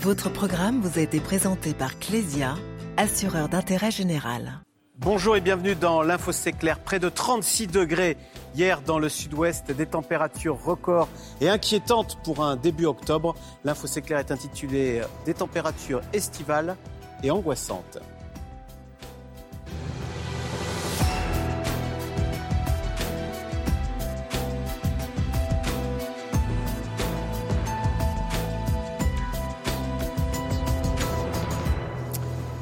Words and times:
Votre 0.00 0.30
programme 0.30 0.80
vous 0.80 1.00
a 1.00 1.02
été 1.02 1.18
présenté 1.18 1.74
par 1.74 1.98
Clésia, 1.98 2.54
assureur 2.96 3.48
d'intérêt 3.48 3.90
général. 3.90 4.60
Bonjour 4.96 5.34
et 5.36 5.40
bienvenue 5.40 5.74
dans 5.74 6.02
l'Info 6.02 6.30
clair. 6.56 6.78
Près 6.78 7.00
de 7.00 7.08
36 7.08 7.66
degrés 7.66 8.16
hier 8.54 8.80
dans 8.80 9.00
le 9.00 9.08
sud-ouest, 9.08 9.72
des 9.72 9.86
températures 9.86 10.62
records 10.64 11.08
et 11.40 11.48
inquiétantes 11.48 12.16
pour 12.22 12.44
un 12.44 12.54
début 12.54 12.86
octobre. 12.86 13.34
L'Info 13.64 13.88
clair 14.00 14.20
est 14.20 14.30
intitulée 14.30 15.02
Des 15.26 15.34
températures 15.34 16.02
estivales 16.12 16.76
et 17.24 17.32
angoissantes. 17.32 17.98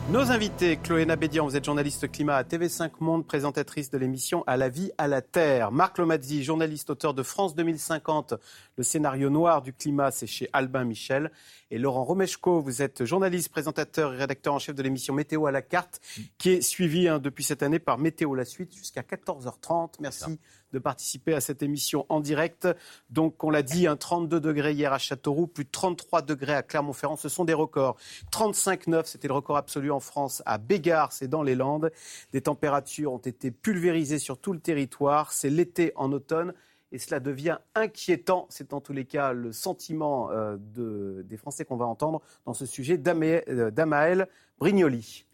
Nos 0.09 0.30
invités, 0.30 0.77
Chloé 0.77 1.05
Nabédian, 1.05 1.45
vous 1.45 1.56
êtes 1.56 1.65
journaliste 1.65 2.09
climat 2.12 2.37
à 2.37 2.45
TV5 2.45 2.92
Monde, 3.01 3.27
présentatrice 3.27 3.91
de 3.91 3.98
l'émission 3.98 4.45
À 4.46 4.56
la 4.56 4.69
vie, 4.69 4.92
à 4.98 5.09
la 5.09 5.20
terre. 5.20 5.73
Marc 5.73 5.98
Lomazzi, 5.98 6.45
journaliste 6.45 6.91
auteur 6.91 7.12
de 7.12 7.24
France 7.24 7.56
2050, 7.56 8.34
le 8.77 8.84
scénario 8.84 9.30
noir 9.30 9.62
du 9.62 9.73
climat, 9.73 10.12
c'est 10.12 10.29
chez 10.29 10.48
Albin 10.52 10.84
Michel. 10.84 11.32
Et 11.72 11.78
Laurent 11.78 12.04
Romeshko, 12.04 12.60
vous 12.60 12.80
êtes 12.80 13.04
journaliste, 13.04 13.48
présentateur 13.48 14.14
et 14.14 14.18
rédacteur 14.18 14.54
en 14.54 14.60
chef 14.60 14.76
de 14.76 14.84
l'émission 14.84 15.12
Météo 15.12 15.46
à 15.46 15.50
la 15.50 15.62
carte, 15.62 16.00
qui 16.38 16.50
est 16.50 16.60
suivie 16.60 17.08
hein, 17.08 17.18
depuis 17.18 17.42
cette 17.42 17.64
année 17.64 17.80
par 17.80 17.98
Météo 17.98 18.36
la 18.36 18.44
suite 18.44 18.72
jusqu'à 18.72 19.02
14h30. 19.02 19.94
Merci 19.98 20.38
de 20.72 20.78
participer 20.78 21.34
à 21.34 21.40
cette 21.40 21.64
émission 21.64 22.06
en 22.08 22.20
direct. 22.20 22.68
Donc, 23.10 23.42
on 23.42 23.50
l'a 23.50 23.62
dit, 23.62 23.88
un 23.88 23.96
32 23.96 24.38
degrés 24.38 24.74
hier 24.74 24.92
à 24.92 24.98
Châteauroux, 24.98 25.48
plus 25.48 25.64
de 25.64 25.70
33 25.70 26.22
degrés 26.22 26.54
à 26.54 26.62
Clermont-Ferrand. 26.62 27.16
Ce 27.16 27.28
sont 27.28 27.44
des 27.44 27.54
records. 27.54 27.96
35,9, 28.30 29.06
c'était 29.06 29.26
le 29.26 29.34
record 29.34 29.56
absolu 29.56 29.90
en 29.90 30.01
France 30.01 30.45
à 30.46 30.58
Bégard, 30.58 31.10
c'est 31.10 31.28
dans 31.28 31.42
les 31.42 31.56
Landes. 31.56 31.90
Des 32.32 32.42
températures 32.42 33.12
ont 33.12 33.18
été 33.18 33.51
pulvérisées 33.51 34.20
sur 34.20 34.38
tout 34.38 34.52
le 34.52 34.60
territoire. 34.60 35.32
C'est 35.32 35.51
l'été 35.51 35.92
en 35.96 36.12
automne 36.12 36.54
et 36.92 36.98
cela 36.98 37.20
devient 37.20 37.59
inquiétant. 37.74 38.46
C'est 38.48 38.73
en 38.73 38.80
tous 38.80 38.92
les 38.92 39.04
cas 39.04 39.32
le 39.32 39.52
sentiment 39.52 40.30
euh, 40.30 40.56
des 40.59 41.37
Français 41.37 41.65
qu'on 41.65 41.76
va 41.76 41.87
entendre 41.87 42.23
dans 42.45 42.54
ce 42.54 42.66
sujet 42.66 43.01
euh, 43.06 43.70
d'Amaël 43.70 44.29
Brignoli. 44.59 45.26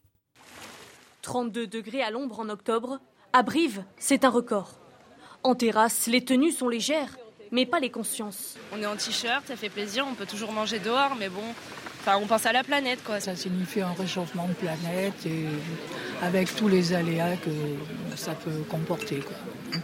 32 1.23 1.67
degrés 1.67 2.03
à 2.03 2.11
l'ombre 2.11 2.41
en 2.41 2.49
octobre. 2.49 3.01
À 3.33 3.43
Brive, 3.43 3.85
c'est 3.97 4.25
un 4.25 4.31
record. 4.31 4.79
En 5.43 5.55
terrasse, 5.55 6.07
les 6.07 6.25
tenues 6.25 6.53
sont 6.53 6.69
légères, 6.69 7.17
mais 7.51 7.65
pas 7.65 7.81
les 7.81 7.91
consciences. 7.91 8.57
On 8.73 8.81
est 8.81 8.87
en 8.87 8.97
t-shirt, 8.97 9.47
ça 9.47 9.57
fait 9.57 9.69
plaisir, 9.69 10.07
on 10.09 10.15
peut 10.15 10.27
toujours 10.27 10.53
manger 10.53 10.79
dehors, 10.79 11.17
mais 11.19 11.29
bon, 11.29 11.43
enfin, 12.01 12.19
on 12.21 12.27
pense 12.27 12.45
à 12.47 12.53
la 12.53 12.63
planète. 12.63 13.03
Quoi. 13.05 13.21
Ça 13.21 13.35
signifie 13.35 13.81
un 13.81 13.93
réchauffement 13.93 14.47
de 14.49 14.53
planète 14.55 15.27
et 15.27 15.47
avec 16.23 16.55
tous 16.55 16.69
les 16.69 16.93
aléas 16.93 17.37
que 17.37 17.51
ça 18.17 18.35
peut 18.35 18.63
comporter. 18.69 19.23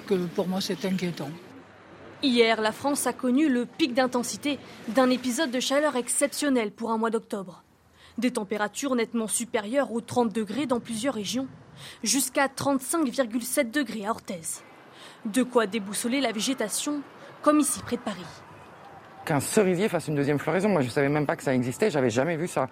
Que 0.06 0.26
pour 0.26 0.46
moi, 0.46 0.60
c'est 0.60 0.84
inquiétant. 0.84 1.30
Hier, 2.22 2.60
la 2.60 2.72
France 2.72 3.06
a 3.06 3.12
connu 3.12 3.48
le 3.48 3.64
pic 3.64 3.94
d'intensité 3.94 4.58
d'un 4.88 5.08
épisode 5.08 5.52
de 5.52 5.60
chaleur 5.60 5.94
exceptionnel 5.94 6.72
pour 6.72 6.90
un 6.90 6.98
mois 6.98 7.10
d'octobre. 7.10 7.62
Des 8.18 8.32
températures 8.32 8.96
nettement 8.96 9.28
supérieures 9.28 9.92
aux 9.92 10.00
30 10.00 10.32
degrés 10.32 10.66
dans 10.66 10.80
plusieurs 10.80 11.14
régions, 11.14 11.46
jusqu'à 12.02 12.48
35,7 12.48 13.70
degrés 13.70 14.04
à 14.04 14.10
Orthez. 14.10 14.40
De 15.26 15.44
quoi 15.44 15.68
déboussoler 15.68 16.20
la 16.20 16.32
végétation, 16.32 17.02
comme 17.42 17.60
ici 17.60 17.80
près 17.84 17.96
de 17.96 18.02
Paris. 18.02 18.26
Qu'un 19.24 19.38
cerisier 19.38 19.88
fasse 19.88 20.08
une 20.08 20.16
deuxième 20.16 20.40
floraison, 20.40 20.68
moi 20.68 20.80
je 20.80 20.88
ne 20.88 20.92
savais 20.92 21.08
même 21.08 21.26
pas 21.26 21.36
que 21.36 21.44
ça 21.44 21.54
existait, 21.54 21.88
j'avais 21.88 22.10
jamais 22.10 22.36
vu 22.36 22.48
ça. 22.48 22.68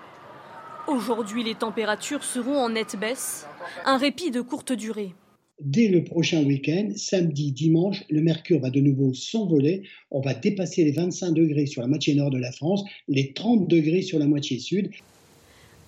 Aujourd'hui, 0.89 1.45
les 1.45 1.55
températures 1.55 2.25
seront 2.25 2.59
en 2.59 2.71
nette 2.71 2.97
baisse, 2.97 3.47
un 3.85 3.97
répit 3.97 4.33
de 4.33 4.41
courte 4.41 4.73
durée. 4.73 5.15
Dès 5.61 5.89
le 5.89 6.05
prochain 6.05 6.45
week-end, 6.45 6.91
samedi, 6.97 7.51
dimanche, 7.51 8.05
le 8.11 8.21
mercure 8.21 8.61
va 8.61 8.69
de 8.69 8.81
nouveau 8.81 9.15
s'envoler. 9.15 9.85
On 10.11 10.21
va 10.21 10.35
dépasser 10.35 10.85
les 10.85 10.93
25 10.93 11.33
degrés 11.33 11.65
sur 11.65 11.81
la 11.81 11.89
moitié 11.89 12.15
nord 12.15 12.29
de 12.29 12.37
la 12.37 12.53
France, 12.53 12.85
les 13.09 13.33
30 13.33 13.67
degrés 13.67 14.03
sur 14.03 14.19
la 14.19 14.27
moitié 14.27 14.59
sud. 14.59 14.91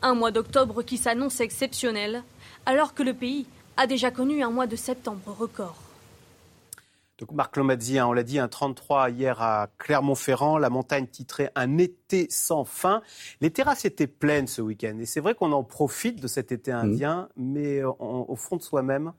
Un 0.01 0.15
mois 0.15 0.31
d'octobre 0.31 0.83
qui 0.83 0.97
s'annonce 0.97 1.41
exceptionnel, 1.41 2.23
alors 2.65 2.95
que 2.95 3.03
le 3.03 3.13
pays 3.13 3.45
a 3.77 3.87
déjà 3.87 4.11
connu 4.11 4.43
un 4.43 4.51
mois 4.51 4.67
de 4.67 4.75
septembre 4.75 5.37
record. 5.39 5.77
Donc 7.19 7.33
Marc 7.33 7.57
Lomazzi, 7.59 7.99
hein, 7.99 8.07
on 8.07 8.15
l'a 8.15 8.23
dit, 8.23 8.39
un 8.39 8.49
33 8.49 9.11
hier 9.11 9.43
à 9.43 9.69
Clermont-Ferrand, 9.77 10.57
la 10.57 10.71
montagne 10.71 11.07
titrée 11.07 11.51
Un 11.57 11.77
été 11.77 12.27
sans 12.31 12.65
fin. 12.65 13.03
Les 13.43 13.51
terrasses 13.51 13.85
étaient 13.85 14.07
pleines 14.07 14.47
ce 14.47 14.63
week-end 14.63 14.97
et 14.99 15.05
c'est 15.05 15.21
vrai 15.21 15.35
qu'on 15.35 15.53
en 15.53 15.63
profite 15.63 16.23
de 16.23 16.29
cet 16.29 16.53
été 16.53 16.73
indien, 16.73 17.29
mmh. 17.37 17.53
mais 17.53 17.83
au 17.83 18.37
fond 18.37 18.57
de 18.57 18.63
soi-même, 18.63 19.13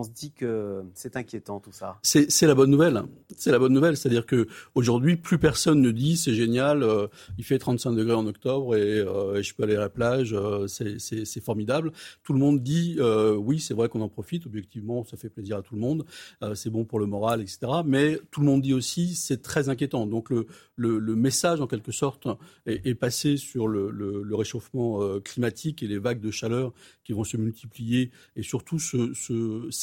on 0.00 0.04
se 0.04 0.10
dit 0.10 0.32
que 0.32 0.82
c'est 0.94 1.16
inquiétant 1.16 1.60
tout 1.60 1.72
ça. 1.72 1.98
C'est 2.02 2.46
la 2.46 2.54
bonne 2.54 2.70
nouvelle. 2.70 3.02
C'est 3.36 3.50
la 3.50 3.58
bonne 3.58 3.74
nouvelle, 3.74 3.98
c'est-à-dire 3.98 4.24
que 4.24 4.48
aujourd'hui 4.74 5.16
plus 5.16 5.38
personne 5.38 5.82
ne 5.82 5.90
dit 5.90 6.16
c'est 6.16 6.32
génial, 6.32 6.82
euh, 6.82 7.06
il 7.36 7.44
fait 7.44 7.58
35 7.58 7.92
degrés 7.92 8.14
en 8.14 8.26
octobre 8.26 8.74
euh, 8.74 9.36
et, 9.36 9.42
je 9.42 9.54
peux 9.54 9.64
aller 9.64 9.76
à 9.76 9.80
la 9.80 9.90
plage, 9.90 10.32
euh, 10.32 10.66
c'est 10.68 11.40
formidable. 11.40 11.92
Tout 12.22 12.32
le 12.32 12.38
monde 12.38 12.62
dit 12.62 12.98
oui, 13.36 13.60
c'est 13.60 13.74
vrai 13.74 13.88
qu'on 13.88 14.00
en 14.00 14.08
profite. 14.08 14.46
Objectivement, 14.46 15.04
ça 15.04 15.16
fait 15.16 15.28
plaisir 15.28 15.58
à 15.58 15.62
tout 15.62 15.74
le 15.74 15.80
monde, 15.80 16.06
c'est 16.54 16.70
bon 16.70 16.84
pour 16.84 16.98
le 16.98 17.06
moral, 17.06 17.42
etc. 17.42 17.58
Mais 17.84 18.18
tout 18.30 18.40
le 18.40 18.46
monde 18.46 18.62
dit 18.62 18.72
aussi 18.72 19.14
c'est 19.14 19.42
très 19.42 19.68
inquiétant. 19.68 20.06
Donc 20.06 20.30
le, 20.30 21.14
message 21.14 21.60
en 21.60 21.66
quelque 21.66 21.92
sorte 21.92 22.26
est, 22.66 22.94
passé 22.94 23.36
sur 23.36 23.68
le, 23.68 24.34
réchauffement 24.34 25.20
climatique 25.20 25.82
et 25.82 25.88
les 25.88 25.98
vagues 25.98 26.20
de 26.20 26.30
chaleur 26.30 26.72
qui 27.04 27.12
vont 27.12 27.24
se 27.24 27.36
multiplier 27.36 28.10
et 28.36 28.42
surtout 28.42 28.78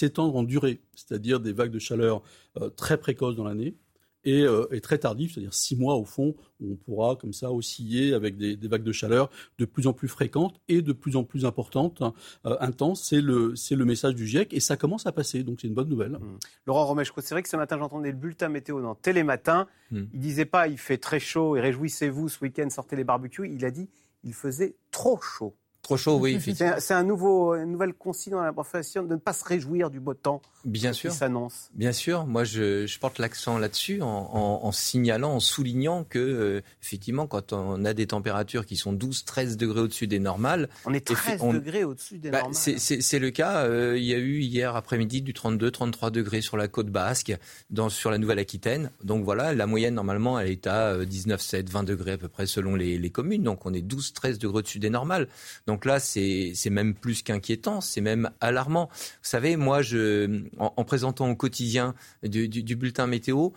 s'étendre 0.08 0.36
en 0.36 0.44
durée, 0.44 0.80
c'est-à-dire 0.96 1.40
des 1.40 1.52
vagues 1.52 1.72
de 1.72 1.80
chaleur 1.80 2.22
euh, 2.62 2.70
très 2.70 2.98
précoces 2.98 3.36
dans 3.36 3.44
l'année 3.44 3.76
euh, 4.26 4.68
et, 4.72 4.82
très 4.82 4.98
tardives, 4.98 5.34
c'est-à-dire 5.34 5.54
six 5.54 5.76
mois 5.76 5.96
au 5.96 6.06
fond, 6.06 6.36
où 6.60 6.74
on 6.74 6.76
pourra 6.76 7.16
comme 7.16 7.34
ça 7.34 7.52
osciller 7.52 8.14
avec 8.14 8.38
des, 8.38 8.56
vagues 8.68 8.84
de 8.84 8.92
chaleur 8.92 9.30
de 9.58 9.66
plus 9.66 9.88
en 9.88 9.94
plus 9.94 10.08
fréquentes 10.08 10.60
et 10.68 10.82
de 10.82 10.92
plus 10.94 11.16
en 11.16 11.24
plus 11.24 11.46
importantes, 11.46 12.02
euh, 12.46 12.58
intenses. 12.60 13.04
C'est 13.04 13.22
le, 13.22 13.54
le 13.70 13.86
message 13.86 14.16
du 14.16 14.28
GIEC 14.28 14.54
et 14.54 14.60
ça 14.60 14.76
commence 14.76 15.06
à 15.08 15.12
passer, 15.12 15.44
donc 15.44 15.60
c'est 15.62 15.68
une 15.68 15.74
bonne 15.74 15.90
nouvelle. 15.90 16.14
Mmh. 16.14 16.40
Laurent 16.68 16.86
Romeshko, 16.86 17.22
c'est 17.22 17.36
vrai 17.36 17.44
que 17.44 17.50
ce 17.50 17.58
matin 17.58 17.78
j'entendais 17.78 18.12
le 18.12 18.18
bulletin 18.18 18.50
météo 18.50 18.82
dans 18.82 18.96
Télématin. 18.96 19.68
Mmh. 19.92 20.04
Il 20.14 20.20
disait 20.20 20.46
pas 20.46 20.68
il 20.68 20.78
fait 20.78 20.98
très 20.98 21.20
chaud 21.20 21.56
et 21.56 21.62
réjouissez-vous 21.62 22.30
ce 22.30 22.40
week-end, 22.44 22.70
sortez 22.70 22.96
les 22.96 23.04
barbecues. 23.04 23.50
Il 23.54 23.64
a 23.66 23.72
dit 23.72 23.90
il 24.24 24.34
faisait 24.34 24.76
trop 24.92 25.20
chaud. 25.22 25.56
Trop 25.88 25.96
chaud, 25.96 26.18
oui. 26.18 26.38
C'est 26.80 26.94
un, 26.94 27.04
nouveau, 27.04 27.56
une 27.56 27.72
nouvelle 27.72 27.94
consigne 27.94 28.34
dans 28.34 28.42
la 28.42 28.52
profession 28.52 29.04
de 29.04 29.14
ne 29.14 29.20
pas 29.20 29.32
se 29.32 29.46
réjouir 29.46 29.90
du 29.90 30.02
beau 30.02 30.14
temps 30.14 30.42
Bien 30.66 30.92
sûr. 30.92 31.12
qui 31.12 31.16
s'annonce. 31.16 31.70
Bien 31.76 31.94
sûr. 31.94 32.26
Moi, 32.26 32.44
je, 32.44 32.86
je 32.86 33.00
porte 33.00 33.20
l'accent 33.20 33.58
là-dessus 33.58 34.02
en, 34.02 34.06
en, 34.06 34.66
en, 34.66 34.72
signalant, 34.74 35.32
en 35.32 35.40
soulignant 35.40 36.04
que, 36.04 36.20
euh, 36.20 36.62
effectivement, 36.84 37.26
quand 37.26 37.54
on 37.54 37.86
a 37.86 37.94
des 37.94 38.08
températures 38.08 38.66
qui 38.66 38.76
sont 38.76 38.92
12, 38.92 39.24
13 39.24 39.56
degrés 39.56 39.80
au-dessus 39.80 40.08
des 40.08 40.20
normales. 40.20 40.68
On 40.84 40.94
est 40.94 41.08
13 41.08 41.40
degrés 41.54 41.86
au-dessus 41.86 42.18
des 42.18 42.32
bah, 42.32 42.42
normales. 42.42 42.80
C'est 42.80 43.20
le 43.20 43.32
cas. 43.32 43.64
Euh, 43.64 43.98
il 43.98 44.04
y 44.04 44.14
a 44.14 44.18
eu 44.18 44.42
hier 44.42 44.76
après-midi 44.76 45.22
du 45.22 45.34
32, 45.34 45.72
33 45.72 46.12
degrés 46.12 46.42
sur 46.42 46.58
la 46.58 46.68
côte 46.68 46.90
basque, 46.90 47.34
dans, 47.70 47.88
sur 47.88 48.12
la 48.12 48.18
Nouvelle-Aquitaine. 48.18 48.92
Donc 49.06 49.24
voilà, 49.24 49.54
la 49.54 49.68
moyenne, 49.68 49.94
normalement, 49.94 50.38
elle 50.38 50.50
est 50.50 50.68
à 50.68 51.06
19, 51.06 51.40
7, 51.40 51.70
20 51.70 51.84
degrés 51.84 52.12
à 52.12 52.18
peu 52.18 52.28
près 52.28 52.46
selon 52.46 52.76
les, 52.76 52.98
les 52.98 53.10
communes. 53.10 53.44
Donc 53.44 53.66
on 53.66 53.74
est 53.74 53.82
12, 53.82 54.12
13 54.12 54.38
degrés 54.38 54.58
au-dessus 54.58 54.80
des 54.80 54.90
normales. 54.90 55.30
Donc 55.66 55.77
là, 55.86 56.00
c'est 56.00 56.54
même 56.70 56.94
plus 56.94 57.22
qu'inquiétant, 57.24 57.82
c'est 57.82 58.02
même 58.02 58.30
alarmant. 58.40 58.90
Vous 58.92 59.30
savez, 59.30 59.56
moi, 59.56 59.82
en, 60.58 60.84
présentant 60.84 61.30
au 61.30 61.36
quotidien 61.36 61.94
du, 62.24 62.76
bulletin 62.76 63.08
météo, 63.08 63.50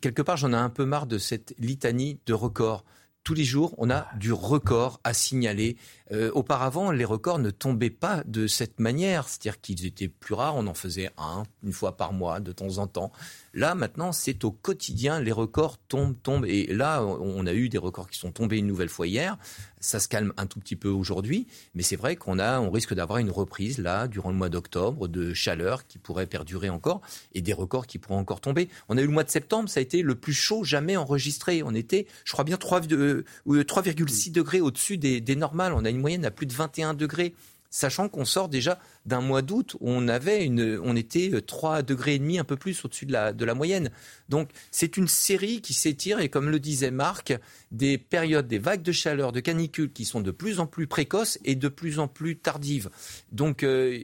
quelque 0.00 0.22
part, 0.22 0.36
j'en 0.36 0.52
ai 0.52 0.56
un 0.56 0.70
peu 0.70 0.84
marre 0.84 1.06
de 1.06 1.18
cette 1.18 1.54
litanie 1.58 2.18
de 2.26 2.34
records 2.34 2.84
tous 3.28 3.34
les 3.34 3.44
jours, 3.44 3.74
on 3.76 3.90
a 3.90 4.06
du 4.16 4.32
record 4.32 5.00
à 5.04 5.12
signaler. 5.12 5.76
Euh, 6.12 6.30
auparavant, 6.32 6.90
les 6.90 7.04
records 7.04 7.38
ne 7.38 7.50
tombaient 7.50 7.90
pas 7.90 8.22
de 8.24 8.46
cette 8.46 8.80
manière, 8.80 9.28
c'est-à-dire 9.28 9.60
qu'ils 9.60 9.84
étaient 9.84 10.08
plus 10.08 10.32
rares, 10.32 10.56
on 10.56 10.66
en 10.66 10.72
faisait 10.72 11.10
un, 11.18 11.42
une 11.62 11.74
fois 11.74 11.98
par 11.98 12.14
mois, 12.14 12.40
de 12.40 12.52
temps 12.52 12.78
en 12.78 12.86
temps. 12.86 13.12
Là, 13.52 13.74
maintenant, 13.74 14.12
c'est 14.12 14.44
au 14.44 14.50
quotidien, 14.50 15.20
les 15.20 15.32
records 15.32 15.76
tombent, 15.76 16.16
tombent. 16.22 16.46
Et 16.46 16.68
là, 16.68 17.04
on 17.04 17.46
a 17.46 17.52
eu 17.52 17.68
des 17.68 17.76
records 17.76 18.08
qui 18.08 18.18
sont 18.18 18.32
tombés 18.32 18.56
une 18.56 18.66
nouvelle 18.66 18.88
fois 18.88 19.06
hier. 19.06 19.36
Ça 19.80 20.00
se 20.00 20.08
calme 20.08 20.32
un 20.36 20.46
tout 20.46 20.58
petit 20.60 20.76
peu 20.76 20.88
aujourd'hui, 20.88 21.46
mais 21.74 21.82
c'est 21.82 21.96
vrai 21.96 22.16
qu'on 22.16 22.38
a, 22.38 22.60
on 22.60 22.70
risque 22.70 22.94
d'avoir 22.94 23.18
une 23.18 23.30
reprise 23.30 23.78
là 23.78 24.08
durant 24.08 24.30
le 24.30 24.36
mois 24.36 24.48
d'octobre 24.48 25.08
de 25.08 25.34
chaleur 25.34 25.86
qui 25.86 25.98
pourrait 25.98 26.26
perdurer 26.26 26.68
encore 26.68 27.00
et 27.34 27.42
des 27.42 27.52
records 27.52 27.86
qui 27.86 27.98
pourront 27.98 28.18
encore 28.18 28.40
tomber. 28.40 28.68
On 28.88 28.96
a 28.96 29.02
eu 29.02 29.06
le 29.06 29.12
mois 29.12 29.24
de 29.24 29.30
septembre, 29.30 29.68
ça 29.68 29.80
a 29.80 29.82
été 29.82 30.02
le 30.02 30.14
plus 30.14 30.32
chaud 30.32 30.64
jamais 30.64 30.96
enregistré. 30.96 31.62
On 31.62 31.74
était, 31.74 32.06
je 32.24 32.32
crois 32.32 32.44
bien, 32.44 32.56
3,6 32.56 32.92
euh, 32.94 34.32
degrés 34.32 34.60
au-dessus 34.60 34.98
des, 34.98 35.20
des 35.20 35.36
normales. 35.36 35.72
On 35.72 35.84
a 35.84 35.90
une 35.90 36.00
moyenne 36.00 36.24
à 36.24 36.30
plus 36.30 36.46
de 36.46 36.52
21 36.52 36.94
degrés 36.94 37.34
sachant 37.70 38.08
qu'on 38.08 38.24
sort 38.24 38.48
déjà 38.48 38.78
d'un 39.06 39.20
mois 39.20 39.42
d'août 39.42 39.76
où 39.80 39.90
on 39.90 40.08
avait 40.08 40.44
une, 40.44 40.80
on 40.82 40.96
était 40.96 41.30
3 41.40 41.82
degrés 41.82 42.14
et 42.14 42.18
demi 42.18 42.38
un 42.38 42.44
peu 42.44 42.56
plus 42.56 42.84
au-dessus 42.84 43.06
de 43.06 43.12
la, 43.12 43.32
de 43.32 43.44
la 43.44 43.54
moyenne. 43.54 43.90
Donc 44.28 44.50
c'est 44.70 44.96
une 44.96 45.08
série 45.08 45.60
qui 45.60 45.74
s'étire 45.74 46.20
et 46.20 46.28
comme 46.28 46.50
le 46.50 46.60
disait 46.60 46.90
Marc, 46.90 47.34
des 47.70 47.98
périodes, 47.98 48.48
des 48.48 48.58
vagues 48.58 48.82
de 48.82 48.92
chaleur, 48.92 49.32
de 49.32 49.40
canicule 49.40 49.92
qui 49.92 50.04
sont 50.04 50.20
de 50.20 50.30
plus 50.30 50.60
en 50.60 50.66
plus 50.66 50.86
précoces 50.86 51.38
et 51.44 51.54
de 51.54 51.68
plus 51.68 51.98
en 51.98 52.08
plus 52.08 52.36
tardives. 52.36 52.90
Donc 53.32 53.62
euh, 53.62 53.98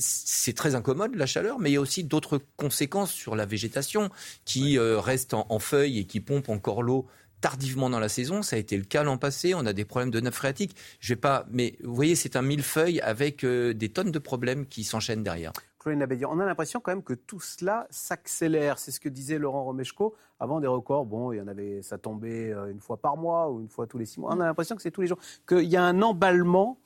c'est 0.00 0.54
très 0.54 0.74
incommode 0.74 1.14
la 1.14 1.26
chaleur, 1.26 1.58
mais 1.58 1.70
il 1.70 1.74
y 1.74 1.76
a 1.76 1.80
aussi 1.80 2.04
d'autres 2.04 2.40
conséquences 2.56 3.12
sur 3.12 3.36
la 3.36 3.46
végétation 3.46 4.10
qui 4.44 4.78
euh, 4.78 5.00
reste 5.00 5.34
en, 5.34 5.46
en 5.48 5.58
feuilles 5.58 5.98
et 6.00 6.04
qui 6.04 6.20
pompe 6.20 6.48
encore 6.48 6.82
l'eau 6.82 7.06
tardivement 7.44 7.90
dans 7.90 8.00
la 8.00 8.08
saison. 8.08 8.40
Ça 8.40 8.56
a 8.56 8.58
été 8.58 8.74
le 8.74 8.84
cas 8.84 9.02
l'an 9.02 9.18
passé. 9.18 9.52
On 9.54 9.66
a 9.66 9.74
des 9.74 9.84
problèmes 9.84 10.10
de 10.10 10.18
nappe 10.18 10.32
phréatique. 10.32 10.74
Je 10.98 11.12
vais 11.12 11.20
pas, 11.20 11.44
mais 11.50 11.76
vous 11.84 11.94
voyez, 11.94 12.14
c'est 12.14 12.36
un 12.36 12.42
millefeuille 12.42 13.02
avec 13.02 13.44
euh, 13.44 13.74
des 13.74 13.90
tonnes 13.90 14.10
de 14.10 14.18
problèmes 14.18 14.64
qui 14.64 14.82
s'enchaînent 14.82 15.22
derrière. 15.22 15.52
on 15.84 16.40
a 16.40 16.46
l'impression 16.46 16.80
quand 16.80 16.92
même 16.92 17.02
que 17.02 17.12
tout 17.12 17.40
cela 17.40 17.86
s'accélère. 17.90 18.78
C'est 18.78 18.92
ce 18.92 18.98
que 18.98 19.10
disait 19.10 19.36
Laurent 19.36 19.62
Romeshko. 19.62 20.14
Avant 20.40 20.58
des 20.58 20.66
records, 20.66 21.04
bon, 21.04 21.32
il 21.32 21.36
y 21.36 21.40
en 21.42 21.46
avait, 21.46 21.82
ça 21.82 21.98
tombait 21.98 22.50
euh, 22.50 22.70
une 22.70 22.80
fois 22.80 22.96
par 22.96 23.18
mois 23.18 23.50
ou 23.50 23.60
une 23.60 23.68
fois 23.68 23.86
tous 23.86 23.98
les 23.98 24.06
six 24.06 24.20
mois. 24.20 24.32
On 24.34 24.40
a 24.40 24.46
l'impression 24.46 24.74
que 24.74 24.80
c'est 24.80 24.90
tous 24.90 25.02
les 25.02 25.06
jours. 25.06 25.18
Qu'il 25.46 25.68
y 25.68 25.76
a 25.76 25.84
un 25.84 26.00
emballement 26.00 26.78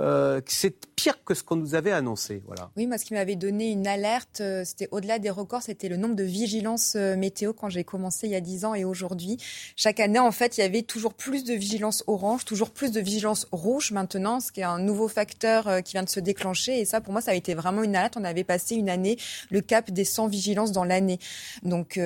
euh, 0.00 0.40
c'est 0.46 0.74
pire 0.94 1.22
que 1.24 1.34
ce 1.34 1.42
qu'on 1.42 1.56
nous 1.56 1.74
avait 1.74 1.92
annoncé. 1.92 2.42
Voilà. 2.46 2.70
Oui, 2.76 2.86
moi, 2.86 2.98
ce 2.98 3.04
qui 3.04 3.14
m'avait 3.14 3.36
donné 3.36 3.70
une 3.70 3.86
alerte, 3.86 4.40
euh, 4.40 4.64
c'était 4.64 4.88
au-delà 4.90 5.18
des 5.18 5.30
records, 5.30 5.62
c'était 5.62 5.88
le 5.88 5.96
nombre 5.96 6.14
de 6.14 6.24
vigilances 6.24 6.94
euh, 6.96 7.16
météo 7.16 7.52
quand 7.52 7.68
j'ai 7.68 7.84
commencé 7.84 8.26
il 8.26 8.30
y 8.30 8.36
a 8.36 8.40
10 8.40 8.64
ans 8.64 8.74
et 8.74 8.84
aujourd'hui. 8.84 9.38
Chaque 9.76 10.00
année, 10.00 10.18
en 10.18 10.32
fait, 10.32 10.58
il 10.58 10.60
y 10.60 10.64
avait 10.64 10.82
toujours 10.82 11.14
plus 11.14 11.44
de 11.44 11.54
vigilance 11.54 12.04
orange, 12.06 12.44
toujours 12.44 12.70
plus 12.70 12.90
de 12.92 13.00
vigilance 13.00 13.46
rouge 13.52 13.92
maintenant, 13.92 14.40
ce 14.40 14.52
qui 14.52 14.60
est 14.60 14.64
un 14.64 14.78
nouveau 14.78 15.08
facteur 15.08 15.82
qui 15.82 15.92
vient 15.92 16.02
de 16.02 16.08
se 16.08 16.20
déclencher. 16.20 16.80
Et 16.80 16.84
ça, 16.84 17.00
pour 17.00 17.12
moi, 17.12 17.22
ça 17.22 17.32
a 17.32 17.34
été 17.34 17.54
vraiment 17.54 17.82
une 17.82 17.96
alerte. 17.96 18.16
On 18.16 18.24
avait 18.24 18.44
passé 18.44 18.74
une 18.74 18.90
année 18.90 19.18
le 19.50 19.60
cap 19.60 19.90
des 19.90 20.04
100 20.04 20.28
vigilances 20.28 20.72
dans 20.72 20.84
l'année. 20.84 21.18
Donc, 21.62 22.00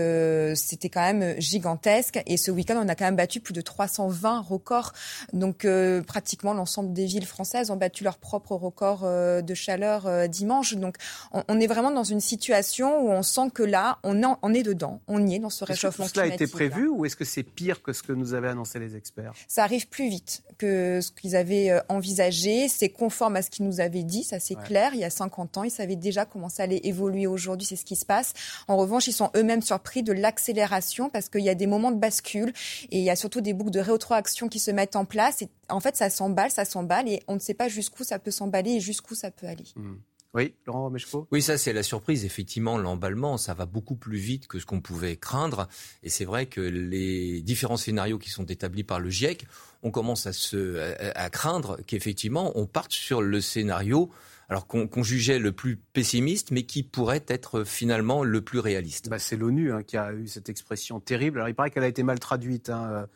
c'était 0.55 0.89
quand 0.89 1.13
même 1.13 1.41
gigantesque. 1.41 2.21
Et 2.27 2.37
ce 2.37 2.51
week-end, 2.51 2.81
on 2.83 2.89
a 2.89 2.95
quand 2.95 3.05
même 3.05 3.17
battu 3.17 3.41
plus 3.41 3.55
de 3.55 3.61
320 3.61 4.41
records. 4.41 4.93
Donc, 5.33 5.67
pratiquement 6.07 6.55
l'ensemble 6.55 6.93
des 6.93 7.07
villes 7.07 7.27
françaises 7.27 7.71
ont 7.71 7.82
battu 7.83 8.05
leur 8.05 8.19
propre 8.19 8.55
record 8.55 9.01
euh, 9.03 9.43
de 9.43 9.55
chaleur 9.55 10.07
euh, 10.07 10.29
dimanche. 10.29 10.75
Donc, 10.75 10.95
on, 11.33 11.59
est 11.59 11.67
vraiment 11.67 11.91
dans 11.91 12.05
une 12.05 12.21
situation 12.21 13.05
où 13.05 13.11
on 13.11 13.25
sent 13.25 13.51
que 13.53 13.65
là, 13.65 13.99
on, 14.05 14.23
en, 14.23 14.55
est 14.55 14.63
dedans, 14.63 15.01
on 15.09 15.27
y 15.27 15.35
est 15.35 15.39
dans 15.41 15.51
ce 15.51 15.65
réchauffement 15.65 16.05
est-ce 16.05 16.13
que 16.13 16.21
cela 16.21 16.31
a 16.31 16.35
été 16.35 16.47
prévu 16.47 16.87
ou 16.87 17.05
est-ce 17.05 17.17
que 17.17 17.25
c'est 17.25 17.43
pire 17.43 17.83
que 17.83 17.93
ce 17.93 18.05
que 18.05 18.13
nous 18.13 18.35
avaient 18.35 18.51
annoncé 18.51 18.79
les 18.79 18.95
experts? 18.95 19.33
Ça 19.49 19.65
arrive 19.65 19.89
plus 19.89 20.09
vite 20.09 20.45
que 20.59 21.01
ce 21.01 21.11
qu'ils 21.11 21.35
avaient 21.35 21.71
euh, 21.71 21.81
envisagé. 21.89 22.69
C'est 22.69 22.89
conforme 22.89 23.35
à 23.35 23.43
ce 23.43 23.51
qu'ils 23.51 23.67
nous 23.67 23.81
avaient 23.81 24.05
dit, 24.05 24.23
ça 24.23 24.39
c'est 24.39 24.55
clair. 24.55 24.93
Il 24.95 25.01
y 25.01 25.05
a 25.05 25.11
50 25.11 25.59
ans, 25.59 25.65
ils 25.65 25.71
savaient 25.73 25.97
déjà 25.97 26.25
comment 26.25 26.49
ça 26.49 26.63
allait 26.63 26.83
évoluer 26.85 27.27
aujourd'hui, 27.27 27.67
c'est 27.67 27.75
ce 27.75 27.85
qui 27.85 27.97
se 27.97 28.07
passe. 28.07 28.33
En 28.69 28.77
revanche, 28.77 29.09
ils 29.09 29.13
sont 29.13 29.31
eux-mêmes 29.35 29.63
surpris 29.63 30.05
de 30.05 30.13
l'accélération 30.13 31.11
parce 31.11 31.29
qu'il 31.29 31.43
y 31.43 31.51
a 31.51 31.57
des 31.57 31.67
moments 31.67 31.91
de 31.91 31.99
bascule 31.99 32.53
et 32.93 32.99
il 32.99 33.05
y 33.05 33.11
a 33.11 33.17
surtout 33.17 33.41
des 33.41 33.55
boucles 33.55 33.73
de 33.73 33.81
rétroaction 33.81 34.49
qui 34.49 34.61
se 34.61 34.71
mettent 34.71 34.95
en 34.95 35.05
place. 35.05 35.43
Et 35.43 35.49
en 35.69 35.81
fait, 35.81 35.97
ça 35.97 36.11
s'emballe, 36.11 36.51
ça 36.53 36.65
s'emballe 36.65 37.09
et 37.09 37.23
on 37.27 37.35
ne 37.35 37.41
sait 37.41 37.55
pas 37.55 37.69
jusqu'où 37.73 38.05
ça 38.05 38.19
peut 38.19 38.31
s'emballer 38.31 38.73
et 38.73 38.81
jusqu'où 38.81 39.15
ça 39.15 39.31
peut 39.31 39.47
aller. 39.47 39.67
Hmm. 39.77 39.97
Oui, 40.35 40.55
Laurent 40.67 40.85
Romeshko? 40.85 41.29
Oui, 41.31 41.43
ça 41.43 41.59
c'est 41.59 41.75
la 41.75 41.83
surprise. 41.83 42.25
Effectivement, 42.25 42.79
l'emballement, 42.79 43.37
ça 43.37 43.53
va 43.53 43.67
beaucoup 43.67 43.97
plus 43.97 44.17
vite 44.17 44.47
que 44.47 44.59
ce 44.59 44.65
qu'on 44.65 44.81
pouvait 44.81 45.17
craindre. 45.17 45.69
Et 46.03 46.09
c'est 46.09 46.25
vrai 46.25 46.47
que 46.47 46.61
les 46.61 47.43
différents 47.43 47.77
scénarios 47.77 48.19
qui 48.19 48.31
sont 48.31 48.47
établis 48.47 48.85
par 48.85 48.99
le 48.99 49.11
GIEC, 49.11 49.47
on 49.83 49.91
commence 49.91 50.27
à, 50.27 50.33
se, 50.33 50.95
à, 51.15 51.29
craindre 51.29 51.79
qu'effectivement 51.87 52.53
on 52.55 52.67
parte 52.67 52.93
sur 52.93 53.21
le 53.21 53.41
scénario 53.41 54.11
alors 54.49 54.67
qu'on 54.67 55.03
jugeait 55.03 55.39
le 55.39 55.53
plus 55.53 55.77
pessimiste, 55.77 56.51
mais 56.51 56.65
qui 56.65 56.83
pourrait 56.83 57.25
être 57.27 57.65
finalement 57.65 58.23
le 58.23 58.43
plus 58.43 58.59
réaliste. 58.59 59.09
Bah, 59.09 59.19
c'est 59.19 59.37
l'ONU 59.37 59.73
hein, 59.73 59.83
qui 59.83 59.97
a 59.97 60.13
eu 60.13 60.29
cette 60.29 60.51
expression 60.51 61.01
terrible. 61.01 61.39
Alors 61.39 61.49
il 61.49 61.55
paraît 61.55 61.71
qu'elle 61.71 61.85
a 61.85 61.89
été 61.89 62.03
mal 62.03 62.19
traduite. 62.19 62.69
Hein, 62.69 63.07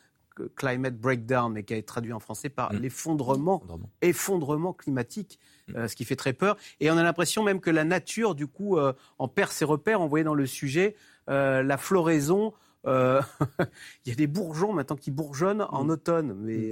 climate 0.54 0.98
breakdown, 0.98 1.52
mais 1.52 1.62
qui 1.64 1.74
a 1.74 1.76
été 1.76 1.86
traduit 1.86 2.12
en 2.12 2.20
français 2.20 2.48
par 2.48 2.72
mm. 2.72 2.78
l'effondrement, 2.78 3.62
effondrement 4.02 4.72
climatique, 4.72 5.38
mm. 5.68 5.76
euh, 5.76 5.88
ce 5.88 5.96
qui 5.96 6.04
fait 6.04 6.16
très 6.16 6.32
peur. 6.32 6.56
Et 6.80 6.90
on 6.90 6.96
a 6.96 7.02
l'impression 7.02 7.42
même 7.42 7.60
que 7.60 7.70
la 7.70 7.84
nature, 7.84 8.34
du 8.34 8.46
coup, 8.46 8.78
euh, 8.78 8.92
en 9.18 9.28
perd 9.28 9.50
ses 9.50 9.64
repères. 9.64 10.00
On 10.00 10.06
voyait 10.06 10.24
dans 10.24 10.34
le 10.34 10.46
sujet 10.46 10.96
euh, 11.28 11.62
la 11.62 11.76
floraison. 11.76 12.52
il 12.86 12.92
y 14.06 14.12
a 14.12 14.14
des 14.14 14.28
bourgeons 14.28 14.72
maintenant 14.72 14.94
qui 14.94 15.10
bourgeonnent 15.10 15.66
en 15.70 15.82
mm. 15.82 15.90
automne, 15.90 16.34
mais 16.38 16.70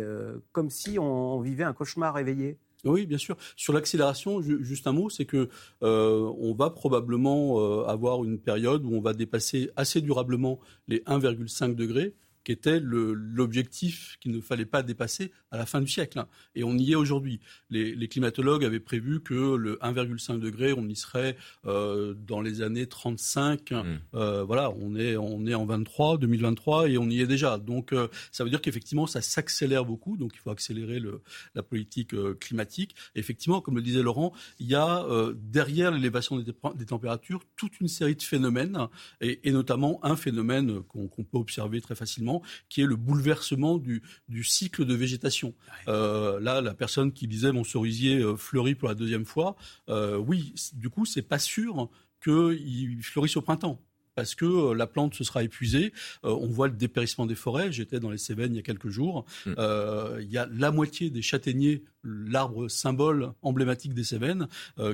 comme 0.52 0.70
si 0.70 0.96
on, 0.96 1.40
vivait 1.40 1.64
un 1.64 1.72
cauchemar 1.72 2.14
réveillé. 2.14 2.56
Oui, 2.84 3.04
bien 3.04 3.18
sûr. 3.18 3.36
Sur 3.56 3.72
l'accélération, 3.72 4.40
juste 4.40 4.86
un 4.86 4.92
mot, 4.92 5.10
c'est 5.10 5.24
que 5.24 5.48
on 5.80 6.54
va 6.56 6.70
probablement 6.70 7.84
avoir 7.84 8.22
une 8.22 8.38
période 8.38 8.84
où 8.84 8.94
on 8.94 9.00
va 9.00 9.12
dépasser 9.12 9.72
assez 9.74 10.00
durablement 10.02 10.60
les 10.86 11.00
1,5 11.00 11.74
degrés 11.74 12.14
qui 12.44 12.52
était 12.52 12.78
l'objectif 12.80 14.18
qu'il 14.20 14.32
ne 14.32 14.40
fallait 14.40 14.66
pas 14.66 14.82
dépasser 14.82 15.32
à 15.50 15.56
la 15.56 15.66
fin 15.66 15.80
du 15.80 15.88
siècle. 15.88 16.18
Hein. 16.18 16.28
Et 16.54 16.62
on 16.62 16.76
y 16.76 16.92
est 16.92 16.94
aujourd'hui. 16.94 17.40
Les, 17.70 18.08
climatologues 18.08 18.64
avaient 18.64 18.80
prévu 18.80 19.22
que 19.22 19.56
le 19.56 19.76
1,5 19.76 20.38
degré, 20.38 20.74
on 20.74 20.86
y 20.86 20.94
serait 20.94 21.36
euh, 21.64 22.14
dans 22.14 22.40
les 22.40 22.60
années 22.60 22.86
35. 22.86 23.70
Mmh. 23.70 23.82
Euh, 24.14 24.44
voilà, 24.44 24.70
on 24.70 24.94
est, 24.94 25.16
on 25.16 25.46
est 25.46 25.54
en 25.54 25.64
23, 25.64 26.18
2023 26.18 26.90
et 26.90 26.98
on 26.98 27.08
y 27.08 27.20
est 27.20 27.26
déjà. 27.26 27.58
Donc 27.58 27.92
euh, 27.92 28.08
ça 28.30 28.44
veut 28.44 28.50
dire 28.50 28.60
qu'effectivement, 28.60 29.06
ça 29.06 29.22
s'accélère 29.22 29.86
beaucoup. 29.86 30.16
Donc 30.16 30.32
il 30.34 30.38
faut 30.38 30.50
accélérer 30.50 31.00
le, 31.00 31.22
la 31.54 31.62
politique 31.62 32.14
climatique. 32.38 32.94
effectivement, 33.14 33.60
comme 33.62 33.76
le 33.76 33.82
disait 33.82 34.02
Laurent, 34.02 34.32
il 34.58 34.66
y 34.66 34.74
a 34.74 35.06
derrière 35.34 35.90
l'élévation 35.90 36.38
des, 36.38 36.44
des, 36.44 36.86
températures 36.86 37.42
toute 37.56 37.80
une 37.80 37.88
série 37.88 38.16
de 38.16 38.22
phénomènes 38.22 38.78
et, 39.20 39.48
et 39.48 39.52
notamment 39.52 39.98
un 40.02 40.16
phénomène 40.16 40.82
qu'on 40.82 41.08
peut 41.08 41.38
observer 41.38 41.80
très 41.80 41.94
facilement 41.94 42.33
qui 42.68 42.82
est 42.82 42.86
le 42.86 42.96
bouleversement 42.96 43.78
du, 43.78 44.02
cycle 44.42 44.84
de 44.84 44.94
végétation. 44.94 45.54
Euh, 45.88 46.40
là, 46.40 46.60
la 46.60 46.74
personne 46.74 47.12
qui 47.12 47.26
disait 47.26 47.52
mon 47.52 47.64
cerisier 47.64 48.18
euh, 48.18 48.36
fleurit 48.36 48.74
pour 48.74 48.88
la 48.88 48.94
deuxième 48.94 49.24
fois, 49.24 49.56
euh, 49.88 50.16
oui, 50.16 50.54
du 50.74 50.90
coup, 50.90 51.04
c'est 51.04 51.22
pas 51.22 51.38
sûr 51.38 51.90
qu'il 52.22 53.02
fleurisse 53.02 53.36
au 53.36 53.42
printemps 53.42 53.80
parce 54.14 54.34
que 54.34 54.44
euh, 54.44 54.74
la 54.74 54.86
plante 54.86 55.14
se 55.14 55.24
sera 55.24 55.42
épuisée. 55.42 55.92
Euh, 56.24 56.30
on 56.30 56.48
voit 56.48 56.68
le 56.68 56.74
dépérissement 56.74 57.26
des 57.26 57.34
forêts. 57.34 57.72
J'étais 57.72 58.00
dans 58.00 58.10
les 58.10 58.18
Cévennes 58.18 58.54
il 58.54 58.56
y 58.56 58.60
a 58.60 58.62
quelques 58.62 58.88
jours. 58.88 59.24
Mm. 59.46 59.54
Euh, 59.58 60.18
il 60.22 60.30
y 60.30 60.38
a 60.38 60.48
la 60.52 60.70
moitié 60.70 61.10
des 61.10 61.22
châtaigniers, 61.22 61.84
l'arbre 62.04 62.68
symbole 62.68 63.32
emblématique 63.42 63.94
des 63.94 64.04
Cévennes, 64.04 64.46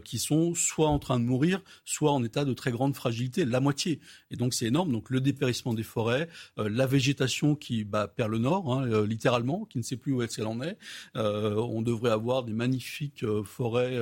qui 0.05 0.19
sont 0.19 0.55
soit 0.55 0.89
en 0.89 1.01
train 1.01 1.19
de 1.19 1.25
mourir, 1.25 1.61
soit 1.85 2.13
en 2.13 2.23
état 2.23 2.45
de 2.45 2.53
très 2.53 2.71
grande 2.71 2.95
fragilité. 2.95 3.45
La 3.45 3.59
moitié. 3.59 4.01
Et 4.31 4.37
donc 4.37 4.55
c'est 4.55 4.67
énorme. 4.67 4.93
Donc 4.93 5.11
le 5.11 5.21
dépérissement 5.21 5.75
des 5.75 5.83
forêts, 5.83 6.29
la 6.57 6.87
végétation 6.87 7.57
qui 7.57 7.83
bah, 7.83 8.07
perd 8.07 8.31
le 8.31 8.39
nord, 8.39 8.73
hein, 8.73 9.05
littéralement, 9.05 9.65
qui 9.65 9.79
ne 9.79 9.83
sait 9.83 9.97
plus 9.97 10.13
où 10.13 10.23
est-ce 10.23 10.37
qu'elle 10.37 10.47
en 10.47 10.61
est. 10.63 10.79
on 11.17 11.83
devrait 11.83 12.13
avoir 12.13 12.45
des 12.45 12.53
magnifiques 12.53 13.25
forêts 13.45 13.99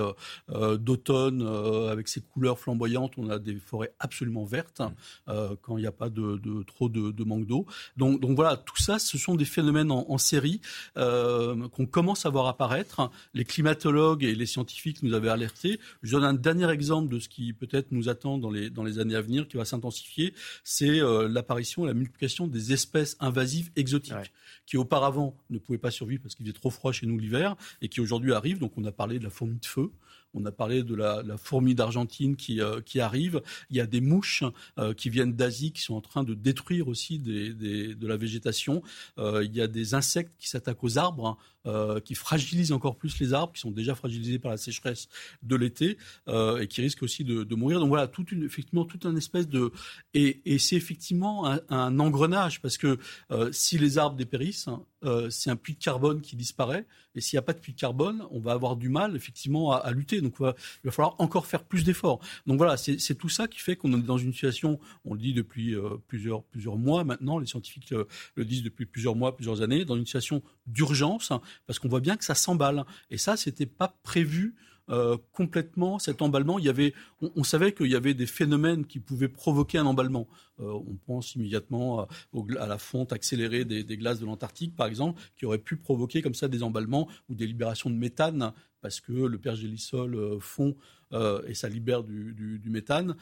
d'automne 0.78 1.42
avec 1.90 2.08
ces 2.08 2.20
couleurs 2.20 2.58
flamboyantes. 2.58 3.14
On 3.16 3.30
a 3.30 3.38
des 3.38 3.56
forêts 3.56 3.94
absolument 4.00 4.44
vertes. 4.44 4.80
Mm. 4.80 4.92
Euh, 5.28 5.56
quand 5.62 5.76
il 5.76 5.82
n'y 5.82 5.86
a 5.86 5.92
pas 5.92 6.08
de, 6.08 6.62
trop 6.66 6.88
de, 6.88 7.24
manque 7.24 7.46
d'eau. 7.46 7.66
Donc, 7.96 8.22
voilà, 8.34 8.56
tout 8.56 8.80
ça, 8.80 8.98
ce 8.98 9.18
sont 9.18 9.34
des 9.34 9.44
phénomènes 9.44 9.90
en, 9.90 10.18
série 10.18 10.60
euh, 10.96 11.68
qu'on 11.68 11.86
commence 11.86 12.26
à 12.26 12.30
voir 12.30 12.46
apparaître. 12.46 13.10
Les 13.34 13.44
climatologues 13.44 14.24
et 14.24 14.34
les 14.34 14.46
scientifiques 14.46 15.02
nous 15.02 15.14
avaient 15.14 15.28
alertés. 15.28 15.78
Je 16.02 16.12
donne 16.12 16.24
un 16.24 16.34
dernier 16.34 16.70
exemple 16.70 17.12
de 17.14 17.18
ce 17.20 17.28
qui 17.28 17.52
peut-être 17.52 17.92
nous 17.92 18.08
attend 18.08 18.38
dans 18.38 18.50
les, 18.50 18.70
dans 18.70 18.84
les 18.84 18.98
années 18.98 19.14
à 19.14 19.20
venir, 19.20 19.48
qui 19.48 19.56
va 19.56 19.64
s'intensifier, 19.64 20.34
c'est 20.64 21.00
euh, 21.00 21.28
l'apparition 21.28 21.84
et 21.84 21.88
la 21.88 21.94
multiplication 21.94 22.46
des 22.46 22.72
espèces 22.72 23.16
invasives 23.20 23.70
exotiques, 23.76 24.32
qui 24.66 24.76
auparavant 24.76 25.36
ne 25.50 25.58
pouvaient 25.58 25.78
pas 25.78 25.90
survivre 25.90 26.22
parce 26.22 26.34
qu'il 26.34 26.46
faisait 26.46 26.54
trop 26.54 26.70
froid 26.70 26.92
chez 26.92 27.06
nous 27.06 27.18
l'hiver, 27.18 27.56
et 27.82 27.88
qui 27.88 28.00
aujourd'hui 28.00 28.32
arrivent. 28.32 28.58
Donc 28.58 28.72
on 28.76 28.84
a 28.84 28.92
parlé 28.92 29.18
de 29.18 29.24
la 29.24 29.30
fourmi 29.30 29.58
de 29.58 29.66
feu, 29.66 29.90
on 30.34 30.44
a 30.44 30.52
parlé 30.52 30.82
de 30.82 30.94
la, 30.94 31.22
fourmi 31.38 31.74
d'Argentine 31.74 32.36
qui, 32.36 32.60
euh, 32.60 32.80
qui 32.80 33.00
arrive. 33.00 33.42
Il 33.70 33.76
y 33.76 33.80
a 33.80 33.86
des 33.86 34.00
mouches 34.00 34.44
euh, 34.78 34.92
qui 34.92 35.10
viennent 35.10 35.34
d'Asie 35.34 35.72
qui 35.72 35.82
sont 35.82 35.94
en 35.94 36.00
train 36.00 36.24
de 36.24 36.34
détruire 36.34 36.88
aussi 36.88 37.18
de 37.18 38.06
la 38.06 38.16
végétation. 38.16 38.82
Euh, 39.18 39.44
il 39.44 39.54
y 39.54 39.60
a 39.60 39.66
des 39.66 39.94
insectes 39.94 40.32
qui 40.38 40.48
s'attaquent 40.48 40.84
aux 40.84 40.98
arbres. 40.98 41.38
qui 42.04 42.14
fragilisent 42.14 42.72
encore 42.72 42.96
plus 42.96 43.18
les 43.20 43.34
arbres, 43.34 43.52
qui 43.52 43.60
sont 43.60 43.70
déjà 43.70 43.94
fragilisés 43.94 44.38
par 44.38 44.50
la 44.50 44.56
sécheresse 44.56 45.08
de 45.42 45.54
l'été 45.54 45.98
et 46.26 46.66
qui 46.66 46.80
risquent 46.80 47.02
aussi 47.02 47.24
de, 47.24 47.54
mourir. 47.54 47.78
Donc 47.78 47.90
voilà, 47.90 48.10
une, 48.32 48.42
effectivement, 48.42 48.86
toute 48.86 49.04
un 49.04 49.14
espèce 49.16 49.48
de 49.48 49.70
et, 50.14 50.58
c'est 50.58 50.76
effectivement 50.76 51.44
un, 51.68 51.98
engrenage 51.98 52.62
parce 52.62 52.78
que 52.78 52.98
si 53.52 53.76
les 53.76 53.98
arbres 53.98 54.16
dépérissent, 54.16 54.70
c'est 55.28 55.50
un 55.50 55.56
puits 55.56 55.74
de 55.74 55.84
carbone 55.84 56.22
qui 56.22 56.36
disparaît 56.36 56.86
et 57.14 57.20
s'il 57.20 57.36
n'y 57.36 57.40
a 57.40 57.42
pas 57.42 57.52
de 57.52 57.58
puits 57.58 57.74
de 57.74 57.80
carbone, 57.80 58.24
on 58.30 58.40
va 58.40 58.52
avoir 58.52 58.76
du 58.76 58.88
mal 58.88 59.14
effectivement 59.16 59.72
à 59.72 59.90
lutter 59.90 60.17
Donc 60.20 60.34
il 60.40 60.44
va, 60.44 60.54
falloir 60.90 61.16
encore 61.18 61.46
faire 61.46 61.64
plus 61.64 61.84
d'efforts. 61.84 62.20
Donc 62.46 62.58
voilà, 62.58 62.76
c'est 62.76 63.14
tout 63.14 63.28
ça 63.28 63.48
qui 63.48 63.58
fait 63.58 63.76
qu'on 63.76 63.92
est 63.92 64.02
dans 64.02 64.18
une 64.18 64.32
situation, 64.32 64.78
on 65.04 65.14
le 65.14 65.20
dit 65.20 65.32
depuis 65.32 65.74
plusieurs, 66.06 66.42
plusieurs 66.44 66.76
mois 66.76 67.04
maintenant, 67.04 67.38
les 67.38 67.46
scientifiques 67.46 67.94
le 68.34 68.44
disent 68.44 68.62
depuis 68.62 68.86
plusieurs 68.86 69.16
mois, 69.16 69.34
plusieurs 69.34 69.62
années, 69.62 69.84
dans 69.84 69.96
une 69.96 70.06
situation 70.06 70.42
d'urgence, 70.66 71.30
hein, 71.30 71.40
parce 71.66 71.78
qu'on 71.78 71.88
voit 71.88 72.00
bien 72.00 72.16
que 72.16 72.24
ça 72.24 72.34
s'emballe. 72.34 72.84
Et 73.10 73.18
ça, 73.18 73.36
c'était 73.36 73.66
pas 73.66 73.96
prévu 74.02 74.54
euh, 74.90 75.18
complètement 75.32 75.98
cet 75.98 76.22
emballement. 76.22 76.58
Il 76.58 76.64
y 76.64 76.70
avait, 76.70 76.94
on, 77.20 77.44
savait 77.44 77.72
qu'il 77.72 77.88
y 77.88 77.94
avait 77.94 78.14
des 78.14 78.26
phénomènes 78.26 78.86
qui 78.86 79.00
pouvaient 79.00 79.28
provoquer 79.28 79.76
un 79.76 79.84
emballement. 79.84 80.26
Euh, 80.60 80.64
on 80.64 80.96
pense 81.06 81.34
immédiatement 81.34 82.06
à, 82.58 82.66
la 82.66 82.78
fonte 82.78 83.12
accélérée 83.12 83.66
des, 83.66 83.96
glaces 83.98 84.18
de 84.18 84.24
l'Antarctique, 84.24 84.74
par 84.74 84.86
exemple, 84.86 85.20
qui 85.36 85.44
aurait 85.44 85.58
pu 85.58 85.76
provoquer 85.76 86.22
comme 86.22 86.34
ça 86.34 86.48
des 86.48 86.62
emballements 86.62 87.06
ou 87.28 87.34
des 87.34 87.46
libérations 87.46 87.90
de 87.90 87.96
méthane, 87.96 88.54
parce 88.80 89.00
que 89.00 89.12
le 89.12 89.38
pergélisol 89.38 90.14
euh, 90.14 90.38
fond 90.40 90.76
et 91.46 91.54
ça 91.54 91.70
libère 91.70 92.02
du, 92.04 92.60
méthane. 92.66 93.16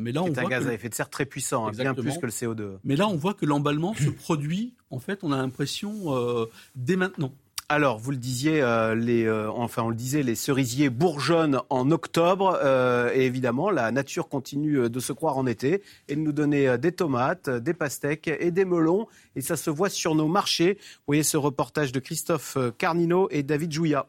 mais 0.00 0.10
là, 0.10 0.22
on 0.22 0.32
voit 0.32 0.44
un 0.44 0.48
gaz 0.48 0.66
à 0.66 0.72
effet 0.72 0.88
de 0.88 0.94
serre 0.94 1.10
très 1.10 1.26
puissant, 1.26 1.66
hein, 1.66 1.70
bien 1.70 1.92
plus 1.92 2.16
que 2.16 2.24
le 2.24 2.32
CO2. 2.32 2.78
Mais 2.82 2.96
là, 2.96 3.08
on 3.08 3.16
voit 3.16 3.34
que 3.34 3.44
l'emballement 3.44 3.92
se 3.92 4.08
produit. 4.08 4.72
En 4.88 5.00
fait, 5.00 5.22
on 5.22 5.32
a 5.32 5.36
l'impression 5.36 6.48
dès 6.76 6.96
maintenant. 6.96 7.34
Alors, 7.68 7.98
vous 7.98 8.12
le 8.12 8.16
disiez, 8.16 8.62
euh, 8.62 8.94
les, 8.94 9.24
euh, 9.24 9.50
enfin 9.50 9.82
on 9.82 9.88
le 9.88 9.96
disait, 9.96 10.22
les 10.22 10.36
cerisiers 10.36 10.88
bourgeonnent 10.88 11.60
en 11.68 11.90
octobre 11.90 12.56
euh, 12.62 13.10
et 13.12 13.26
évidemment 13.26 13.70
la 13.70 13.90
nature 13.90 14.28
continue 14.28 14.88
de 14.88 15.00
se 15.00 15.12
croire 15.12 15.36
en 15.36 15.46
été 15.46 15.82
et 16.06 16.14
de 16.14 16.20
nous 16.20 16.30
donner 16.30 16.78
des 16.78 16.92
tomates, 16.92 17.50
des 17.50 17.74
pastèques 17.74 18.28
et 18.28 18.52
des 18.52 18.64
melons 18.64 19.08
et 19.34 19.40
ça 19.40 19.56
se 19.56 19.68
voit 19.68 19.88
sur 19.88 20.14
nos 20.14 20.28
marchés. 20.28 20.74
Vous 20.74 21.02
voyez 21.08 21.24
ce 21.24 21.36
reportage 21.36 21.90
de 21.90 21.98
Christophe 21.98 22.56
Carnino 22.78 23.26
et 23.32 23.42
David 23.42 23.72
Jouya. 23.72 24.06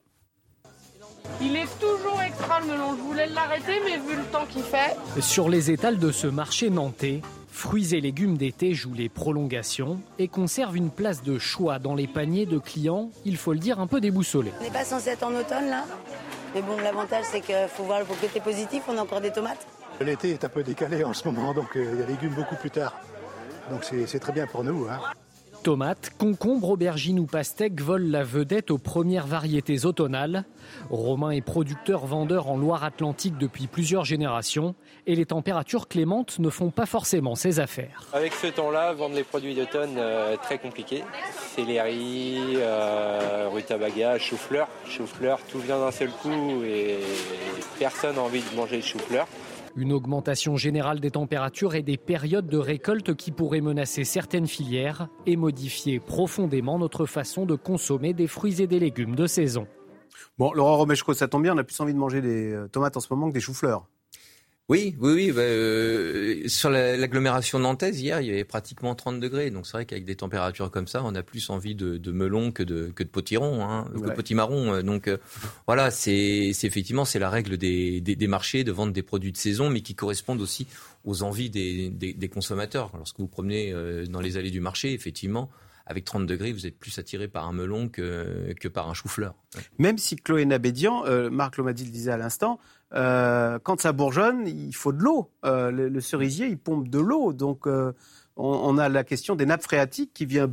Il 1.42 1.56
est 1.56 1.68
toujours 1.80 2.22
extra 2.22 2.60
le 2.62 2.68
melon. 2.68 2.96
Je 2.98 3.02
voulais 3.02 3.28
l'arrêter, 3.28 3.80
mais 3.86 3.98
vu 3.98 4.16
le 4.16 4.24
temps 4.32 4.46
qu'il 4.50 4.64
fait. 4.64 4.96
Sur 5.22 5.50
les 5.50 5.72
étals 5.72 6.00
de 6.00 6.12
ce 6.12 6.28
marché 6.28 6.70
nantais, 6.70 7.22
Fruits 7.58 7.96
et 7.96 8.02
légumes 8.02 8.38
d'été 8.38 8.76
jouent 8.76 8.94
les 8.94 9.10
prolongations 9.10 10.00
et 10.20 10.28
conservent 10.28 10.78
une 10.78 10.92
place 10.92 11.24
de 11.24 11.40
choix 11.40 11.80
dans 11.80 11.96
les 11.96 12.06
paniers 12.06 12.46
de 12.46 12.60
clients, 12.60 13.10
il 13.26 13.36
faut 13.36 13.52
le 13.52 13.58
dire, 13.58 13.80
un 13.80 13.88
peu 13.88 14.00
déboussolés. 14.00 14.52
On 14.60 14.64
n'est 14.64 14.70
pas 14.70 14.86
censé 14.86 15.10
être 15.10 15.24
en 15.24 15.34
automne 15.34 15.68
là 15.68 15.84
Mais 16.54 16.62
bon, 16.62 16.78
l'avantage 16.78 17.26
c'est 17.32 17.42
qu'il 17.42 17.56
faut 17.68 17.82
voir 17.82 17.98
le 17.98 18.06
côté 18.06 18.28
positif, 18.40 18.84
on 18.88 18.96
a 18.96 19.02
encore 19.02 19.22
des 19.22 19.32
tomates. 19.32 19.66
L'été 20.00 20.30
est 20.30 20.44
un 20.46 20.50
peu 20.50 20.62
décalé 20.62 21.04
en 21.04 21.14
ce 21.14 21.28
moment, 21.28 21.56
donc 21.56 21.76
euh, 21.76 21.90
il 21.94 22.00
y 22.00 22.04
a 22.04 22.06
des 22.06 22.14
légumes 22.14 22.36
beaucoup 22.36 22.56
plus 22.58 22.70
tard. 22.70 22.94
Donc 23.72 23.84
c'est 23.84 24.20
très 24.20 24.34
bien 24.34 24.46
pour 24.46 24.64
nous. 24.64 24.86
Hein. 24.88 25.00
Tomates, 25.68 26.12
concombres, 26.18 26.70
aubergines 26.70 27.20
ou 27.20 27.26
pastèques 27.26 27.82
volent 27.82 28.10
la 28.10 28.24
vedette 28.24 28.72
aux 28.72 28.78
premières 28.78 29.28
variétés 29.28 29.86
automnales. 29.86 30.46
Romain 30.90 31.32
est 31.32 31.42
producteur-vendeur 31.42 32.50
en 32.50 32.56
Loire-Atlantique 32.56 33.38
depuis 33.38 33.68
plusieurs 33.68 34.06
générations 34.06 34.76
et 35.08 35.16
les 35.16 35.26
températures 35.26 35.90
clémentes 35.90 36.40
ne 36.40 36.50
font 36.50 36.72
pas 36.72 36.86
forcément 36.86 37.36
ses 37.36 37.60
affaires. 37.60 38.04
Avec 38.14 38.32
ce 38.32 38.48
temps-là, 38.48 38.94
vendre 38.94 39.16
les 39.16 39.26
produits 39.26 39.56
d'automne, 39.56 39.96
euh, 39.98 40.38
très 40.38 40.58
compliqué. 40.58 41.04
Céleri, 41.54 42.54
euh, 42.56 43.50
rutabaga, 43.52 44.18
chou-fleur. 44.20 44.70
Chou-fleur, 44.88 45.42
tout 45.52 45.60
vient 45.60 45.80
d'un 45.80 45.92
seul 45.92 46.12
coup 46.12 46.64
et 46.64 47.00
personne 47.78 48.16
n'a 48.16 48.22
envie 48.22 48.42
de 48.42 48.56
manger 48.56 48.78
de 48.78 48.84
chou-fleur. 48.84 49.28
Une 49.78 49.94
augmentation 49.94 50.58
générale 50.58 51.00
des 51.00 51.12
températures 51.12 51.76
et 51.76 51.84
des 51.84 51.98
périodes 51.98 52.48
de 52.48 52.58
récolte 52.58 53.14
qui 53.14 53.30
pourraient 53.30 53.62
menacer 53.62 54.06
certaines 54.06 54.48
filières 54.48 55.08
et 55.28 55.38
modifier 55.38 56.00
profondément 56.00 56.80
notre 56.80 57.06
façon 57.06 57.46
de 57.46 57.54
consommer 57.54 58.14
des 58.14 58.26
fruits 58.26 58.60
et 58.60 58.66
des 58.66 58.80
légumes 58.80 59.16
de 59.16 59.28
saison. 59.28 59.68
Bon, 60.40 60.52
Laurent 60.52 60.78
Romeshko, 60.78 61.14
ça 61.14 61.28
tombe 61.28 61.44
bien, 61.44 61.54
on 61.54 61.60
a 61.60 61.64
plus 61.64 61.80
envie 61.80 61.94
de 61.94 62.00
manger 62.00 62.22
des 62.22 62.54
euh, 62.54 62.68
tomates 62.68 62.98
en 62.98 63.00
ce 63.00 63.08
moment 63.14 63.30
que 63.30 63.34
des 63.36 63.40
choux-fleurs. 63.40 63.88
Oui, 64.70 64.98
oui, 65.00 65.14
oui. 65.14 65.32
Bah, 65.32 65.42
euh, 65.44 66.46
sur 66.48 66.70
l'agglomération 66.70 67.58
nantaise, 67.58 68.02
hier, 68.02 68.20
il 68.20 68.28
y 68.28 68.32
avait 68.32 68.44
pratiquement 68.44 68.96
30 68.96 69.22
degrés. 69.22 69.50
Donc 69.50 69.66
c'est 69.66 69.72
vrai 69.72 69.86
qu'avec 69.86 70.04
des 70.04 70.18
températures 70.18 70.70
comme 70.72 70.88
ça, 70.88 71.02
on 71.06 71.16
a 71.16 71.24
plus 71.24 71.50
envie 71.50 71.74
de, 71.74 71.96
de 71.96 72.12
melon 72.12 72.52
que 72.52 72.64
de, 72.64 72.92
que 72.94 73.04
de 73.04 73.08
potiron, 73.08 73.64
hein, 73.64 73.90
que 73.94 74.10
de 74.10 74.12
potimarron. 74.12 74.74
Euh, 74.74 74.82
donc 74.82 75.08
euh, 75.08 75.18
voilà, 75.68 75.90
c'est 75.90 76.52
effectivement 76.64 77.06
c'est 77.06 77.20
la 77.20 77.30
règle 77.30 77.58
des, 77.58 78.02
des, 78.02 78.18
des, 78.18 78.28
marchés 78.28 78.66
de 78.66 78.74
vendre 78.74 78.92
des 78.92 79.04
produits 79.04 79.32
de 79.32 79.38
saison, 79.38 79.70
mais 79.70 79.80
qui 79.80 79.96
correspondent 79.96 80.42
aussi 80.42 80.68
aux 81.06 81.24
envies 81.24 81.50
des, 81.50 81.90
des 81.90 82.30
consommateurs. 82.30 82.92
Lorsque 82.98 83.20
vous 83.20 83.28
promenez 83.28 83.74
dans 84.10 84.20
les 84.20 84.36
allées 84.36 84.52
du 84.52 84.60
marché, 84.60 84.92
effectivement, 84.92 85.50
avec 85.86 86.04
30 86.04 86.26
degrés, 86.26 86.52
vous 86.52 86.68
êtes 86.68 86.78
plus 86.78 87.00
attiré 87.00 87.30
par 87.30 87.48
un 87.48 87.54
melon 87.54 87.88
que, 87.88 88.54
que 88.60 88.68
par 88.68 88.90
un 88.90 88.94
chou-fleur. 88.94 89.34
Même 89.78 89.98
si 89.98 90.18
Chloé 90.18 90.44
Nabédian, 90.44 91.06
Marc 91.32 91.56
Lomadi 91.56 91.86
le 91.86 91.92
disait 91.92 92.12
à 92.12 92.18
l'instant, 92.18 92.60
euh, 92.94 93.60
quand 93.62 93.82
ça 93.82 93.92
bourgeonne, 93.92 94.48
il 94.48 94.76
faut 94.76 94.92
de 94.92 95.04
l'eau. 95.04 95.30
Euh, 95.46 95.72
le, 95.72 96.02
cerisier, 96.02 96.48
il 96.48 96.58
pompe 96.58 96.88
de 96.88 97.00
l'eau. 97.00 97.34
Donc, 97.34 97.68
euh, 97.68 97.94
on, 98.36 98.78
a 98.78 98.88
la 98.90 99.04
question 99.04 99.36
des 99.36 99.46
nappes 99.46 99.64
phréatiques 99.64 100.12
qui, 100.14 100.26
vient, 100.26 100.50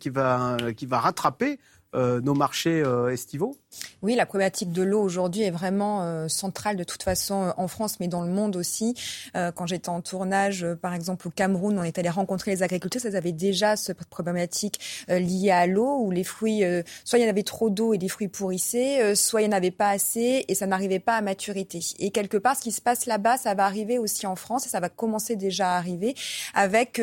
qui, 0.00 0.08
va, 0.08 0.56
qui 0.76 0.86
va 0.86 1.00
rattraper 1.00 1.58
nos 1.94 2.34
marchés 2.34 2.82
estivaux 3.10 3.56
oui, 4.02 4.14
la 4.14 4.26
problématique 4.26 4.72
de 4.72 4.82
l'eau 4.82 5.00
aujourd'hui 5.00 5.42
est 5.42 5.50
vraiment 5.50 6.02
euh, 6.02 6.28
centrale 6.28 6.76
de 6.76 6.84
toute 6.84 7.02
façon 7.02 7.44
euh, 7.44 7.50
en 7.56 7.68
France, 7.68 7.98
mais 8.00 8.08
dans 8.08 8.22
le 8.22 8.30
monde 8.30 8.56
aussi. 8.56 8.94
Euh, 9.36 9.50
quand 9.52 9.66
j'étais 9.66 9.88
en 9.88 10.00
tournage, 10.00 10.66
par 10.80 10.94
exemple 10.94 11.28
au 11.28 11.30
Cameroun, 11.30 11.78
on 11.78 11.82
est 11.82 11.98
allé 11.98 12.10
rencontrer 12.10 12.50
les 12.52 12.62
agriculteurs, 12.62 13.02
ils 13.04 13.16
avaient 13.16 13.32
déjà 13.32 13.76
cette 13.76 14.04
problématique 14.04 14.78
liée 15.08 15.50
à 15.50 15.66
l'eau, 15.66 16.00
où 16.00 16.10
les 16.10 16.24
fruits, 16.24 16.62
soit 17.04 17.18
il 17.18 17.22
y 17.22 17.26
en 17.26 17.30
avait 17.30 17.42
trop 17.42 17.70
d'eau 17.70 17.94
et 17.94 17.98
les 17.98 18.08
fruits 18.08 18.28
pourrissaient, 18.28 19.14
soit 19.14 19.42
il 19.42 19.48
n'y 19.48 19.54
en 19.54 19.56
avait 19.56 19.70
pas 19.70 19.90
assez 19.90 20.44
et 20.46 20.54
ça 20.54 20.66
n'arrivait 20.66 20.98
pas 20.98 21.16
à 21.16 21.20
maturité. 21.20 21.80
Et 21.98 22.10
quelque 22.10 22.36
part, 22.36 22.56
ce 22.56 22.62
qui 22.62 22.72
se 22.72 22.80
passe 22.80 23.06
là-bas, 23.06 23.36
ça 23.36 23.54
va 23.54 23.64
arriver 23.64 23.98
aussi 23.98 24.26
en 24.26 24.36
France 24.36 24.66
et 24.66 24.68
ça 24.68 24.80
va 24.80 24.88
commencer 24.88 25.36
déjà 25.36 25.72
à 25.72 25.76
arriver 25.76 26.14
avec 26.54 27.00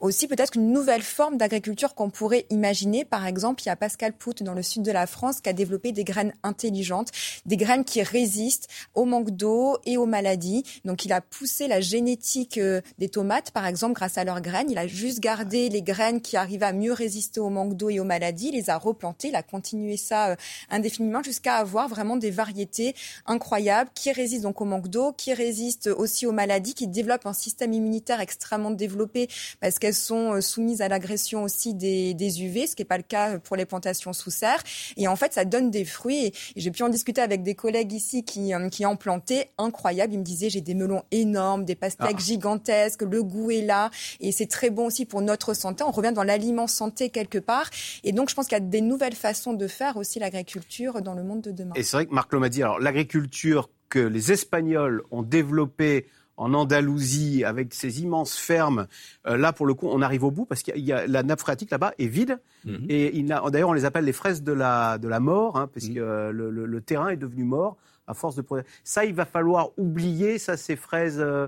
aussi 0.00 0.28
peut-être 0.28 0.56
une 0.56 0.72
nouvelle 0.72 1.02
forme 1.02 1.36
d'agriculture 1.36 1.94
qu'on 1.94 2.10
pourrait 2.10 2.46
imaginer. 2.50 3.04
Par 3.04 3.26
exemple, 3.26 3.62
il 3.62 3.66
y 3.66 3.70
a 3.70 3.76
Pascal 3.76 4.12
Pout 4.12 4.42
dans 4.42 4.54
le 4.54 4.62
sud 4.62 4.82
de 4.82 4.92
la 4.92 5.06
France 5.06 5.40
qui 5.40 5.48
a 5.48 5.52
développé 5.52 5.92
des 5.92 6.04
graines 6.12 6.34
intelligentes, 6.42 7.10
des 7.46 7.56
graines 7.56 7.84
qui 7.84 8.02
résistent 8.02 8.68
au 8.94 9.04
manque 9.04 9.30
d'eau 9.30 9.78
et 9.86 9.96
aux 9.96 10.06
maladies. 10.06 10.64
Donc 10.84 11.04
il 11.04 11.12
a 11.12 11.20
poussé 11.20 11.68
la 11.68 11.80
génétique 11.80 12.58
euh, 12.58 12.80
des 12.98 13.08
tomates, 13.08 13.50
par 13.50 13.66
exemple, 13.66 13.94
grâce 13.94 14.18
à 14.18 14.24
leurs 14.24 14.40
graines. 14.40 14.70
Il 14.70 14.78
a 14.78 14.86
juste 14.86 15.20
gardé 15.20 15.68
les 15.68 15.82
graines 15.82 16.20
qui 16.20 16.36
arrivaient 16.36 16.66
à 16.66 16.72
mieux 16.72 16.92
résister 16.92 17.40
au 17.40 17.48
manque 17.48 17.74
d'eau 17.74 17.88
et 17.88 17.98
aux 17.98 18.04
maladies, 18.04 18.48
il 18.48 18.54
les 18.54 18.68
a 18.68 18.76
replantées, 18.76 19.28
il 19.28 19.36
a 19.36 19.42
continué 19.42 19.96
ça 19.96 20.30
euh, 20.30 20.36
indéfiniment 20.70 21.22
jusqu'à 21.22 21.56
avoir 21.56 21.88
vraiment 21.88 22.16
des 22.16 22.30
variétés 22.30 22.94
incroyables 23.26 23.90
qui 23.94 24.12
résistent 24.12 24.42
donc 24.42 24.60
au 24.60 24.64
manque 24.66 24.88
d'eau, 24.88 25.12
qui 25.12 25.32
résistent 25.32 25.88
aussi 25.88 26.26
aux 26.26 26.32
maladies, 26.32 26.74
qui 26.74 26.88
développent 26.88 27.26
un 27.26 27.32
système 27.32 27.72
immunitaire 27.72 28.20
extrêmement 28.20 28.70
développé 28.70 29.28
parce 29.60 29.78
qu'elles 29.78 29.94
sont 29.94 30.34
euh, 30.34 30.40
soumises 30.40 30.82
à 30.82 30.88
l'agression 30.88 31.42
aussi 31.42 31.74
des, 31.74 32.14
des 32.14 32.42
UV, 32.42 32.66
ce 32.66 32.76
qui 32.76 32.82
n'est 32.82 32.86
pas 32.86 32.98
le 32.98 33.02
cas 33.02 33.38
pour 33.38 33.56
les 33.56 33.64
plantations 33.64 34.12
sous 34.12 34.30
serre. 34.30 34.62
Et 34.96 35.08
en 35.08 35.16
fait, 35.16 35.32
ça 35.32 35.44
donne 35.44 35.70
des 35.70 35.84
fruits 35.84 36.01
et, 36.10 36.32
j'ai 36.56 36.70
pu 36.70 36.82
en 36.82 36.88
discuter 36.88 37.20
avec 37.20 37.42
des 37.42 37.54
collègues 37.54 37.92
ici 37.92 38.24
qui, 38.24 38.54
euh, 38.54 38.68
qui 38.68 38.86
ont 38.86 38.96
planté. 38.96 39.46
Incroyable. 39.58 40.14
Ils 40.14 40.18
me 40.18 40.24
disaient, 40.24 40.50
j'ai 40.50 40.60
des 40.60 40.74
melons 40.74 41.02
énormes, 41.10 41.64
des 41.64 41.74
pastèques 41.74 42.16
ah. 42.18 42.22
gigantesques, 42.22 43.02
le 43.02 43.22
goût 43.22 43.50
est 43.50 43.62
là. 43.62 43.90
Et 44.20 44.32
c'est 44.32 44.46
très 44.46 44.70
bon 44.70 44.86
aussi 44.86 45.06
pour 45.06 45.22
notre 45.22 45.54
santé. 45.54 45.84
On 45.84 45.90
revient 45.90 46.12
dans 46.12 46.24
l'aliment 46.24 46.66
santé 46.66 47.10
quelque 47.10 47.38
part. 47.38 47.70
Et 48.04 48.12
donc, 48.12 48.30
je 48.30 48.34
pense 48.34 48.46
qu'il 48.46 48.56
y 48.56 48.60
a 48.60 48.64
des 48.64 48.80
nouvelles 48.80 49.14
façons 49.14 49.52
de 49.52 49.66
faire 49.66 49.96
aussi 49.96 50.18
l'agriculture 50.18 51.02
dans 51.02 51.14
le 51.14 51.22
monde 51.22 51.42
de 51.42 51.50
demain. 51.50 51.72
Et 51.74 51.82
c'est 51.82 51.96
vrai 51.96 52.06
que 52.06 52.14
Marc 52.14 52.32
dit 52.48 52.62
alors 52.62 52.80
l'agriculture 52.80 53.68
que 53.88 53.98
les 53.98 54.32
Espagnols 54.32 55.02
ont 55.10 55.22
développée 55.22 56.06
en 56.42 56.54
Andalousie 56.54 57.44
avec 57.44 57.72
ces 57.72 58.02
immenses 58.02 58.36
fermes. 58.36 58.88
Euh, 59.26 59.36
là, 59.36 59.52
pour 59.52 59.64
le 59.64 59.74
coup, 59.74 59.86
on 59.88 60.02
arrive 60.02 60.24
au 60.24 60.32
bout 60.32 60.44
parce 60.44 60.62
qu'il 60.62 60.84
y, 60.84 60.92
a 60.92 61.06
la 61.06 61.22
nappe 61.22 61.40
phréatique 61.40 61.70
là-bas 61.70 61.92
est 61.98 62.08
vide. 62.08 62.40
Mhm. 62.64 62.86
Et 62.88 63.22
d'ailleurs, 63.22 63.68
on 63.68 63.72
les 63.72 63.84
appelle 63.84 64.04
les 64.04 64.12
fraises 64.12 64.42
de 64.42 64.52
la, 64.52 64.98
de 64.98 65.06
la 65.06 65.20
mort, 65.20 65.56
hein, 65.56 65.70
parce 65.72 65.86
mhm. 65.86 65.94
que 65.94 66.00
euh, 66.00 66.32
le, 66.32 66.80
terrain 66.80 67.10
est 67.10 67.16
devenu 67.16 67.44
mort 67.44 67.76
à 68.08 68.14
force 68.14 68.34
de 68.34 68.44
Ça, 68.82 69.04
il 69.04 69.14
va 69.14 69.24
falloir 69.24 69.70
oublier 69.76 70.38
ça, 70.38 70.56
ces 70.56 70.76
fraises. 70.76 71.20
Euh, 71.20 71.46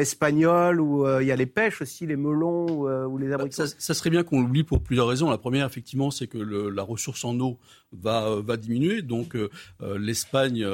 espagnoles 0.00 0.80
où 0.80 1.06
il 1.20 1.26
y 1.28 1.30
a 1.30 1.36
les 1.36 1.46
pêches 1.46 1.82
aussi, 1.82 2.04
les 2.04 2.16
melons 2.16 2.66
ou 3.06 3.16
les 3.16 3.32
abricots. 3.32 3.64
Ça, 3.64 3.94
serait 3.94 4.10
bien 4.10 4.24
qu'on 4.24 4.40
l'oublie 4.40 4.64
pour 4.64 4.82
plusieurs 4.82 5.06
raisons. 5.06 5.30
La 5.30 5.38
première, 5.38 5.64
effectivement, 5.66 6.10
c'est 6.10 6.26
que 6.26 6.36
la 6.36 6.82
ressource 6.82 7.24
en 7.24 7.38
eau 7.38 7.58
va, 7.92 8.40
va 8.44 8.56
diminuer. 8.56 9.02
Donc 9.02 9.36
l'Espagne 9.80 10.66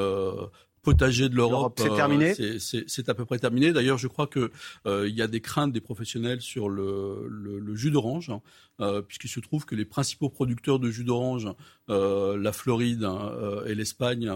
potager 0.84 1.28
de 1.28 1.34
l'Europe, 1.34 1.80
c'est 1.82 1.94
terminé? 1.94 2.34
Euh, 2.38 2.58
c'est 2.58 3.08
à 3.08 3.14
peu 3.14 3.24
près 3.24 3.38
terminé. 3.38 3.72
D'ailleurs, 3.72 3.98
je 3.98 4.06
crois 4.06 4.28
que 4.28 4.52
euh, 4.86 5.08
il 5.08 5.14
y 5.14 5.22
a 5.22 5.26
des 5.26 5.40
craintes 5.40 5.72
des 5.72 5.80
professionnels 5.80 6.40
sur 6.40 6.68
le, 6.68 7.26
le, 7.28 7.58
le 7.58 7.74
jus 7.74 7.90
d'orange. 7.90 8.30
Hein. 8.30 8.40
Euh, 8.80 9.02
puisqu'il 9.02 9.28
se 9.28 9.38
trouve 9.38 9.66
que 9.66 9.76
les 9.76 9.84
principaux 9.84 10.28
producteurs 10.28 10.80
de 10.80 10.90
jus 10.90 11.04
d'orange, 11.04 11.48
euh, 11.90 12.38
la 12.38 12.52
Floride 12.52 13.04
hein, 13.04 13.32
euh, 13.38 13.66
et 13.66 13.74
l'Espagne, 13.74 14.30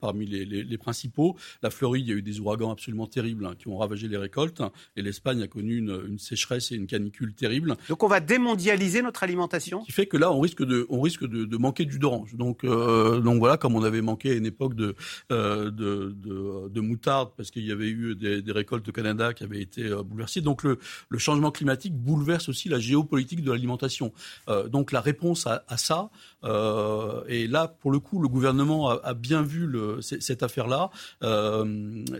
parmi 0.00 0.26
les, 0.26 0.78
principaux. 0.78 1.36
La 1.62 1.70
Floride, 1.70 2.06
il 2.06 2.10
y 2.10 2.12
a 2.12 2.16
eu 2.16 2.22
des 2.22 2.40
ouragans 2.40 2.70
absolument 2.70 3.06
terribles 3.06 3.46
hein, 3.46 3.54
qui 3.58 3.68
ont 3.68 3.78
ravagé 3.78 4.08
les 4.08 4.16
récoltes, 4.16 4.62
et 4.96 5.02
l'Espagne 5.02 5.42
a 5.42 5.46
connu 5.46 5.76
une, 5.76 6.18
sécheresse 6.18 6.72
et 6.72 6.76
une 6.76 6.86
canicule 6.86 7.34
terrible. 7.34 7.76
Donc 7.88 8.02
on 8.02 8.08
va 8.08 8.20
démondialiser 8.20 9.02
notre 9.02 9.22
alimentation? 9.22 9.82
qui 9.82 9.92
fait 9.92 10.06
que 10.06 10.16
là, 10.16 10.32
on 10.32 10.40
risque 10.40 10.64
de, 10.64 10.86
on 10.88 11.00
risque 11.00 11.24
de, 11.24 11.56
manquer 11.56 11.88
jus 11.88 11.98
d'orange. 11.98 12.34
Donc, 12.34 12.64
donc 12.64 13.38
voilà, 13.38 13.56
comme 13.56 13.74
on 13.74 13.82
avait 13.82 14.02
manqué 14.02 14.30
à 14.30 14.34
une 14.34 14.46
époque 14.46 14.74
de, 14.74 14.94
de, 15.30 15.70
de, 15.70 16.68
de, 16.68 16.80
moutarde 16.80 17.30
parce 17.36 17.50
qu'il 17.50 17.64
y 17.64 17.72
avait 17.72 17.88
eu 17.88 18.14
des, 18.14 18.42
des, 18.42 18.52
récoltes 18.52 18.88
au 18.88 18.92
Canada 18.92 19.34
qui 19.34 19.44
avaient 19.44 19.60
été 19.60 19.88
bouleversées. 20.04 20.40
Donc 20.40 20.62
le, 20.62 20.78
le, 21.08 21.18
changement 21.18 21.50
climatique 21.50 21.94
bouleverse 21.94 22.48
aussi 22.48 22.68
la 22.68 22.78
géopolitique 22.78 23.42
de 23.42 23.50
l'alimentation. 23.50 24.12
donc 24.68 24.92
la 24.92 25.00
réponse 25.00 25.46
à, 25.46 25.64
à 25.68 25.76
ça, 25.76 26.10
et 26.44 27.46
là 27.46 27.68
pour 27.68 27.90
le 27.90 27.98
coup 27.98 28.20
le 28.20 28.28
gouvernement 28.28 28.90
a, 28.90 29.14
bien 29.14 29.42
vu 29.42 29.68
cette 30.00 30.42
affaire-là, 30.42 30.90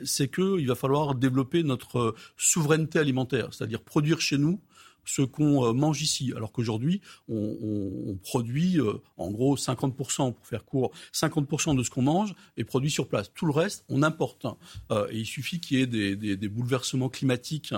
c'est 0.04 0.28
qu'il 0.28 0.66
va 0.66 0.74
falloir 0.74 1.14
développer 1.14 1.62
notre 1.62 2.14
souveraineté 2.36 2.98
alimentaire, 2.98 3.48
c'est-à-dire 3.52 3.80
produire 3.80 4.20
chez 4.20 4.38
nous 4.38 4.60
ce 5.08 5.22
qu'on 5.22 5.64
euh, 5.64 5.72
mange 5.72 6.02
ici. 6.02 6.32
Alors 6.36 6.52
qu'aujourd'hui, 6.52 7.00
on, 7.28 8.18
produit 8.22 8.78
euh, 8.78 9.00
en 9.16 9.30
gros 9.30 9.56
50%, 9.56 10.34
pour 10.34 10.46
faire 10.46 10.64
court, 10.64 10.92
50% 11.14 11.76
de 11.76 11.82
ce 11.82 11.90
qu'on 11.90 12.02
mange 12.02 12.34
est 12.56 12.64
produit 12.64 12.90
sur 12.90 13.08
place. 13.08 13.32
Tout 13.32 13.46
le 13.46 13.52
reste, 13.52 13.84
on 13.88 14.02
importe. 14.02 14.46
Euh, 14.90 15.08
et 15.10 15.18
il 15.18 15.26
suffit 15.26 15.60
qu'il 15.60 15.78
y 15.78 15.82
ait 15.82 15.86
des, 15.86 16.48
bouleversements 16.48 17.08
climatiques 17.08 17.74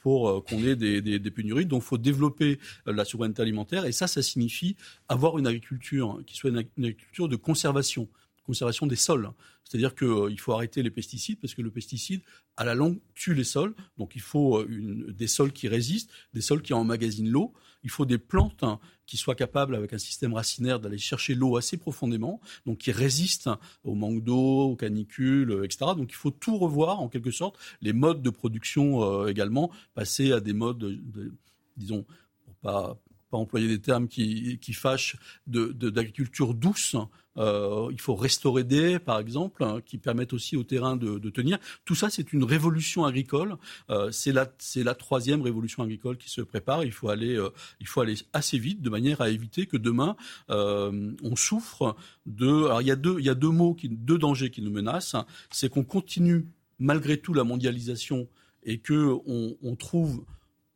pour 0.00 0.44
qu'on 0.44 0.64
ait 0.64 0.76
des, 0.76 1.30
pénuries. 1.30 1.66
Donc 1.66 1.82
il 1.82 1.86
faut 1.86 1.98
développer 1.98 2.58
la 2.86 3.04
souveraineté 3.04 3.42
alimentaire. 3.42 3.86
Et 3.86 3.92
ça, 3.92 4.06
ça 4.06 4.22
signifie 4.22 4.76
avoir 5.08 5.38
une 5.38 5.46
agriculture 5.46 6.20
qui 6.26 6.36
soit 6.36 6.50
une 6.50 6.58
agriculture 6.58 7.28
de 7.28 7.36
conservation 7.36 8.08
conservation 8.44 8.86
des 8.86 8.96
sols. 8.96 9.30
C'est-à-dire 9.64 9.94
qu'il 9.94 10.08
euh, 10.08 10.36
faut 10.36 10.52
arrêter 10.52 10.82
les 10.82 10.90
pesticides 10.90 11.40
parce 11.40 11.54
que 11.54 11.62
le 11.62 11.70
pesticide, 11.70 12.20
à 12.56 12.64
la 12.64 12.74
longue, 12.74 12.98
tue 13.14 13.34
les 13.34 13.44
sols. 13.44 13.74
Donc 13.96 14.12
il 14.14 14.20
faut 14.20 14.58
euh, 14.58 15.06
des 15.12 15.26
sols 15.26 15.52
qui 15.52 15.68
résistent, 15.68 16.10
des 16.34 16.40
sols 16.40 16.62
qui 16.62 16.74
emmagasinent 16.74 17.30
l'eau. 17.30 17.52
Il 17.84 17.90
faut 17.90 18.04
des 18.04 18.18
plantes 18.18 18.62
hein, 18.62 18.78
qui 19.06 19.16
soient 19.16 19.34
capables, 19.34 19.74
avec 19.74 19.92
un 19.92 19.98
système 19.98 20.34
racinaire, 20.34 20.78
d'aller 20.78 20.98
chercher 20.98 21.34
l'eau 21.34 21.56
assez 21.56 21.76
profondément, 21.76 22.40
donc 22.66 22.78
qui 22.78 22.92
résistent 22.92 23.50
au 23.82 23.94
manque 23.94 24.22
d'eau, 24.22 24.70
aux 24.70 24.76
canicules, 24.76 25.50
euh, 25.50 25.64
etc. 25.64 25.92
Donc 25.96 26.10
il 26.10 26.16
faut 26.16 26.30
tout 26.30 26.58
revoir, 26.58 27.00
en 27.00 27.08
quelque 27.08 27.30
sorte, 27.30 27.58
les 27.80 27.92
modes 27.92 28.22
de 28.22 28.30
production 28.30 29.26
également, 29.26 29.70
passer 29.94 30.32
à 30.32 30.40
des 30.40 30.52
modes, 30.52 30.78
de, 30.78 31.32
disons, 31.76 32.04
pour 32.44 32.54
pas 32.56 32.98
pas 33.32 33.38
employer 33.38 33.66
des 33.66 33.80
termes 33.80 34.08
qui, 34.08 34.58
qui 34.58 34.74
fâchent, 34.74 35.16
d'agriculture 35.46 36.52
douce. 36.52 36.96
Euh, 37.38 37.88
il 37.90 38.00
faut 38.00 38.14
restaurer 38.14 38.64
des, 38.64 38.98
par 38.98 39.18
exemple, 39.18 39.64
hein, 39.64 39.80
qui 39.84 39.98
permettent 39.98 40.32
aussi 40.32 40.56
au 40.56 40.64
terrain 40.64 40.96
de, 40.96 41.18
tenir. 41.30 41.58
Tout 41.84 41.94
ça, 41.94 42.10
c'est 42.10 42.32
une 42.32 42.44
révolution 42.44 43.04
agricole. 43.04 43.56
Euh, 43.90 44.10
c'est 44.10 44.32
la, 44.32 44.52
la 44.76 44.94
troisième 44.94 45.42
révolution 45.42 45.82
agricole 45.82 46.18
qui 46.18 46.30
se 46.30 46.42
prépare. 46.42 46.84
Il 46.84 46.92
faut 46.92 47.08
aller, 47.08 47.36
euh, 47.36 47.50
il 47.80 47.86
faut 47.86 48.00
aller 48.00 48.16
assez 48.32 48.58
vite, 48.58 48.82
de 48.82 48.90
manière 48.90 49.20
à 49.20 49.30
éviter 49.30 49.66
que 49.66 49.76
demain 49.76 50.16
on 50.48 51.36
souffre 51.36 51.96
de. 52.26 52.64
Alors 52.64 52.82
il 52.82 52.88
y 52.88 52.90
a 52.90 52.96
deux, 52.96 53.16
il 53.18 53.24
y 53.24 53.30
a 53.30 53.34
deux 53.34 53.50
mots, 53.50 53.74
qui, 53.74 53.88
deux 53.88 54.18
dangers 54.18 54.50
qui 54.50 54.62
nous 54.62 54.70
menacent. 54.70 55.16
C'est 55.50 55.68
qu'on 55.68 55.84
continue 55.84 56.46
malgré 56.78 57.16
tout 57.16 57.32
la 57.32 57.44
mondialisation 57.44 58.28
et 58.64 58.78
que 58.78 59.18
on, 59.26 59.56
on 59.62 59.76
trouve 59.76 60.24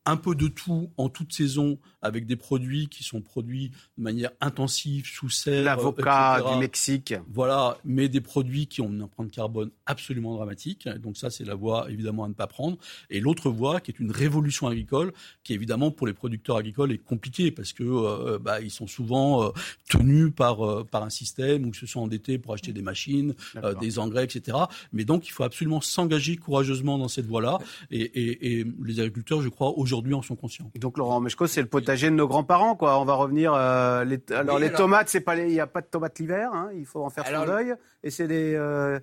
un 0.07 0.17
peu 0.17 0.35
de 0.35 0.49
tout 0.49 0.91
en 0.97 1.09
toute 1.09 1.33
saison 1.33 1.79
avec 2.01 2.27
des 2.27 2.37
produits 2.37 2.89
qui 2.89 3.03
sont 3.03 3.21
produits 3.21 3.73
de 3.99 4.03
manière 4.03 4.31
intensive, 4.41 5.07
sous 5.07 5.29
serre. 5.29 5.65
L'avocat 5.65 6.41
du 6.53 6.59
Mexique. 6.59 7.15
Voilà, 7.33 7.79
mais 7.85 8.09
des 8.09 8.21
produits 8.21 8.69
qui 8.69 8.81
ont 8.81 8.89
une 8.89 9.03
empreinte 9.03 9.33
carbone 9.33 9.71
absolument 9.85 10.35
dramatique. 10.35 10.89
Donc 11.01 11.17
ça, 11.17 11.31
c'est 11.31 11.45
la 11.45 11.57
voie 11.57 11.91
évidemment 11.91 12.25
à 12.25 12.29
ne 12.29 12.35
pas 12.35 12.47
prendre. 12.47 12.79
Et 13.11 13.21
l'autre 13.21 13.51
voie, 13.51 13.81
qui 13.81 13.91
est 13.91 13.99
une 13.99 14.13
révolution 14.13 14.69
agricole, 14.69 15.13
qui 15.43 15.53
évidemment 15.53 15.91
pour 15.91 16.07
les 16.07 16.13
producteurs 16.13 16.57
agricoles 16.57 16.93
est 16.93 16.99
compliquée 16.99 17.51
parce 17.51 17.73
que 17.73 17.83
euh, 17.83 18.39
bah, 18.39 18.61
ils 18.61 18.71
sont 18.71 18.87
souvent 18.87 19.45
euh, 19.45 19.51
tenus 19.89 20.33
par 20.35 20.65
euh, 20.65 20.85
par 20.85 21.03
un 21.03 21.11
système 21.11 21.65
où 21.65 21.69
ils 21.69 21.75
se 21.75 21.87
sont 21.87 22.01
endettés 22.01 22.39
pour 22.39 22.55
acheter 22.55 22.73
des 22.73 22.83
machines, 22.83 23.35
des 23.81 23.99
engrais, 23.99 24.25
etc. 24.25 24.57
Mais 24.93 25.05
donc 25.05 25.27
il 25.27 25.31
faut 25.31 25.43
absolument 25.43 25.81
s'engager 25.81 26.37
courageusement 26.37 26.99
dans 26.99 27.09
cette 27.09 27.27
voie-là. 27.27 27.59
Et, 27.91 28.03
et, 28.03 28.61
et 28.61 28.67
les 28.85 29.01
agriculteurs, 29.01 29.43
je 29.43 29.49
crois, 29.49 29.77
aujourd'hui 29.77 29.96
aujourd'hui 29.97 30.15
en 30.15 30.23
sont 30.23 30.37
conscients. 30.37 30.71
Donc 30.77 30.99
Laurent 30.99 31.21
Meshko, 31.21 31.47
c'est 31.47 31.63
le 31.63 31.69
potager 31.69 32.11
de 32.11 32.15
nos 32.15 32.29
grands-parents, 32.29 32.77
quoi. 32.77 33.01
On 33.01 33.05
va 33.05 33.15
revenir. 33.15 33.55
Euh, 33.55 34.05
les, 34.05 34.21
alors 34.31 34.59
les 34.59 34.71
tomates, 34.71 35.09
c'est 35.09 35.21
pas 35.21 35.37
il 35.37 35.49
n'y 35.49 35.61
a 35.61 35.67
pas 35.67 35.81
de 35.81 35.87
tomates 35.87 36.19
l'hiver, 36.19 36.51
hein, 36.53 36.71
il 36.75 36.85
faut 36.85 37.03
en 37.05 37.11
faire 37.11 37.27
son 37.27 37.47
deuil. 37.47 37.75
Et 38.03 38.11
c'est 38.11 38.29
des 38.29 38.55
euh, 38.55 39.01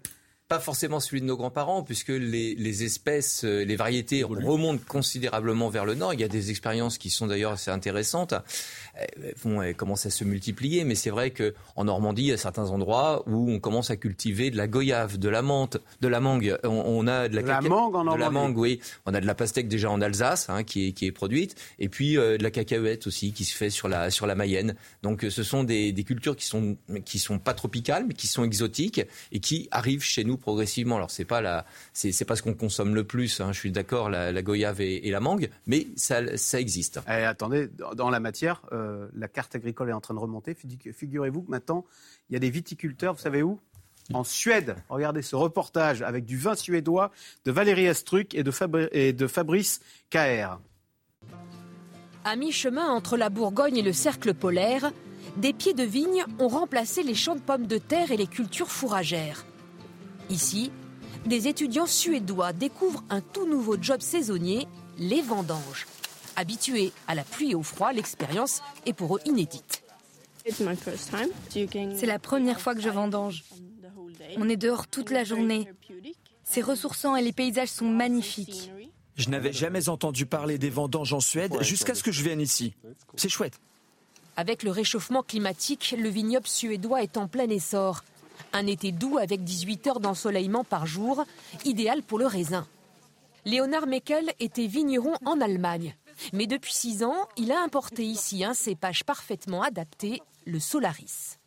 pas 0.47 0.59
forcément 0.59 0.99
celui 0.99 1.21
de 1.21 1.25
nos 1.25 1.37
grands-parents, 1.37 1.83
puisque 1.83 2.09
les, 2.09 2.55
les, 2.55 2.83
espèces, 2.83 3.43
euh, 3.43 3.63
les 3.63 3.75
variétés 3.75 4.23
remontent 4.23 4.83
considérablement 4.87 5.69
vers 5.69 5.85
le 5.85 5.95
nord. 5.95 6.13
Il 6.13 6.19
y 6.19 6.23
a 6.23 6.27
des 6.27 6.51
expériences 6.51 6.97
qui 6.97 7.09
sont 7.09 7.27
d'ailleurs 7.27 7.53
assez 7.53 7.71
intéressantes. 7.71 8.33
Bon, 9.43 9.61
elles 9.61 9.75
commencent 9.75 10.05
à 10.05 10.11
se 10.11 10.23
multiplier, 10.23 10.83
mais 10.83 10.95
c'est 10.95 11.09
vrai 11.09 11.31
qu'en 11.31 11.83
Normandie, 11.83 12.23
il 12.23 12.27
y 12.27 12.31
a 12.31 12.37
certains 12.37 12.69
endroits 12.69 13.23
où 13.27 13.49
on 13.49 13.59
commence 13.59 13.89
à 13.89 13.95
cultiver 13.95 14.51
de 14.51 14.57
la 14.57 14.67
goyave, 14.67 15.17
de 15.17 15.29
la 15.29 15.41
menthe, 15.41 15.77
de 16.01 16.07
la 16.07 16.19
mangue. 16.19 16.57
On, 16.63 17.07
a 17.07 17.27
de 17.27 17.35
la, 17.35 17.41
la 17.41 17.61
mangue 17.61 17.95
en 17.95 18.03
Normandie. 18.03 18.17
De 18.17 18.19
la 18.19 18.29
mangue, 18.29 18.57
oui. 18.57 18.79
On 19.05 19.13
a 19.13 19.21
de 19.21 19.25
la 19.25 19.35
pastèque 19.35 19.67
déjà 19.67 19.89
en 19.89 20.01
Alsace, 20.01 20.49
hein, 20.49 20.63
qui, 20.63 20.89
est, 20.89 20.91
qui 20.91 21.07
est 21.07 21.11
produite, 21.11 21.55
et 21.79 21.89
puis 21.89 22.17
euh, 22.17 22.37
de 22.37 22.43
la 22.43 22.51
cacahuète 22.51 23.07
aussi, 23.07 23.33
qui 23.33 23.45
se 23.45 23.55
fait 23.55 23.71
sur 23.71 23.87
la, 23.87 24.11
sur 24.11 24.27
la 24.27 24.35
Mayenne. 24.35 24.75
Donc, 25.01 25.25
ce 25.27 25.43
sont 25.43 25.63
des, 25.63 25.91
des 25.91 26.03
cultures 26.03 26.35
qui 26.35 26.45
sont, 26.45 26.77
qui 27.05 27.17
sont 27.17 27.39
pas 27.39 27.53
tropicales, 27.53 28.05
mais 28.07 28.13
qui 28.13 28.27
sont 28.27 28.43
exotiques 28.43 29.01
et 29.31 29.39
qui 29.39 29.67
arrivent 29.71 30.03
chez 30.03 30.23
nous 30.23 30.32
progressivement. 30.37 30.97
Alors 30.97 31.11
c'est 31.11 31.25
pas 31.25 31.41
la, 31.41 31.65
c'est, 31.93 32.25
pas 32.25 32.35
ce 32.35 32.41
qu'on 32.41 32.53
consomme 32.53 32.95
le 32.95 33.03
plus. 33.03 33.41
Hein, 33.41 33.51
je 33.51 33.59
suis 33.59 33.71
d'accord, 33.71 34.09
la, 34.09 34.41
goyave 34.41 34.81
et, 34.81 35.09
la 35.09 35.19
mangue, 35.19 35.49
mais 35.67 35.87
ça, 35.95 36.37
ça 36.37 36.59
existe. 36.59 36.97
Et 37.07 37.19
eh, 37.19 37.23
attendez, 37.23 37.69
dans 37.95 38.09
la 38.09 38.19
matière, 38.19 38.61
euh, 38.71 39.07
la 39.15 39.27
carte 39.27 39.55
agricole 39.55 39.89
est 39.89 39.93
en 39.93 40.01
train 40.01 40.13
de 40.13 40.19
remonter. 40.19 40.55
Figurez-vous 40.55 41.43
que 41.43 41.51
maintenant, 41.51 41.85
il 42.29 42.33
y 42.33 42.35
a 42.35 42.39
des 42.39 42.49
viticulteurs. 42.49 43.13
Vous 43.13 43.21
savez 43.21 43.43
où? 43.43 43.59
En 44.13 44.23
Suède. 44.23 44.75
Regardez 44.89 45.21
ce 45.21 45.35
reportage 45.35 46.01
avec 46.01 46.25
du 46.25 46.37
vin 46.37 46.55
suédois 46.55 47.11
de 47.45 47.51
Valérie 47.51 47.87
Astruc 47.87 48.35
et 48.35 48.43
de, 48.43 48.51
et 48.91 49.13
de 49.13 49.27
Fabrice 49.27 49.79
Caher. 50.09 50.49
À 52.25 52.35
mi-chemin 52.35 52.87
entre 52.89 53.17
la 53.17 53.29
Bourgogne 53.29 53.77
et 53.77 53.81
le 53.81 53.93
cercle 53.93 54.33
polaire, 54.33 54.91
des 55.37 55.53
pieds 55.53 55.73
de 55.73 55.83
vigne 55.83 56.23
ont 56.39 56.47
remplacé 56.47 57.03
les 57.03 57.15
champs 57.15 57.35
de 57.35 57.41
pommes 57.41 57.67
de 57.67 57.77
terre 57.77 58.11
et 58.11 58.17
les 58.17 58.27
cultures 58.27 58.69
fourragères. 58.71 59.45
Ici, 60.33 60.71
des 61.27 61.47
étudiants 61.47 61.85
suédois 61.85 62.53
découvrent 62.53 63.03
un 63.11 63.21
tout 63.21 63.45
nouveau 63.47 63.77
job 63.79 64.01
saisonnier, 64.01 64.67
les 64.97 65.21
vendanges. 65.21 65.85
Habitués 66.35 66.91
à 67.07 67.13
la 67.13 67.23
pluie 67.23 67.51
et 67.51 67.55
au 67.55 67.61
froid, 67.61 67.93
l'expérience 67.93 68.63
est 68.87 68.93
pour 68.93 69.15
eux 69.15 69.19
inédite. 69.25 69.83
C'est 70.49 72.07
la 72.07 72.17
première 72.17 72.59
fois 72.59 72.73
que 72.73 72.81
je 72.81 72.89
vendange. 72.89 73.43
On 74.37 74.49
est 74.49 74.57
dehors 74.57 74.87
toute 74.87 75.11
la 75.11 75.23
journée. 75.23 75.69
C'est 76.43 76.61
ressourçant 76.61 77.15
et 77.15 77.21
les 77.21 77.31
paysages 77.31 77.69
sont 77.69 77.85
magnifiques. 77.85 78.71
Je 79.15 79.29
n'avais 79.29 79.53
jamais 79.53 79.87
entendu 79.87 80.25
parler 80.25 80.57
des 80.57 80.71
vendanges 80.71 81.13
en 81.13 81.19
Suède 81.19 81.61
jusqu'à 81.61 81.93
ce 81.93 82.01
que 82.01 82.11
je 82.11 82.23
vienne 82.23 82.41
ici. 82.41 82.73
C'est 83.17 83.29
chouette. 83.29 83.59
Avec 84.35 84.63
le 84.63 84.71
réchauffement 84.71 85.21
climatique, 85.21 85.93
le 85.95 86.09
vignoble 86.09 86.47
suédois 86.47 87.03
est 87.03 87.17
en 87.17 87.27
plein 87.27 87.47
essor. 87.49 88.03
Un 88.53 88.67
été 88.67 88.91
doux 88.91 89.17
avec 89.17 89.43
18 89.43 89.87
heures 89.87 89.99
d'ensoleillement 89.99 90.63
par 90.63 90.85
jour, 90.85 91.25
idéal 91.65 92.03
pour 92.03 92.19
le 92.19 92.27
raisin. 92.27 92.67
Léonard 93.45 93.87
Meckel 93.87 94.31
était 94.39 94.67
vigneron 94.67 95.13
en 95.25 95.41
Allemagne. 95.41 95.95
Mais 96.31 96.47
depuis 96.47 96.73
6 96.73 97.03
ans, 97.03 97.27
il 97.35 97.51
a 97.51 97.61
importé 97.61 98.03
ici 98.03 98.43
un 98.43 98.53
cépage 98.53 99.03
parfaitement 99.03 99.63
adapté, 99.63 100.21
le 100.45 100.59
Solaris. 100.59 101.39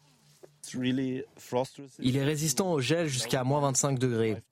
Il 0.74 2.16
est 2.16 2.24
résistant 2.24 2.72
au 2.72 2.80
gel 2.80 3.06
jusqu'à 3.06 3.44
moins 3.44 3.60
25 3.60 3.98
degrés. 3.98 4.42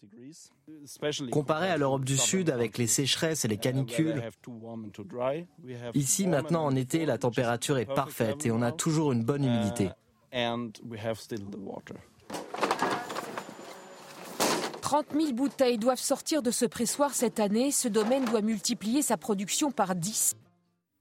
Comparé 1.32 1.68
à 1.68 1.76
l'Europe 1.76 2.04
du 2.04 2.16
Sud 2.16 2.50
avec 2.50 2.78
les 2.78 2.86
sécheresses 2.86 3.44
et 3.44 3.48
les 3.48 3.56
canicules, 3.56 4.22
ici 5.94 6.26
maintenant 6.26 6.64
en 6.64 6.76
été 6.76 7.04
la 7.04 7.18
température 7.18 7.78
est 7.78 7.92
parfaite 7.92 8.46
et 8.46 8.52
on 8.52 8.62
a 8.62 8.70
toujours 8.70 9.12
une 9.12 9.24
bonne 9.24 9.44
humidité. 9.44 9.90
30 14.94 15.07
000 15.12 15.33
bouteilles 15.33 15.76
doivent 15.76 15.98
sortir 15.98 16.40
de 16.40 16.52
ce 16.52 16.64
pressoir 16.64 17.14
cette 17.14 17.40
année. 17.40 17.72
Ce 17.72 17.88
domaine 17.88 18.24
doit 18.26 18.42
multiplier 18.42 19.02
sa 19.02 19.16
production 19.16 19.72
par 19.72 19.96
10. 19.96 20.37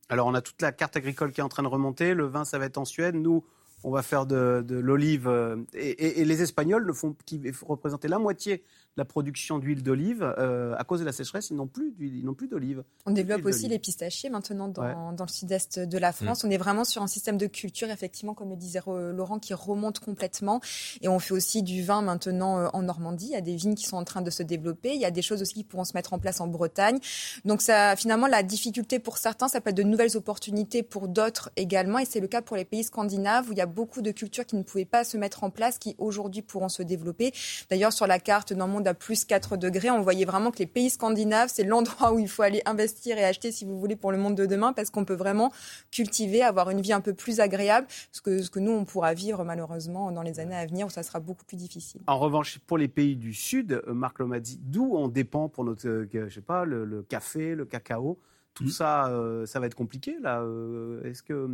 Alors 0.09 0.25
on 0.25 0.33
a 0.33 0.41
toute 0.41 0.59
la 0.63 0.71
carte 0.71 0.97
agricole 0.97 1.31
qui 1.31 1.41
est 1.41 1.43
en 1.43 1.49
train 1.49 1.61
de 1.61 1.67
remonter. 1.67 2.15
Le 2.15 2.25
vin, 2.25 2.43
ça 2.43 2.57
va 2.57 2.65
être 2.65 2.79
en 2.79 2.85
Suède. 2.85 3.13
Nous, 3.13 3.43
on 3.83 3.91
va 3.91 4.01
faire 4.01 4.25
de, 4.25 4.65
l'olive. 4.67 5.27
Euh, 5.27 5.57
et, 5.75 6.25
les 6.25 6.41
Espagnols, 6.41 6.81
le 6.81 6.93
font, 6.93 7.15
qui 7.27 7.39
représentaient 7.61 8.07
la 8.07 8.17
moitié 8.17 8.63
la 8.95 9.05
production 9.05 9.57
d'huile 9.57 9.81
d'olive, 9.81 10.23
euh, 10.37 10.75
à 10.77 10.83
cause 10.83 10.99
de 10.99 11.05
la 11.05 11.11
sécheresse, 11.11 11.49
ils 11.49 11.55
n'ont 11.55 11.67
plus, 11.67 11.91
plus 11.91 12.47
d'olive. 12.47 12.83
On 13.05 13.11
développe 13.11 13.45
aussi 13.45 13.67
les 13.67 13.79
pistachiers 13.79 14.29
maintenant 14.29 14.67
dans, 14.67 15.15
le 15.19 15.31
sud-est 15.31 15.79
de 15.79 15.97
la 15.97 16.11
France. 16.11 16.43
Mm. 16.43 16.47
On 16.47 16.51
est 16.51 16.57
vraiment 16.57 16.83
sur 16.83 17.01
un 17.01 17.07
système 17.07 17.37
de 17.37 17.47
culture, 17.47 17.89
effectivement, 17.89 18.33
comme 18.33 18.49
le 18.49 18.55
disait 18.55 18.81
Laurent, 18.85 19.39
qui 19.39 19.53
remonte 19.53 19.99
complètement. 19.99 20.61
Et 21.01 21.07
on 21.07 21.19
fait 21.19 21.33
aussi 21.33 21.63
du 21.63 21.83
vin 21.83 22.01
maintenant 22.01 22.59
euh, 22.59 22.67
en 22.73 22.83
Normandie. 22.83 23.27
Il 23.27 23.31
y 23.31 23.35
a 23.35 23.41
des 23.41 23.55
vignes 23.55 23.75
qui 23.75 23.85
sont 23.85 23.97
en 23.97 24.03
train 24.03 24.21
de 24.21 24.29
se 24.29 24.43
développer. 24.43 24.93
Il 24.93 25.01
y 25.01 25.05
a 25.05 25.11
des 25.11 25.21
choses 25.21 25.41
aussi 25.41 25.53
qui 25.55 25.63
pourront 25.63 25.85
se 25.85 25.93
mettre 25.95 26.13
en 26.13 26.19
place 26.19 26.39
en 26.39 26.47
Bretagne. 26.47 26.99
Donc 27.45 27.61
ça, 27.61 27.95
finalement, 27.95 28.27
la 28.27 28.43
difficulté 28.43 28.99
pour 28.99 29.17
certains, 29.17 29.47
ça 29.47 29.59
peut 29.59 29.71
être 29.71 29.77
de 29.77 29.83
nouvelles 29.83 30.15
opportunités 30.17 30.83
pour 30.83 31.07
d'autres 31.07 31.49
également. 31.55 31.97
Et 31.99 32.05
c'est 32.05 32.19
le 32.19 32.27
cas 32.27 32.41
pour 32.41 32.57
les 32.57 32.65
pays 32.65 32.83
scandinaves 32.83 33.49
où 33.49 33.53
il 33.53 33.57
y 33.57 33.61
a 33.61 33.65
beaucoup 33.65 34.01
de 34.01 34.11
cultures 34.11 34.45
qui 34.45 34.55
ne 34.55 34.63
pouvaient 34.63 34.85
pas 34.85 35.03
se 35.03 35.17
mettre 35.17 35.43
en 35.43 35.49
place, 35.49 35.79
qui 35.79 35.95
aujourd'hui 35.97 36.43
pourront 36.43 36.69
se 36.69 36.83
développer. 36.83 37.33
D'ailleurs, 37.69 37.93
sur 37.93 38.05
la 38.05 38.19
carte 38.19 38.53
d'un 38.53 38.67
à 38.87 38.93
plus 38.93 39.25
4 39.25 39.57
degrés, 39.57 39.89
on 39.89 40.01
voyait 40.01 40.25
vraiment 40.25 40.51
que 40.51 40.59
les 40.59 40.67
pays 40.67 40.89
scandinaves, 40.89 41.49
c'est 41.51 41.63
l'endroit 41.63 42.13
où 42.13 42.19
il 42.19 42.27
faut 42.27 42.43
aller 42.43 42.61
investir 42.65 43.17
et 43.17 43.23
acheter, 43.23 43.51
si 43.51 43.65
vous 43.65 43.79
voulez, 43.79 43.95
pour 43.95 44.11
le 44.11 44.17
monde 44.17 44.35
de 44.35 44.45
demain, 44.45 44.73
parce 44.73 44.89
qu'on 44.89 45.05
peut 45.05 45.15
vraiment 45.15 45.51
cultiver, 45.91 46.41
avoir 46.41 46.69
une 46.69 46.81
vie 46.81 46.93
un 46.93 47.01
peu 47.01 47.13
plus 47.13 47.39
agréable, 47.39 47.87
ce 48.11 48.21
que, 48.21 48.41
ce 48.41 48.49
que 48.49 48.59
nous, 48.59 48.71
on 48.71 48.85
pourra 48.85 49.13
vivre 49.13 49.43
malheureusement 49.43 50.11
dans 50.11 50.21
les 50.21 50.39
années 50.39 50.55
à 50.55 50.65
venir, 50.65 50.87
où 50.87 50.89
ça 50.89 51.03
sera 51.03 51.19
beaucoup 51.19 51.45
plus 51.45 51.57
difficile. 51.57 52.01
En 52.07 52.19
revanche, 52.19 52.59
pour 52.59 52.77
les 52.77 52.87
pays 52.87 53.15
du 53.15 53.33
Sud, 53.33 53.71
euh, 53.87 53.93
Marc 53.93 54.19
Lomadi, 54.19 54.59
d'où 54.61 54.95
on 54.95 55.07
dépend 55.07 55.49
pour 55.49 55.63
notre, 55.63 55.87
euh, 55.87 56.07
je 56.13 56.33
sais 56.33 56.41
pas, 56.41 56.65
le 56.65 57.03
café, 57.03 57.55
le 57.55 57.65
cacao, 57.65 58.19
tout 58.53 58.69
ça, 58.69 59.07
euh, 59.09 59.45
ça 59.45 59.59
va 59.59 59.65
être 59.67 59.75
compliqué 59.75 60.15
là. 60.21 60.41
euh, 60.41 61.01
Est-ce 61.03 61.23
que 61.23 61.47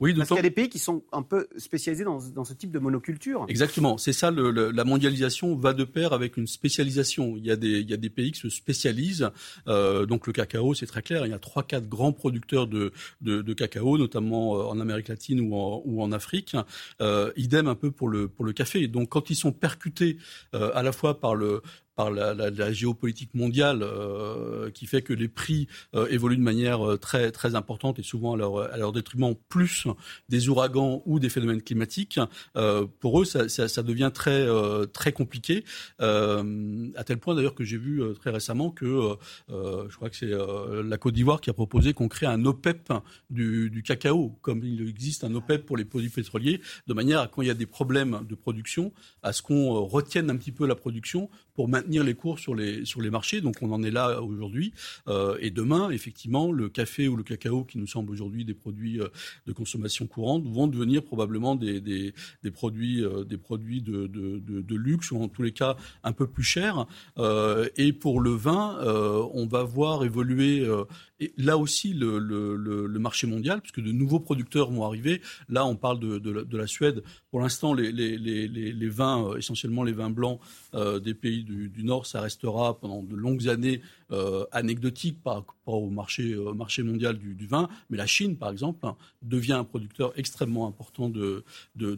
Oui, 0.00 0.12
parce 0.14 0.28
qu'il 0.28 0.36
y 0.36 0.40
a 0.40 0.42
des 0.42 0.50
pays 0.50 0.68
qui 0.68 0.78
sont 0.78 1.02
un 1.12 1.22
peu 1.22 1.48
spécialisés 1.56 2.04
dans, 2.04 2.18
dans 2.34 2.44
ce 2.44 2.52
type 2.52 2.70
de 2.70 2.78
monoculture. 2.78 3.46
Exactement, 3.48 3.96
c'est 3.96 4.12
ça, 4.12 4.30
le- 4.30 4.50
le- 4.50 4.70
la 4.70 4.84
mondialisation 4.84 5.56
va 5.56 5.72
de 5.72 5.84
pair 5.84 6.12
avec 6.12 6.36
une 6.36 6.46
spécialisation. 6.46 7.34
Il 7.38 7.44
y 7.46 7.50
a 7.50 7.56
des, 7.56 7.80
il 7.80 7.88
y 7.88 7.94
a 7.94 7.96
des 7.96 8.10
pays 8.10 8.32
qui 8.32 8.40
se 8.40 8.50
spécialisent, 8.50 9.30
euh, 9.68 10.04
donc 10.04 10.26
le 10.26 10.32
cacao, 10.34 10.74
c'est 10.74 10.84
très 10.86 11.00
clair, 11.02 11.24
il 11.26 11.30
y 11.30 11.34
a 11.34 11.38
trois, 11.38 11.62
quatre 11.62 11.88
grands 11.88 12.12
producteurs 12.12 12.66
de, 12.66 12.92
de, 13.22 13.40
de 13.40 13.52
cacao, 13.54 13.96
notamment 13.96 14.50
en 14.68 14.78
Amérique 14.80 15.08
latine 15.08 15.40
ou 15.40 15.54
en, 15.54 15.82
ou 15.86 16.02
en 16.02 16.12
Afrique. 16.12 16.56
Euh, 17.00 17.32
idem 17.36 17.66
un 17.66 17.74
peu 17.74 17.90
pour 17.90 18.08
le, 18.08 18.28
pour 18.28 18.44
le 18.44 18.52
café. 18.52 18.88
Donc 18.88 19.08
quand 19.10 19.30
ils 19.30 19.34
sont 19.36 19.52
percutés 19.52 20.18
euh, 20.54 20.70
à 20.74 20.82
la 20.82 20.92
fois 20.92 21.20
par 21.20 21.34
le 21.34 21.62
par 21.96 22.10
la, 22.10 22.34
la- 22.34 22.50
la 22.50 22.72
géopolitique 22.72 23.34
mondiale 23.34 23.80
euh, 23.82 24.70
qui 24.70 24.86
fait 24.86 25.02
que 25.02 25.12
les 25.12 25.28
prix 25.28 25.66
euh, 25.94 26.06
évoluent 26.08 26.36
de 26.36 26.42
manière 26.42 26.86
euh, 26.86 26.96
très 26.98 27.32
très 27.32 27.54
importante 27.54 27.98
et 27.98 28.02
souvent 28.02 28.34
à 28.34 28.36
leur, 28.36 28.58
à 28.72 28.76
leur 28.76 28.92
détriment 28.92 29.34
plus 29.48 29.86
des 30.28 30.48
ouragans 30.48 31.02
ou 31.06 31.18
des 31.18 31.28
phénomènes 31.30 31.62
climatiques. 31.62 32.20
Euh, 32.56 32.86
pour 33.00 33.20
eux, 33.20 33.24
ça, 33.24 33.48
ça, 33.48 33.66
ça 33.68 33.82
devient 33.82 34.10
très 34.12 34.42
euh, 34.46 34.84
très 34.86 35.12
compliqué. 35.12 35.64
Euh, 36.02 36.88
à 36.96 37.04
tel 37.04 37.18
point 37.18 37.34
d'ailleurs 37.34 37.54
que 37.54 37.64
j'ai 37.64 37.78
vu 37.78 38.02
très 38.20 38.30
récemment 38.30 38.70
que 38.70 39.16
je 39.48 39.96
crois 39.96 40.10
que 40.10 40.16
c'est 40.16 40.30
la 40.30 40.98
Côte 40.98 41.14
d'Ivoire 41.14 41.40
qui 41.40 41.48
a 41.50 41.54
proposé 41.54 41.94
qu'on 41.94 42.08
crée 42.08 42.26
un 42.26 42.44
OPEP 42.44 42.92
du, 43.30 43.70
du 43.70 43.82
cacao, 43.82 44.36
comme 44.42 44.62
il 44.62 44.86
existe 44.88 45.24
un 45.24 45.34
OPEP 45.34 45.64
pour 45.64 45.76
les 45.78 45.84
produits 45.86 46.10
pétroliers, 46.10 46.60
de 46.86 46.92
manière 46.94 47.20
à 47.20 47.26
quand 47.28 47.40
il 47.42 47.48
y 47.48 47.50
a 47.50 47.54
des 47.54 47.66
problèmes 47.66 48.20
de 48.28 48.34
production, 48.34 48.92
à 49.22 49.32
ce 49.32 49.40
qu'on 49.42 49.80
retienne 49.84 50.28
un 50.30 50.36
petit 50.36 50.52
peu 50.52 50.66
la 50.66 50.74
production 50.74 51.30
pour 51.54 51.68
maintenir 51.68 51.85
les 51.88 52.14
cours 52.14 52.38
sur 52.38 52.54
les 52.54 52.84
sur 52.84 53.00
les 53.00 53.10
marchés. 53.10 53.40
Donc 53.40 53.56
on 53.62 53.72
en 53.72 53.82
est 53.82 53.90
là 53.90 54.22
aujourd'hui. 54.22 54.72
Euh, 55.08 55.36
et 55.40 55.50
demain, 55.50 55.90
effectivement, 55.90 56.52
le 56.52 56.68
café 56.68 57.08
ou 57.08 57.16
le 57.16 57.22
cacao, 57.22 57.64
qui 57.64 57.78
nous 57.78 57.86
semblent 57.86 58.10
aujourd'hui 58.10 58.44
des 58.44 58.54
produits 58.54 59.00
euh, 59.00 59.08
de 59.46 59.52
consommation 59.52 60.06
courante, 60.06 60.44
vont 60.46 60.66
devenir 60.66 61.02
probablement 61.02 61.54
des, 61.54 61.80
des, 61.80 62.12
produits 62.52 63.04
euh, 63.04 63.24
des 63.24 63.38
produits 63.38 63.82
de, 63.82 64.06
de, 64.06 64.38
de, 64.38 64.76
luxe 64.76 65.10
ou 65.10 65.22
en 65.22 65.28
tous 65.28 65.42
les 65.42 65.52
cas 65.52 65.76
un 66.02 66.12
peu 66.12 66.26
plus 66.26 66.42
chers. 66.42 66.86
Euh, 67.18 67.68
et 67.76 67.92
pour 67.92 68.20
le 68.20 68.30
vin, 68.30 68.78
euh, 68.80 69.24
on 69.32 69.46
va 69.46 69.62
voir 69.62 70.04
évoluer 70.04 70.60
euh, 70.60 70.84
et 71.20 71.32
là 71.36 71.56
aussi 71.56 71.92
le, 71.94 72.98
marché 72.98 73.26
mondial, 73.26 73.60
puisque 73.60 73.80
de 73.80 73.92
nouveaux 73.92 74.20
producteurs 74.20 74.70
vont 74.70 74.84
arriver. 74.84 75.20
Là, 75.48 75.64
on 75.64 75.76
parle 75.76 76.00
de, 76.00 76.30
la, 76.30 76.44
de 76.44 76.56
la 76.56 76.66
Suède. 76.66 77.02
Pour 77.30 77.40
l'instant, 77.40 77.74
les, 77.74 78.88
vins, 78.88 79.28
euh, 79.28 79.36
essentiellement 79.36 79.84
les 79.84 79.92
vins 79.92 80.10
blancs 80.10 80.40
euh, 80.74 80.98
des 80.98 81.14
pays 81.14 81.44
du, 81.44 81.84
Nord, 81.84 82.06
ça 82.06 82.20
restera 82.20 82.78
pendant 82.78 83.02
de 83.02 83.14
longues 83.14 83.48
années 83.48 83.80
euh, 84.10 84.44
anecdotique 84.52 85.22
par 85.22 85.36
rapport 85.36 85.82
au 85.82 85.90
marché, 85.90 86.34
mondial 86.82 87.18
du, 87.18 87.46
vin. 87.46 87.68
Mais 87.90 87.96
la 87.96 88.06
Chine, 88.06 88.36
par 88.36 88.50
exemple, 88.50 88.86
hein, 88.86 88.96
devient 89.22 89.52
un 89.52 89.64
producteur 89.64 90.12
extrêmement 90.16 90.66
important 90.66 91.08
de 91.08 91.44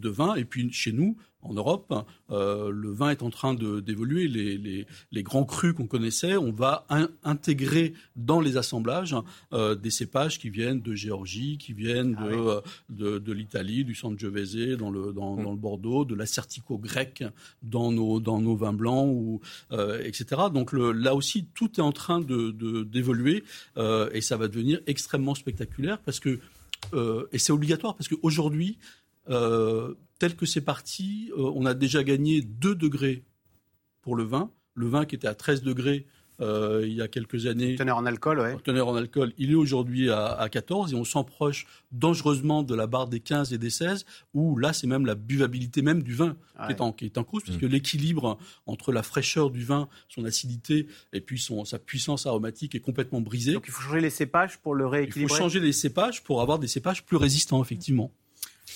vin. 0.09 0.35
Et 0.35 0.45
puis 0.45 0.71
chez 0.73 0.93
nous, 0.93 1.17
en 1.43 1.55
Europe, 1.55 1.95
euh, 2.31 2.71
le 2.71 2.91
vin 2.91 3.11
est 3.11 3.23
en 3.23 3.31
train 3.31 3.55
d'évoluer. 3.55 4.27
Les, 4.29 4.59
les, 4.59 4.87
les 5.13 5.23
grands 5.23 5.45
crus 5.45 5.73
qu'on 5.73 5.87
connaissait, 5.87 6.37
on 6.37 6.51
va 6.53 6.85
in- 6.91 7.09
intégrer 7.25 7.95
dans 8.17 8.41
les 8.41 8.57
assemblages 8.57 9.15
euh, 9.53 9.75
des 9.77 9.91
cépages 9.91 10.39
qui 10.39 10.51
viennent 10.51 10.81
de 10.81 10.95
Géorgie, 10.95 11.57
qui 11.59 11.73
viennent 11.73 12.15
de, 12.17 12.35
euh, 12.35 12.61
de, 12.91 13.19
de 13.19 13.33
l'Italie, 13.33 13.85
du 13.85 13.95
Sangiovese 13.95 14.77
dans 14.77 14.91
le, 14.91 15.13
dans, 15.13 15.37
dans 15.37 15.53
le 15.53 15.57
Bordeaux, 15.57 16.05
de 16.05 16.15
l'Assertico 16.15 16.77
grec 16.77 17.23
dans 17.63 17.93
nos, 17.93 18.19
dans 18.21 18.41
nos 18.41 18.57
vins 18.57 18.73
blancs, 18.73 19.09
ou, 19.09 19.41
etc. 20.05 20.43
Donc 20.53 20.73
le, 20.73 20.93
là 20.93 21.15
aussi, 21.15 21.47
tout 21.55 21.71
est 21.79 21.83
en 21.83 21.93
train 21.93 22.21
de- 22.21 22.51
d'évoluer 22.83 23.45
et 24.13 24.21
ça 24.21 24.37
va 24.37 24.49
devenir 24.49 24.81
extrêmement 24.87 25.35
spectaculaire 25.35 25.99
parce 25.99 26.19
que, 26.21 26.41
euh, 26.95 27.27
et 27.33 27.39
c'est 27.39 27.53
obligatoire 27.53 27.95
parce 27.97 28.09
qu'aujourd'hui, 28.09 28.79
euh, 29.31 29.95
tel 30.19 30.37
que 30.37 30.47
c'est 30.47 30.61
parti, 30.61 31.31
euh, 31.37 31.53
on 31.55 31.67
a 31.67 31.75
déjà 31.75 32.03
gagné 32.05 32.43
2 32.43 32.75
degrés 32.75 33.25
pour 34.03 34.17
le 34.17 34.25
vin. 34.25 34.51
Le 34.75 34.89
vin 34.89 35.05
qui 35.05 35.15
était 35.15 35.29
à 35.29 35.35
13 35.35 35.63
degrés 35.63 36.07
euh, 36.41 36.85
il 36.87 36.93
y 36.93 37.03
a 37.03 37.09
quelques 37.09 37.47
années. 37.47 37.75
Teneur 37.75 37.97
en 37.97 38.07
alcool, 38.07 38.39
ouais. 38.39 38.57
Teneur 38.63 38.87
en 38.87 38.95
alcool, 38.95 39.33
il 39.39 39.51
est 39.51 39.57
aujourd'hui 39.57 40.09
à, 40.09 40.27
à 40.27 40.49
14 40.49 40.93
et 40.93 40.97
on 40.97 41.05
s'approche 41.05 41.67
dangereusement 41.91 42.63
de 42.63 42.77
la 42.77 42.87
barre 42.87 43.09
des 43.09 43.19
15 43.19 43.53
et 43.53 43.59
des 43.59 43.71
16 43.71 44.05
où 44.35 44.57
là 44.57 44.73
c'est 44.73 44.87
même 44.87 45.05
la 45.05 45.17
buvabilité 45.17 45.83
même 45.83 46.03
du 46.03 46.15
vin 46.15 46.37
qui, 46.67 46.73
est 46.73 46.81
en, 46.81 46.93
qui 46.93 47.07
est 47.07 47.19
en 47.19 47.25
cause 47.25 47.43
puisque 47.43 47.63
l'équilibre 47.63 48.39
entre 48.67 48.93
la 48.93 49.03
fraîcheur 49.03 49.51
du 49.51 49.65
vin, 49.65 49.89
son 50.09 50.25
acidité 50.25 50.87
et 51.13 51.21
puis 51.21 51.41
son, 51.41 51.65
sa 51.65 51.81
puissance 51.81 52.27
aromatique 52.27 52.77
est 52.77 52.81
complètement 52.81 53.21
brisé. 53.21 53.55
Donc 53.55 53.65
il 53.67 53.73
faut 53.73 53.83
changer 53.83 54.01
les 54.01 54.11
cépages 54.11 54.59
pour 54.59 54.77
le 54.77 54.85
Il 54.85 54.87
faut 54.87 54.91
rééquilibrer. 54.93 55.37
changer 55.37 55.61
les 55.61 55.73
cépages 55.73 56.23
pour 56.23 56.41
avoir 56.41 56.61
des 56.61 56.69
cépages 56.69 57.05
plus 57.05 57.17
résistants 57.17 57.61
effectivement. 57.61 58.13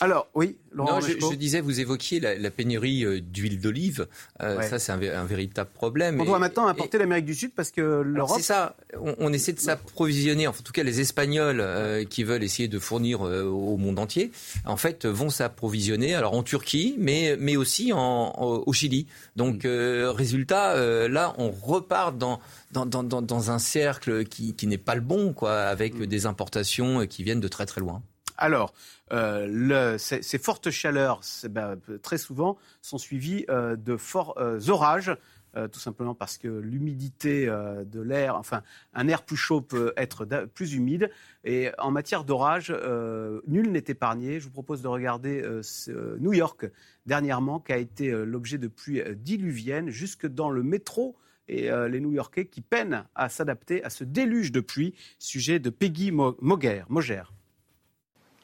Alors 0.01 0.29
oui, 0.35 0.57
Laurent 0.73 0.95
Non, 0.95 1.01
je, 1.01 1.13
je 1.13 1.35
disais, 1.37 1.61
vous 1.61 1.79
évoquiez 1.81 2.19
la, 2.21 2.35
la 2.37 2.51
pénurie 2.51 3.05
euh, 3.05 3.21
d'huile 3.21 3.61
d'olive. 3.61 4.07
Euh, 4.43 4.57
Ouais. 4.59 4.69
Ça, 4.69 4.79
c'est 4.79 4.93
un, 4.93 4.99
vé- 4.99 5.15
un 5.15 5.25
véritable 5.25 5.71
problème. 5.73 6.21
On 6.21 6.25
Et- 6.25 6.27
doit 6.27 6.39
maintenant 6.39 6.67
importer 6.67 6.99
l'Amérique 6.99 7.25
du 7.25 7.35
Sud 7.35 7.53
parce 7.55 7.71
que 7.71 7.81
l'Europe. 8.03 8.37
C'est 8.37 8.43
ça. 8.45 8.77
On, 9.01 9.15
on 9.19 9.33
essaie 9.33 9.53
de 9.53 9.61
s'approvisionner. 9.61 10.47
En 10.47 10.53
tout 10.53 10.73
cas, 10.73 10.83
les 10.83 11.01
Espagnols 11.01 11.61
euh, 11.61 12.05
qui 12.05 12.25
veulent 12.25 12.43
essayer 12.43 12.69
de 12.69 12.79
fournir 12.79 13.27
euh, 13.27 13.45
au 13.45 13.77
monde 13.77 13.99
entier, 13.99 14.31
en 14.67 14.77
fait, 14.77 15.07
vont 15.07 15.31
s'approvisionner. 15.31 16.15
Alors 16.15 16.35
en 16.35 16.43
Turquie, 16.43 16.97
mais 16.99 17.37
mais 17.39 17.57
aussi 17.57 17.93
en, 17.93 17.99
en- 17.99 18.63
au 18.67 18.73
Chili. 18.73 19.07
Donc, 19.37 19.65
euh, 19.65 20.11
résultat, 20.13 20.73
euh, 20.73 21.09
là, 21.09 21.35
on 21.39 21.51
repart 21.51 22.17
dans 22.19 22.41
dans, 22.73 22.87
dans, 22.87 23.03
dans, 23.03 23.21
dans 23.23 23.51
un 23.51 23.59
cercle 23.59 24.25
qui, 24.25 24.55
qui 24.55 24.67
n'est 24.67 24.79
pas 24.79 24.95
le 24.95 25.03
bon, 25.03 25.33
quoi, 25.35 25.53
avec 25.65 25.99
des 26.01 26.25
importations 26.27 27.07
qui 27.07 27.23
viennent 27.23 27.41
de 27.41 27.49
très 27.49 27.67
très 27.67 27.81
loin. 27.83 28.03
Alors, 28.43 28.75
euh, 29.13 29.99
ces, 29.99 30.39
fortes 30.39 30.71
chaleurs, 30.71 31.21
ben, 31.49 31.79
très 32.03 32.19
souvent, 32.19 32.59
sont 32.81 32.99
suivies 32.99 33.45
euh, 33.49 33.77
de 33.77 33.97
forts 33.97 34.35
euh, 34.39 34.59
orages. 34.69 35.17
euh, 35.57 35.69
tout 35.69 35.81
simplement 35.81 36.15
parce 36.15 36.39
que 36.39 36.49
l'humidité 36.49 37.49
euh, 37.49 37.85
de 37.85 38.01
l'air, 38.01 38.37
enfin, 38.37 38.63
un 38.95 39.09
air 39.09 39.23
plus 39.23 39.37
chaud 39.37 39.61
peut 39.61 39.93
être 39.97 40.25
plus 40.55 40.75
humide. 40.75 41.11
Et 41.45 41.71
en 41.79 41.91
matière 41.91 42.25
d'orage, 42.25 42.73
euh, 42.75 43.41
nul 43.47 43.71
n'est 43.71 43.85
épargné. 43.89 44.41
Je 44.41 44.45
vous 44.45 44.51
propose 44.51 44.83
de 44.83 44.89
regarder 44.89 45.43
euh, 45.43 45.63
euh, 45.89 46.17
New 46.21 46.33
York 46.33 46.67
dernièrement, 47.07 47.61
qui 47.61 47.73
a 47.73 47.79
été 47.79 48.11
euh, 48.11 48.25
l'objet 48.25 48.59
de 48.59 48.69
pluies 48.69 49.01
euh, 49.01 49.15
diluviennes 49.15 49.91
jusque 49.91 50.27
dans 50.27 50.51
le 50.51 50.63
métro. 50.63 51.17
Et 51.49 51.71
euh, 51.71 51.89
les 51.89 52.01
New-Yorkais 52.01 52.47
qui 52.47 52.61
peinent 52.61 53.05
à 53.15 53.29
s'adapter 53.29 53.83
à 53.85 53.91
ce 53.91 54.05
déluge 54.05 54.53
de 54.53 54.61
pluie. 54.61 54.95
Sujet 55.19 55.59
de 55.59 55.71
Peggy. 55.71 56.13
Moger. 56.13 57.23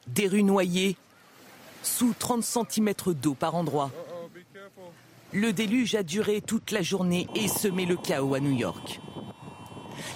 Des 0.09 0.27
rues 0.27 0.43
noyées, 0.43 0.97
sous 1.83 2.15
30 2.19 2.43
cm 2.43 2.93
d'eau 3.15 3.35
par 3.35 3.55
endroit. 3.55 3.91
Le 5.33 5.53
déluge 5.53 5.95
a 5.95 6.03
duré 6.03 6.41
toute 6.41 6.71
la 6.71 6.83
journée 6.83 7.29
et 7.35 7.49
semé 7.49 7.85
le 7.85 7.97
chaos 7.97 8.35
à 8.35 8.41
New 8.41 8.57
York. 8.57 9.01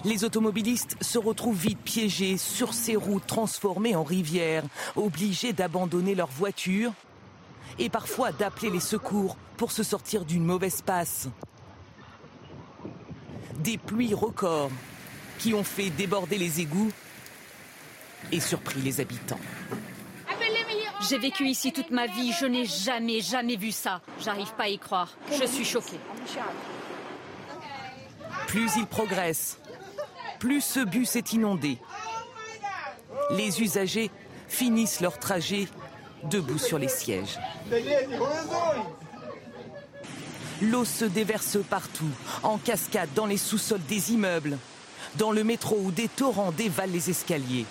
Les 0.05 0.25
automobilistes 0.25 0.97
se 1.03 1.19
retrouvent 1.19 1.59
vite 1.59 1.81
piégés 1.81 2.37
sur 2.37 2.73
ces 2.73 2.97
routes 2.97 3.27
transformées 3.27 3.95
en 3.95 4.03
rivières, 4.03 4.65
obligés 4.97 5.53
d'abandonner 5.53 6.15
leur 6.15 6.29
voiture 6.29 6.93
et 7.79 7.89
parfois 7.89 8.33
d'appeler 8.33 8.71
les 8.71 8.81
secours 8.81 9.37
pour 9.57 9.71
se 9.71 9.83
sortir 9.83 10.25
d'une 10.25 10.45
mauvaise 10.45 10.83
passe. 10.83 11.29
Des 13.59 13.79
pluies 13.79 14.15
records 14.15 14.71
qui 15.39 15.55
ont 15.55 15.65
fait 15.65 15.91
déborder 15.91 16.39
les 16.39 16.61
égouts 16.61 16.91
et 18.31 18.41
surpris 18.41 18.81
les 18.81 19.01
habitants. 19.01 19.41
J'ai 21.09 21.19
vécu 21.19 21.47
ici 21.47 21.73
toute 21.73 21.91
ma 21.91 22.07
vie, 22.07 22.33
je 22.33 22.47
n'ai 22.47 22.65
jamais, 22.65 23.21
jamais 23.21 23.57
vu 23.57 23.73
ça. 23.73 24.01
J'arrive 24.21 24.53
pas 24.55 24.65
à 24.65 24.69
y 24.69 24.79
croire. 24.79 25.09
Je 25.33 25.47
suis 25.47 25.65
choquée. 25.65 25.99
Plus 28.47 28.71
il 28.77 28.87
progresse, 28.87 29.59
plus 30.39 30.61
ce 30.61 30.81
bus 30.81 31.17
est 31.17 31.33
inondé. 31.33 31.79
Les 33.31 33.63
usagers 33.63 34.11
finissent 34.49 35.01
leur 35.01 35.19
trajet 35.19 35.69
debout 36.25 36.59
sur 36.59 36.79
les 36.79 36.89
sièges. 36.89 37.39
L'eau 40.61 40.85
se 40.85 41.05
déverse 41.05 41.59
partout, 41.69 42.11
en 42.43 42.59
cascade 42.59 43.09
dans 43.15 43.27
les 43.27 43.37
sous-sols 43.37 43.85
des 43.89 44.13
immeubles, 44.13 44.59
dans 45.17 45.33
le 45.33 45.43
métro 45.43 45.77
où 45.77 45.91
des 45.91 46.09
torrents 46.09 46.53
dévalent 46.53 46.93
les 46.93 47.11
escaliers. 47.11 47.67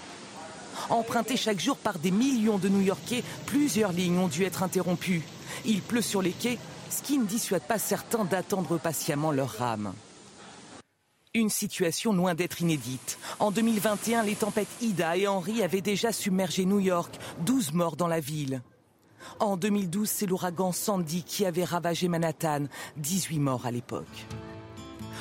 Emprunté 0.89 1.37
chaque 1.37 1.59
jour 1.59 1.77
par 1.77 1.99
des 1.99 2.11
millions 2.11 2.57
de 2.57 2.69
New-Yorkais, 2.69 3.23
plusieurs 3.45 3.91
lignes 3.91 4.17
ont 4.19 4.27
dû 4.27 4.43
être 4.43 4.63
interrompues. 4.63 5.23
Il 5.65 5.81
pleut 5.81 6.01
sur 6.01 6.21
les 6.21 6.31
quais, 6.31 6.57
ce 6.89 7.01
qui 7.01 7.17
ne 7.17 7.25
dissuade 7.25 7.63
pas 7.63 7.79
certains 7.79 8.25
d'attendre 8.25 8.77
patiemment 8.77 9.31
leur 9.31 9.49
rame. 9.49 9.93
Une 11.33 11.49
situation 11.49 12.11
loin 12.11 12.35
d'être 12.35 12.61
inédite. 12.61 13.17
En 13.39 13.51
2021, 13.51 14.23
les 14.23 14.35
tempêtes 14.35 14.67
Ida 14.81 15.15
et 15.15 15.27
Henri 15.27 15.63
avaient 15.63 15.81
déjà 15.81 16.11
submergé 16.11 16.65
New 16.65 16.79
York, 16.79 17.17
12 17.45 17.71
morts 17.71 17.95
dans 17.95 18.09
la 18.09 18.19
ville. 18.19 18.61
En 19.39 19.55
2012, 19.55 20.09
c'est 20.09 20.25
l'ouragan 20.25 20.73
Sandy 20.73 21.23
qui 21.23 21.45
avait 21.45 21.63
ravagé 21.63 22.09
Manhattan, 22.09 22.65
18 22.97 23.39
morts 23.39 23.65
à 23.65 23.71
l'époque. 23.71 24.27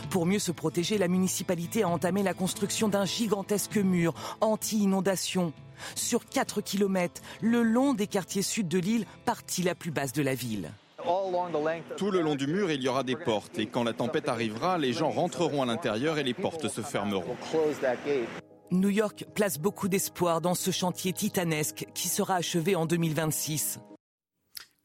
Pour 0.08 0.26
mieux 0.26 0.38
se 0.38 0.52
protéger, 0.52 0.98
la 0.98 1.08
municipalité 1.08 1.82
a 1.82 1.88
entamé 1.88 2.22
la 2.22 2.34
construction 2.34 2.88
d'un 2.88 3.04
gigantesque 3.04 3.76
mur 3.76 4.14
anti-inondation. 4.40 5.52
Sur 5.94 6.26
4 6.26 6.60
km, 6.60 7.22
le 7.40 7.62
long 7.62 7.94
des 7.94 8.06
quartiers 8.06 8.42
sud 8.42 8.68
de 8.68 8.78
l'île, 8.78 9.06
partie 9.24 9.62
la 9.62 9.74
plus 9.74 9.90
basse 9.90 10.12
de 10.12 10.22
la 10.22 10.34
ville. 10.34 10.70
Tout 11.96 12.10
le 12.10 12.20
long 12.20 12.34
du 12.34 12.46
mur, 12.46 12.70
il 12.70 12.82
y 12.82 12.88
aura 12.88 13.02
des 13.02 13.16
portes 13.16 13.58
et 13.58 13.66
quand 13.66 13.84
la 13.84 13.92
tempête 13.92 14.28
arrivera, 14.28 14.78
les 14.78 14.92
gens 14.92 15.10
rentreront 15.10 15.62
à 15.62 15.66
l'intérieur 15.66 16.18
et 16.18 16.22
les 16.22 16.34
portes 16.34 16.68
se 16.68 16.82
fermeront. 16.82 17.36
New 18.70 18.90
York 18.90 19.24
place 19.34 19.58
beaucoup 19.58 19.88
d'espoir 19.88 20.40
dans 20.40 20.54
ce 20.54 20.70
chantier 20.70 21.12
titanesque 21.12 21.86
qui 21.94 22.08
sera 22.08 22.36
achevé 22.36 22.76
en 22.76 22.86
2026. 22.86 23.80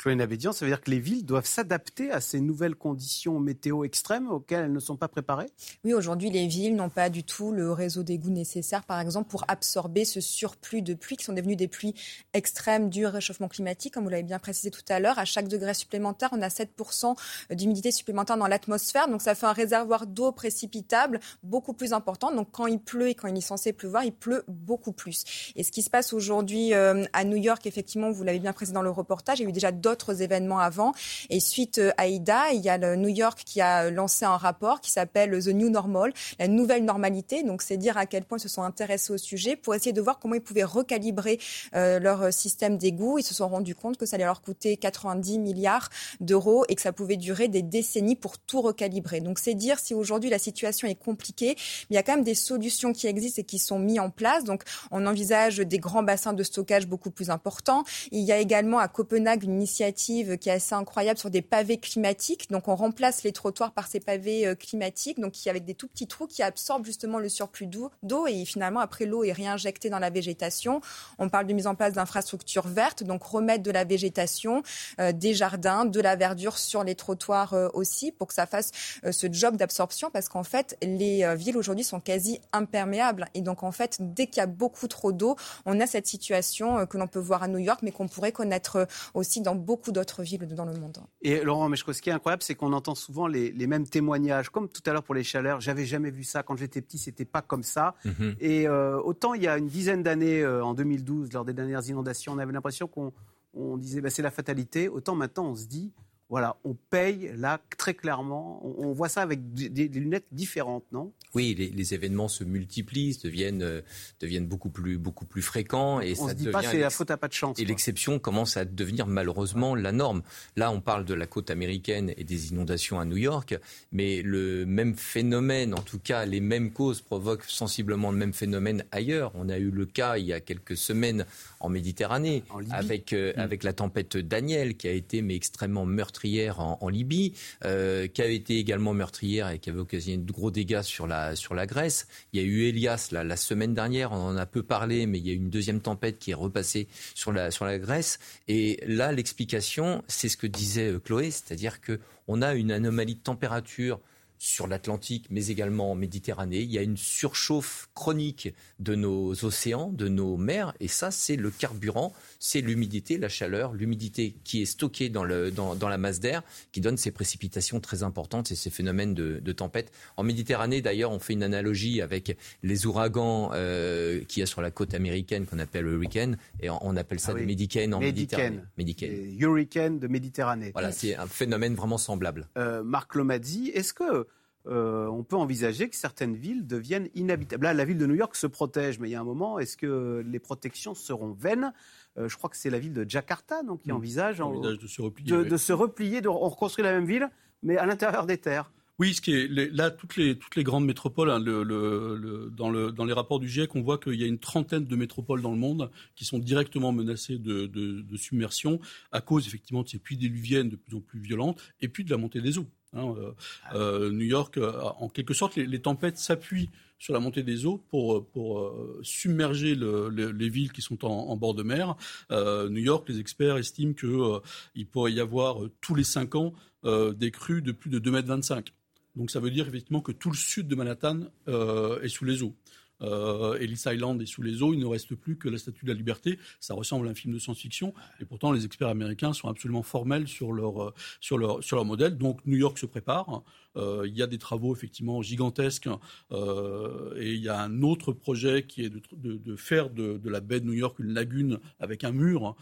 Chloé 0.06 0.18
Nabédian, 0.18 0.52
ça 0.52 0.65
veut 0.65 0.70
dire 0.70 0.82
que 0.82 0.91
les 0.91 1.00
villes 1.00 1.26
doivent 1.26 1.48
s'adapter 1.48 2.12
à 2.12 2.22
ces 2.22 2.39
nouvelles 2.39 2.76
conditions 2.76 3.39
météo 3.39 3.84
extrêmes 3.84 4.30
auxquelles 4.30 4.65
elles 4.65 4.72
ne 4.72 4.80
sont 4.80 4.98
pas 4.98 5.08
préparées? 5.08 5.50
Oui, 5.84 5.96
aujourd'hui, 5.96 6.30
les 6.30 6.46
villes 6.46 6.76
n'ont 6.76 6.91
pas 6.91 7.10
du 7.10 7.24
tout 7.24 7.52
le 7.52 7.72
réseau 7.72 8.04
d'égouts 8.04 8.30
nécessaire, 8.30 8.84
par 8.84 9.00
exemple, 9.00 9.32
pour 9.32 9.46
absorber 9.48 10.06
ce 10.06 10.22
surplus 10.22 10.84
de 10.84 10.94
pluie 10.94 11.18
qui 11.18 11.24
sont 11.24 11.34
devenues 11.34 11.56
des 11.56 11.68
pluies 11.68 11.96
extrêmes 12.34 12.91
du 12.91 13.08
réchauffement 13.08 13.48
climatique, 13.48 13.96
comme 13.96 14.04
vous 14.04 14.12
l'avez 14.12 14.22
bien 14.22 14.38
précisé 14.38 14.70
tout 14.70 14.84
à 14.89 15.00
l'heure. 15.00 15.18
À 15.18 15.26
chaque 15.26 15.48
degré 15.48 15.74
supplémentaire, 15.74 16.30
on 16.34 16.41
a 16.44 16.50
7% 16.50 17.15
d'humidité 17.56 17.89
supplémentaire 17.89 18.38
dans 18.38 18.46
l'atmosphère. 18.46 19.08
Donc, 19.08 19.24
ça 19.24 19.34
fait 19.34 19.48
un 19.48 19.54
réservoir 19.54 20.06
d'eau 20.06 20.32
précipitable 20.32 21.20
beaucoup 21.41 21.74
plus 21.74 21.94
important. 21.94 22.32
Donc, 22.32 22.50
quand 22.52 22.68
il 22.68 22.78
pleut 22.78 23.10
et 23.10 23.15
quand 23.15 23.28
il 23.28 23.36
est 23.36 23.41
censé 23.41 23.74
pleuvoir, 23.74 24.04
il 24.04 24.13
pleut 24.13 24.44
beaucoup 24.48 24.91
plus. 24.91 25.24
Et 25.56 25.63
ce 25.63 25.72
qui 25.72 25.82
se 25.82 25.89
passe 25.89 26.13
aujourd'hui 26.13 26.76
euh, 26.76 27.06
à 27.13 27.24
New 27.24 27.38
York, 27.38 27.65
effectivement, 27.65 28.12
vous 28.12 28.24
l'avez 28.24 28.39
bien 28.39 28.54
précisé 28.54 28.76
dans 28.76 28.84
le 28.84 28.91
reportage, 28.91 29.39
il 29.39 29.44
y 29.44 29.46
a 29.48 29.50
eu 29.50 29.52
déjà 29.52 29.72
d'autres 29.72 29.94
d'autres 29.95 30.21
événements 30.21 30.60
avant. 30.60 30.93
Et 31.29 31.39
suite 31.39 31.77
euh, 31.77 31.91
à 31.97 32.08
Ida, 32.08 32.51
il 32.51 32.62
y 32.62 32.69
a 32.69 32.77
le 32.77 32.97
New 32.97 33.08
York 33.08 33.41
qui 33.45 33.62
a 33.62 33.89
lancé 33.89 34.25
un 34.25 34.36
rapport 34.36 34.81
qui 34.81 34.91
s'appelle 34.91 35.41
The 35.41 35.47
New 35.47 35.69
Normal, 35.69 36.13
la 36.38 36.49
nouvelle 36.49 36.84
normalité. 36.84 37.43
Donc 37.43 37.62
c'est 37.62 37.77
dire 37.77 37.97
à 37.97 38.05
quel 38.05 38.25
point 38.25 38.38
ils 38.38 38.41
se 38.41 38.49
sont 38.49 38.63
intéressés 38.63 39.13
au 39.13 39.17
sujet 39.17 39.55
pour 39.55 39.73
essayer 39.73 39.93
de 39.93 40.01
voir 40.01 40.19
comment 40.19 40.36
ils 40.36 40.41
pouvaient 40.41 40.65
recalibrer 40.65 41.39
euh, 41.75 41.99
leur 41.99 42.34
système 42.34 42.77
d'égout. 42.77 43.19
Ils 43.19 43.23
se 43.23 43.34
sont 43.34 43.47
rendus 43.47 43.73
compte 43.73 43.95
que 43.95 44.05
ça 44.05 44.17
allait 44.17 44.25
leur 44.25 44.41
coûter 44.41 44.75
90 44.75 45.39
milliards 45.39 45.89
d'euros 46.19 46.65
et 46.67 46.75
que 46.75 46.81
ça 46.81 46.91
pouvait 46.91 47.15
durer 47.15 47.47
des 47.47 47.62
décennies 47.62 48.17
pour 48.17 48.38
tout 48.38 48.62
recalibrer. 48.62 49.21
Donc 49.21 49.39
c'est 49.39 49.53
dire 49.53 49.79
si 49.79 49.93
aujourd'hui 49.93 50.29
la 50.29 50.39
situation 50.39 50.89
est 50.89 50.95
compliquée, 50.95 51.55
mais 51.89 51.91
il 51.91 51.95
y 51.95 51.99
a 51.99 52.03
quand 52.03 52.15
même 52.15 52.25
des 52.25 52.36
solutions 52.36 52.91
qui 52.91 53.08
existent 53.08 53.41
et 53.41 53.45
qui 53.45 53.60
sont 53.60 53.79
mises 53.79 53.99
en 53.99 54.10
place. 54.10 54.43
Donc 54.43 54.63
on 54.91 55.05
envisage 55.05 55.60
des 55.60 55.79
grands 55.79 56.03
bassins 56.03 56.34
de 56.34 56.43
stockage 56.43 56.86
beaucoup 56.86 57.12
plus 57.12 57.29
importants. 57.29 57.86
Il 58.12 58.21
y 58.21 58.34
a 58.34 58.39
également 58.39 58.79
à 58.79 58.89
Copenhague 58.89 59.43
une 59.43 59.53
initiative 59.53 59.85
qui 59.93 60.50
est 60.50 60.54
assez 60.54 60.76
incroyable 60.76 61.19
sur 61.19 61.30
des 61.30 61.41
pavés 61.41 61.78
climatiques. 61.78 62.50
Donc 62.50 62.67
on 62.67 62.76
remplace 62.76 63.24
les 63.24 63.32
trottoirs 63.32 63.71
par 63.71 63.88
ces 63.88 64.00
pavés 64.00 64.48
euh, 64.48 64.56
climatiques, 64.56 65.19
donc 65.19 65.34
qui, 65.34 65.50
avec 65.50 65.65
des 65.65 65.74
tout 65.74 65.88
petits 65.88 66.08
trous 66.08 66.28
qui 66.28 66.43
absorbent 66.43 66.86
justement 66.86 67.19
le 67.19 67.30
surplus 67.30 67.67
d'eau 68.04 68.28
et 68.28 68.45
finalement 68.45 68.80
après 68.80 69.06
l'eau 69.06 69.24
est 69.24 69.32
réinjectée 69.32 69.89
dans 69.89 70.00
la 70.00 70.10
végétation. 70.10 70.82
On 71.19 71.30
parle 71.30 71.48
de 71.48 71.54
mise 71.54 71.67
en 71.67 71.76
place 71.76 71.93
d'infrastructures 71.93 72.67
vertes, 72.67 73.04
donc 73.04 73.24
remettre 73.24 73.63
de 73.63 73.71
la 73.71 73.84
végétation, 73.84 74.63
euh, 75.00 75.12
des 75.12 75.34
jardins, 75.34 75.86
de 75.86 76.00
la 76.00 76.15
verdure 76.15 76.58
sur 76.58 76.84
les 76.84 76.95
trottoirs 76.95 77.54
euh, 77.54 77.69
aussi 77.74 78.12
pour 78.12 78.28
que 78.28 78.34
ça 78.34 78.45
fasse 78.45 78.71
ce 79.10 79.28
job 79.32 79.58
d'absorption 79.58 80.10
parce 80.12 80.30
qu'en 80.30 80.43
fait 80.43 80.78
les 80.82 81.36
villes 81.36 81.58
aujourd'hui 81.58 81.84
sont 81.84 82.00
quasi 82.00 82.39
imperméables 82.54 83.28
et 83.34 83.41
donc 83.41 83.63
en 83.63 83.71
fait 83.71 83.98
dès 84.00 84.28
qu'il 84.28 84.38
y 84.38 84.43
a 84.43 84.48
beaucoup 84.48 84.88
trop 84.88 85.12
d'eau, 85.12 85.36
on 85.65 85.80
a 85.80 85.88
cette 85.88 86.08
situation 86.08 86.86
que 86.86 86.98
l'on 86.98 87.08
peut 87.08 87.19
voir 87.19 87.43
à 87.43 87.48
New 87.48 87.60
York 87.60 87.80
mais 87.84 87.91
qu'on 87.91 88.08
pourrait 88.08 88.32
connaître 88.32 88.88
aussi 89.13 89.41
dans 89.41 89.56
beaucoup 89.56 89.74
beaucoup 89.75 89.91
d'autres 89.91 90.23
villes 90.23 90.47
dans 90.55 90.63
le 90.63 90.73
monde. 90.73 90.99
Et 91.21 91.43
Laurent 91.43 91.67
Meshko, 91.67 91.91
ce 91.91 92.01
qui 92.01 92.09
est 92.09 92.13
incroyable, 92.13 92.43
c'est 92.43 92.55
qu'on 92.55 92.71
entend 92.71 92.95
souvent 92.95 93.27
les, 93.27 93.67
mêmes 93.67 93.85
témoignages, 93.85 94.49
comme 94.49 94.69
tout 94.69 94.81
à 94.85 94.93
l'heure 94.93 95.03
pour 95.03 95.15
les 95.15 95.23
chaleurs. 95.23 95.59
J'avais 95.59 95.85
jamais 95.85 96.11
vu 96.11 96.23
ça 96.23 96.43
quand 96.43 96.55
j'étais 96.55 96.81
petit, 96.81 96.97
c'était 96.97 97.25
pas 97.25 97.41
comme 97.41 97.63
ça. 97.63 97.95
Mhm. 98.05 98.35
Et 98.39 98.69
euh, 98.69 99.01
autant 99.01 99.33
il 99.33 99.43
y 99.43 99.47
a 99.49 99.57
une 99.57 99.67
dizaine 99.67 100.01
d'années, 100.01 100.41
euh, 100.41 100.63
en 100.63 100.73
2012, 100.73 101.33
lors 101.33 101.43
des 101.43 101.53
dernières 101.53 101.85
inondations, 101.89 102.31
on 102.31 102.38
avait 102.38 102.53
l'impression 102.53 102.88
qu'on 102.88 103.77
disait 103.77 103.99
bah, 103.99 104.09
c'est 104.09 104.21
la 104.21 104.31
fatalité. 104.31 104.88
Autant 104.88 105.15
maintenant, 105.15 105.47
on 105.47 105.55
se 105.55 105.65
dit 105.65 105.91
voilà, 106.36 106.58
on 106.65 106.76
paye 106.89 107.32
là 107.38 107.62
très 107.78 107.93
clairement. 107.93 108.60
On, 108.62 108.91
voit 108.91 109.08
ça 109.08 109.21
avec 109.21 109.54
des, 109.54 109.88
lunettes 109.88 110.28
différentes, 110.34 110.84
non? 110.91 111.13
Oui, 111.34 111.56
les, 111.56 111.93
événements 111.93 112.28
se 112.28 112.43
multiplient, 112.43 113.17
deviennent, 113.24 113.63
euh, 113.63 113.80
deviennent 114.19 114.45
beaucoup 114.45 114.67
plus, 114.67 114.98
beaucoup 114.98 115.24
plus 115.24 115.41
fréquents 115.41 116.02
et 116.02 116.13
on 116.19 116.28
ça 116.28 116.34
se 116.34 116.36
dit 116.36 116.50
pas 116.50 116.62
c'est 116.62 116.80
la 116.80 116.89
faute 116.89 117.10
à 117.10 117.15
pas 117.15 117.30
de 117.30 117.34
chance. 117.34 117.58
Et 117.58 117.63
l'exception 117.63 118.19
commence 118.19 118.58
à 118.58 118.65
devenir 118.65 119.08
malheureusement 119.08 119.76
la 119.76 119.93
norme. 119.93 120.24
Là, 120.58 120.71
on 120.71 120.82
parle 120.82 121.06
de 121.06 121.13
la 121.13 121.26
côte 121.26 121.50
américaine 121.52 122.13
et 122.17 122.26
des 122.26 122.50
inondations 122.50 123.00
à 123.00 123.06
New 123.06 123.15
York, 123.15 123.58
mais 123.93 124.21
le 124.21 124.65
même 124.65 124.95
phénomène, 124.95 125.74
en 125.74 125.84
tout 125.84 126.00
cas 126.00 126.26
les 126.26 126.41
mêmes 126.41 126.74
causes, 126.74 127.00
provoquent 127.00 127.45
sensiblement 127.45 128.12
le 128.12 128.17
même 128.17 128.34
phénomène 128.34 128.84
ailleurs. 128.91 129.32
On 129.36 129.48
a 129.48 129.58
eu 129.58 129.71
le 129.71 129.86
cas 129.86 130.17
il 130.17 130.26
y 130.26 130.34
a 130.34 130.41
quelques 130.41 130.76
semaines 130.76 131.26
en 131.62 131.69
Méditerranée 131.69 132.43
avec, 132.71 133.13
euh, 133.13 133.32
mm. 133.38 133.39
avec 133.39 133.63
la 133.63 133.71
tempête 133.71 134.17
Daniel 134.17 134.76
qui 134.76 134.89
a 134.89 134.91
été 134.91 135.21
mais 135.21 135.36
extrêmement 135.36 135.86
meurtrière 135.86 136.24
meurtrière 136.25 136.59
en, 136.59 136.89
Libye, 136.89 137.33
euh, 137.65 138.07
qui 138.07 138.21
avait 138.21 138.35
été 138.35 138.57
également 138.57 138.93
meurtrière 138.93 139.49
et 139.49 139.59
qui 139.59 139.69
avait 139.69 139.79
occasionné 139.79 140.17
de 140.17 140.31
gros 140.31 140.51
dégâts 140.51 140.81
sur 140.81 141.07
la, 141.07 141.35
sur 141.35 141.53
la 141.53 141.65
Grèce. 141.65 142.07
Il 142.33 142.41
y 142.41 142.43
a 142.43 142.45
eu 142.45 142.63
Elias 142.63 143.09
la, 143.11 143.38
semaine 143.38 143.73
dernière, 143.73 144.11
on 144.11 144.15
en 144.15 144.38
a 144.38 144.45
peu 144.45 144.63
parlé, 144.63 145.05
mais 145.05 145.19
il 145.19 145.27
y 145.27 145.29
a 145.29 145.33
eu 145.33 145.38
une 145.38 145.49
deuxième 145.49 145.81
tempête 145.81 146.17
qui 146.17 146.31
est 146.31 146.35
repassée 146.35 146.88
sur 147.13 147.31
la, 147.31 147.51
sur 147.51 147.65
la 147.65 147.77
Grèce. 147.77 148.19
Et 148.47 148.79
là, 148.88 149.11
l'explication, 149.11 150.03
c'est 150.07 150.29
ce 150.29 150.38
que 150.38 150.47
disait 150.47 150.91
euh, 150.91 150.99
Chloé, 150.99 151.31
c'est-à-dire 151.31 151.79
qu'on 151.81 152.41
a 152.41 152.53
une 152.55 152.71
anomalie 152.71 153.15
de 153.15 153.21
température 153.21 153.99
sur 154.38 154.67
l'Atlantique, 154.67 155.28
mais 155.30 155.48
également 155.48 155.91
en 155.91 155.95
Méditerranée. 155.95 156.62
Il 156.62 156.71
y 156.71 156.78
a 156.78 156.82
une 156.82 156.98
surchauffe 156.98 157.89
chronique 157.93 158.54
de 158.80 158.95
nos 158.95 159.45
océans, 159.45 159.91
de 159.91 160.08
nos 160.08 160.38
mers, 160.38 160.74
et 160.80 160.88
ça, 160.88 161.12
c'est 161.12 161.36
le 161.36 161.50
carburant, 161.50 162.13
c'est 162.39 162.62
l'humidité, 162.62 163.17
la 163.17 163.30
chaleur, 163.30 163.74
l'humidité 163.74 164.36
qui 164.43 164.62
est 164.62 164.65
stockée 164.65 165.10
dans, 165.10 165.24
le, 165.24 165.52
dans, 165.52 165.76
dans 165.76 165.89
la 165.89 165.98
masse 165.98 166.19
d'air, 166.19 166.43
qui 166.71 166.82
donne 166.82 166.98
ces 166.98 167.12
précipitations 167.12 167.80
très 167.80 168.04
importantes 168.04 168.52
et 168.52 168.56
ces 168.56 168.69
phénomènes 168.69 169.13
de, 169.13 169.39
de 169.39 169.52
tempête. 169.52 169.91
En 170.17 170.24
Méditerranée, 170.24 170.82
d'ailleurs, 170.82 171.12
on 171.12 171.19
fait 171.19 171.34
une 171.34 171.43
analogie 171.43 172.02
avec 172.02 172.38
les 172.63 172.86
ouragans 172.86 173.52
euh, 173.54 174.21
qu'il 174.28 174.41
y 174.41 174.43
a 174.43 174.45
sur 174.45 174.62
la 174.62 174.71
côte 174.71 174.93
américaine 174.93 175.45
qu'on 175.45 175.60
appelle 175.60 175.86
hurricane, 175.86 176.38
et 176.62 176.69
on 176.69 176.95
appelle 176.95 177.19
ça 177.19 177.32
ah 177.36 177.39
des 177.39 177.45
médicaines 177.45 177.93
en 177.93 178.00
Méditerranée. 178.00 178.62
Médicane. 178.78 179.12
Hurricane 179.39 180.00
de 180.00 180.08
Méditerranée. 180.08 180.71
Voilà, 180.74 180.91
c'est 180.91 181.15
un 181.15 181.28
phénomène 181.28 181.76
vraiment 181.76 181.98
semblable. 181.98 182.48
Euh, 182.58 182.84
Marc 182.84 183.15
Lomazzi, 183.15 183.71
est-ce 183.74 183.93
que 183.93 184.28
euh, 184.67 185.08
on 185.08 185.23
peut 185.23 185.36
envisager 185.36 185.89
que 185.89 185.95
certaines 185.95 186.36
villes 186.36 186.65
deviennent 186.65 187.10
inhabitables. 187.15 187.63
Là, 187.63 187.73
la 187.73 187.86
ville 187.86 187.97
de 187.97 188.06
New 188.06 188.15
York 188.15 188.36
se 188.36 188.47
protège, 188.47 188.99
mais 188.99 189.10
il 189.10 189.12
y 189.12 189.15
a 189.15 189.21
un 189.21 189.25
moment, 189.25 189.60
est-ce 189.60 189.78
que 189.78 190.23
les 190.25 190.39
protections 190.39 190.95
seront 190.95 191.34
vaines? 191.34 191.71
Euh, 192.17 192.28
Je 192.28 192.38
crois 192.38 192.49
que 192.49 192.58
c'est 192.58 192.69
la 192.69 192.80
ville 192.80 192.93
de 192.93 193.06
Jakarta 193.08 193.63
donc, 193.63 193.84
qui 193.84 193.91
envisage, 193.91 194.38
de 194.38 194.88
se 194.88 195.01
replier. 195.01 195.43
De, 195.43 195.58
se 195.58 195.73
replier 195.73 196.25
on 196.28 196.49
reconstruit 196.49 196.84
la 196.84 196.93
même 196.93 197.06
ville, 197.06 197.30
mais 197.63 197.78
à 197.78 197.86
l'intérieur 197.86 198.25
des 198.25 198.38
terres. 198.38 198.71
Oui, 198.97 199.13
ce 199.13 199.19
qui 199.19 199.34
est 199.34 199.47
là 199.73 199.91
toutes 199.91 200.15
les 200.15 200.39
toutes 200.39 200.56
les 200.56 200.63
grandes 200.63 200.86
métropoles 200.86 201.30
hein, 201.30 201.41
dans 201.41 202.69
le 202.69 202.91
dans 202.91 203.04
les 203.06 203.13
rapports 203.13 203.41
du 203.41 203.49
GIEC, 203.49 203.75
on 203.75 203.82
voit 203.82 203.97
qu'il 203.97 204.13
y 204.13 204.23
a 204.23 204.28
une 204.28 204.39
trentaine 204.39 204.86
de 204.86 204.95
métropoles 204.95 205.41
dans 205.41 205.51
le 205.51 205.58
monde 205.58 205.91
qui 206.15 206.23
sont 206.23 206.39
directement 206.39 206.93
menacées 206.93 207.38
de, 207.38 207.67
de 207.67 208.17
submersion 208.17 208.80
à 209.12 209.19
cause 209.19 209.47
effectivement 209.47 209.84
de 209.84 209.89
ces 209.89 209.99
pluies 209.99 210.15
diluviennes 210.15 210.69
de 210.69 210.78
plus 210.78 210.95
en 210.95 211.01
plus 211.01 211.19
violentes 211.19 211.62
et 211.82 211.89
puis 211.89 212.06
de 212.06 212.10
la 212.10 212.15
montée 212.15 212.39
des 212.39 212.58
eaux. 212.58 212.67
Hein, 212.95 213.13
euh, 213.17 213.31
euh, 213.73 214.12
New 214.12 214.25
York, 214.25 214.58
euh, 214.58 214.71
en 214.99 215.10
quelque 215.10 215.34
sorte, 215.34 215.55
les, 215.58 215.81
tempêtes 215.81 216.17
s'appuient 216.17 216.69
sur 216.97 217.13
la 217.13 217.19
montée 217.19 217.43
des 217.43 217.65
eaux 217.65 217.84
pour, 217.89 218.25
pour 218.27 218.73
submerger 219.03 219.75
les 219.75 220.49
villes 220.49 220.71
qui 220.71 220.81
sont 220.81 221.03
en, 221.05 221.36
bord 221.36 221.53
de 221.53 221.62
mer. 221.62 221.95
New 222.31 222.81
York, 222.81 223.08
les 223.10 223.19
experts 223.19 223.58
estiment 223.58 223.93
qu'il 223.93 224.88
pourrait 224.88 225.12
y 225.12 225.19
avoir 225.19 225.58
tous 225.81 225.93
les 225.93 226.05
cinq 226.05 226.36
ans 226.36 226.53
des 226.86 227.31
crues 227.31 227.62
de 227.62 227.73
plus 227.73 227.89
de 227.89 227.99
2,25 227.99 228.55
mètres. 228.55 228.71
Donc 229.17 229.29
ça 229.29 229.41
veut 229.41 229.51
dire 229.51 229.67
effectivement 229.67 230.01
que 230.01 230.13
tout 230.13 230.31
le 230.31 230.38
sud 230.38 230.69
de 230.69 230.75
Manhattan 230.75 231.19
est 231.47 232.08
sous 232.08 232.23
les 232.23 232.43
eaux 232.43 232.55
euh, 233.01 233.58
Ellis 233.60 233.84
Island 233.86 234.21
est 234.21 234.25
sous 234.25 234.41
les 234.41 234.62
eaux, 234.62 234.73
il 234.73 234.79
ne 234.79 234.86
reste 234.86 235.15
plus 235.15 235.38
que 235.38 235.49
la 235.49 235.58
Statue 235.58 235.86
de 235.86 235.91
la 235.91 235.97
Liberté. 235.97 236.39
Ça 236.60 236.73
ressemble 236.73 237.08
à 237.08 237.12
un 237.12 237.15
film 237.15 237.34
de 237.34 237.39
science-fiction, 237.39 237.93
et 238.19 238.25
pourtant 238.25 238.51
les 238.51 238.65
experts 238.65 238.89
américains 238.89 239.34
sont 239.34 239.49
absolument 239.49 239.84
formels 239.84 240.27
sur 240.27 240.53
leur, 240.53 240.84
euh, 240.84 240.93
sur 241.19 241.38
leur, 241.38 241.63
sur 241.63 241.75
leur 241.75 241.86
modèle. 241.86 242.17
Donc 242.17 242.45
New 242.45 242.58
York 242.58 242.77
se 242.77 242.86
prépare. 242.86 243.43
Il 243.75 244.13
y 244.15 244.21
a 244.21 244.27
des 244.27 244.38
travaux 244.38 244.75
effectivement 244.75 245.21
gigantesques 245.21 245.89
et 246.31 247.33
il 247.33 247.41
y 247.41 247.49
a 247.49 247.61
un 247.61 247.81
autre 247.81 248.13
projet 248.13 248.63
qui 248.63 248.83
est 248.83 248.89
de, 248.89 249.55
faire 249.55 249.89
de, 249.89 250.19
la 250.25 250.39
baie 250.39 250.59
de 250.59 250.65
New 250.65 250.73
York 250.73 250.99
une 250.99 251.13
lagune 251.13 251.59
avec 251.79 252.03
un 252.03 252.11
mur 252.11 252.55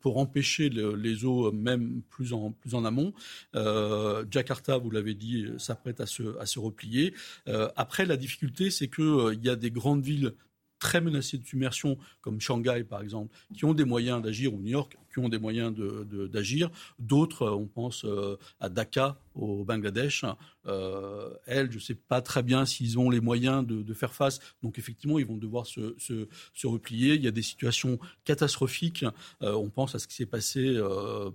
pour 0.00 0.18
empêcher 0.18 0.68
les 0.68 1.24
eaux 1.24 1.52
même 1.52 2.02
plus 2.10 2.32
en, 2.32 2.52
plus 2.52 2.74
en 2.74 2.84
amont. 2.84 3.12
Jakarta, 4.30 4.78
vous 4.78 4.90
l'avez 4.90 5.14
dit, 5.14 5.46
s'apprête 5.58 6.00
à 6.00 6.06
se, 6.06 6.38
à 6.38 6.46
se 6.46 6.58
replier. 6.58 7.14
après, 7.76 8.06
la 8.06 8.16
difficulté, 8.16 8.70
c'est 8.70 8.88
qu'il 8.88 9.40
y 9.42 9.48
a 9.48 9.56
des 9.56 9.70
grandes 9.70 10.02
villes 10.02 10.34
très 10.78 11.00
menacées 11.00 11.38
de 11.38 11.46
submersion, 11.46 11.98
comme 12.20 12.40
Shanghai 12.40 12.84
par 12.88 13.00
exemple, 13.00 13.34
qui 13.54 13.64
ont 13.64 13.74
des 13.74 13.84
moyens 13.84 14.22
d'agir, 14.22 14.54
ou 14.54 14.58
New 14.58 14.70
York, 14.70 14.96
qui 15.12 15.18
ont 15.18 15.28
des 15.28 15.38
moyens 15.38 15.74
d'agir. 16.30 16.70
D'autres, 16.98 17.42
euh, 17.42 17.54
on 17.54 17.66
pense 17.66 18.04
euh, 18.04 18.36
à 18.60 18.68
Dhaka, 18.68 19.18
au 19.34 19.64
Bangladesh. 19.64 20.24
Euh, 20.66 21.30
elles, 21.46 21.70
je 21.70 21.76
ne 21.76 21.82
sais 21.82 21.94
pas 21.94 22.20
très 22.20 22.42
bien 22.42 22.66
s'ils 22.66 22.98
ont 22.98 23.10
les 23.10 23.20
moyens 23.20 23.66
de, 23.66 23.94
faire 23.94 24.14
face. 24.14 24.38
Donc 24.62 24.78
effectivement, 24.78 25.18
ils 25.18 25.26
vont 25.26 25.36
devoir 25.36 25.66
se, 25.66 25.96
se, 25.98 26.66
replier. 26.66 27.14
Il 27.14 27.22
y 27.22 27.28
a 27.28 27.32
des 27.32 27.42
situations 27.42 27.98
catastrophiques. 28.24 29.04
on 29.40 29.70
pense 29.70 29.94
à 29.94 29.98
ce 29.98 30.06
qui 30.06 30.14
s'est 30.14 30.26
passé, 30.26 30.78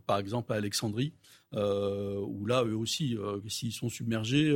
par 0.05 0.17
exemple, 0.17 0.53
à 0.53 0.55
Alexandrie. 0.55 1.13
Euh, 1.55 2.19
où 2.19 2.45
là, 2.45 2.63
eux 2.63 2.75
aussi, 2.75 3.15
euh, 3.17 3.39
s'ils 3.47 3.71
sont 3.71 3.89
submergés, 3.89 4.53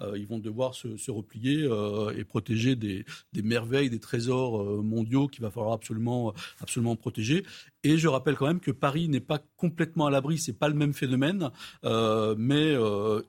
euh, 0.00 0.16
ils 0.16 0.26
vont 0.26 0.38
devoir 0.38 0.74
se, 0.74 1.10
replier 1.10 1.68
et 2.16 2.24
protéger 2.24 2.76
des, 2.76 3.04
merveilles, 3.42 3.90
des 3.90 3.98
trésors 3.98 4.82
mondiaux 4.82 5.26
qu'il 5.26 5.42
va 5.42 5.50
falloir 5.50 5.72
absolument, 5.72 6.34
absolument 6.60 6.96
protéger. 6.96 7.44
Et 7.84 7.96
je 7.96 8.08
rappelle 8.08 8.36
quand 8.36 8.46
même 8.46 8.60
que 8.60 8.70
Paris 8.70 9.08
n'est 9.08 9.20
pas 9.20 9.40
complètement 9.56 10.06
à 10.06 10.10
l'abri, 10.10 10.38
c'est 10.38 10.58
pas 10.58 10.68
le 10.68 10.74
même 10.74 10.94
phénomène, 10.94 11.50
mais 11.84 12.74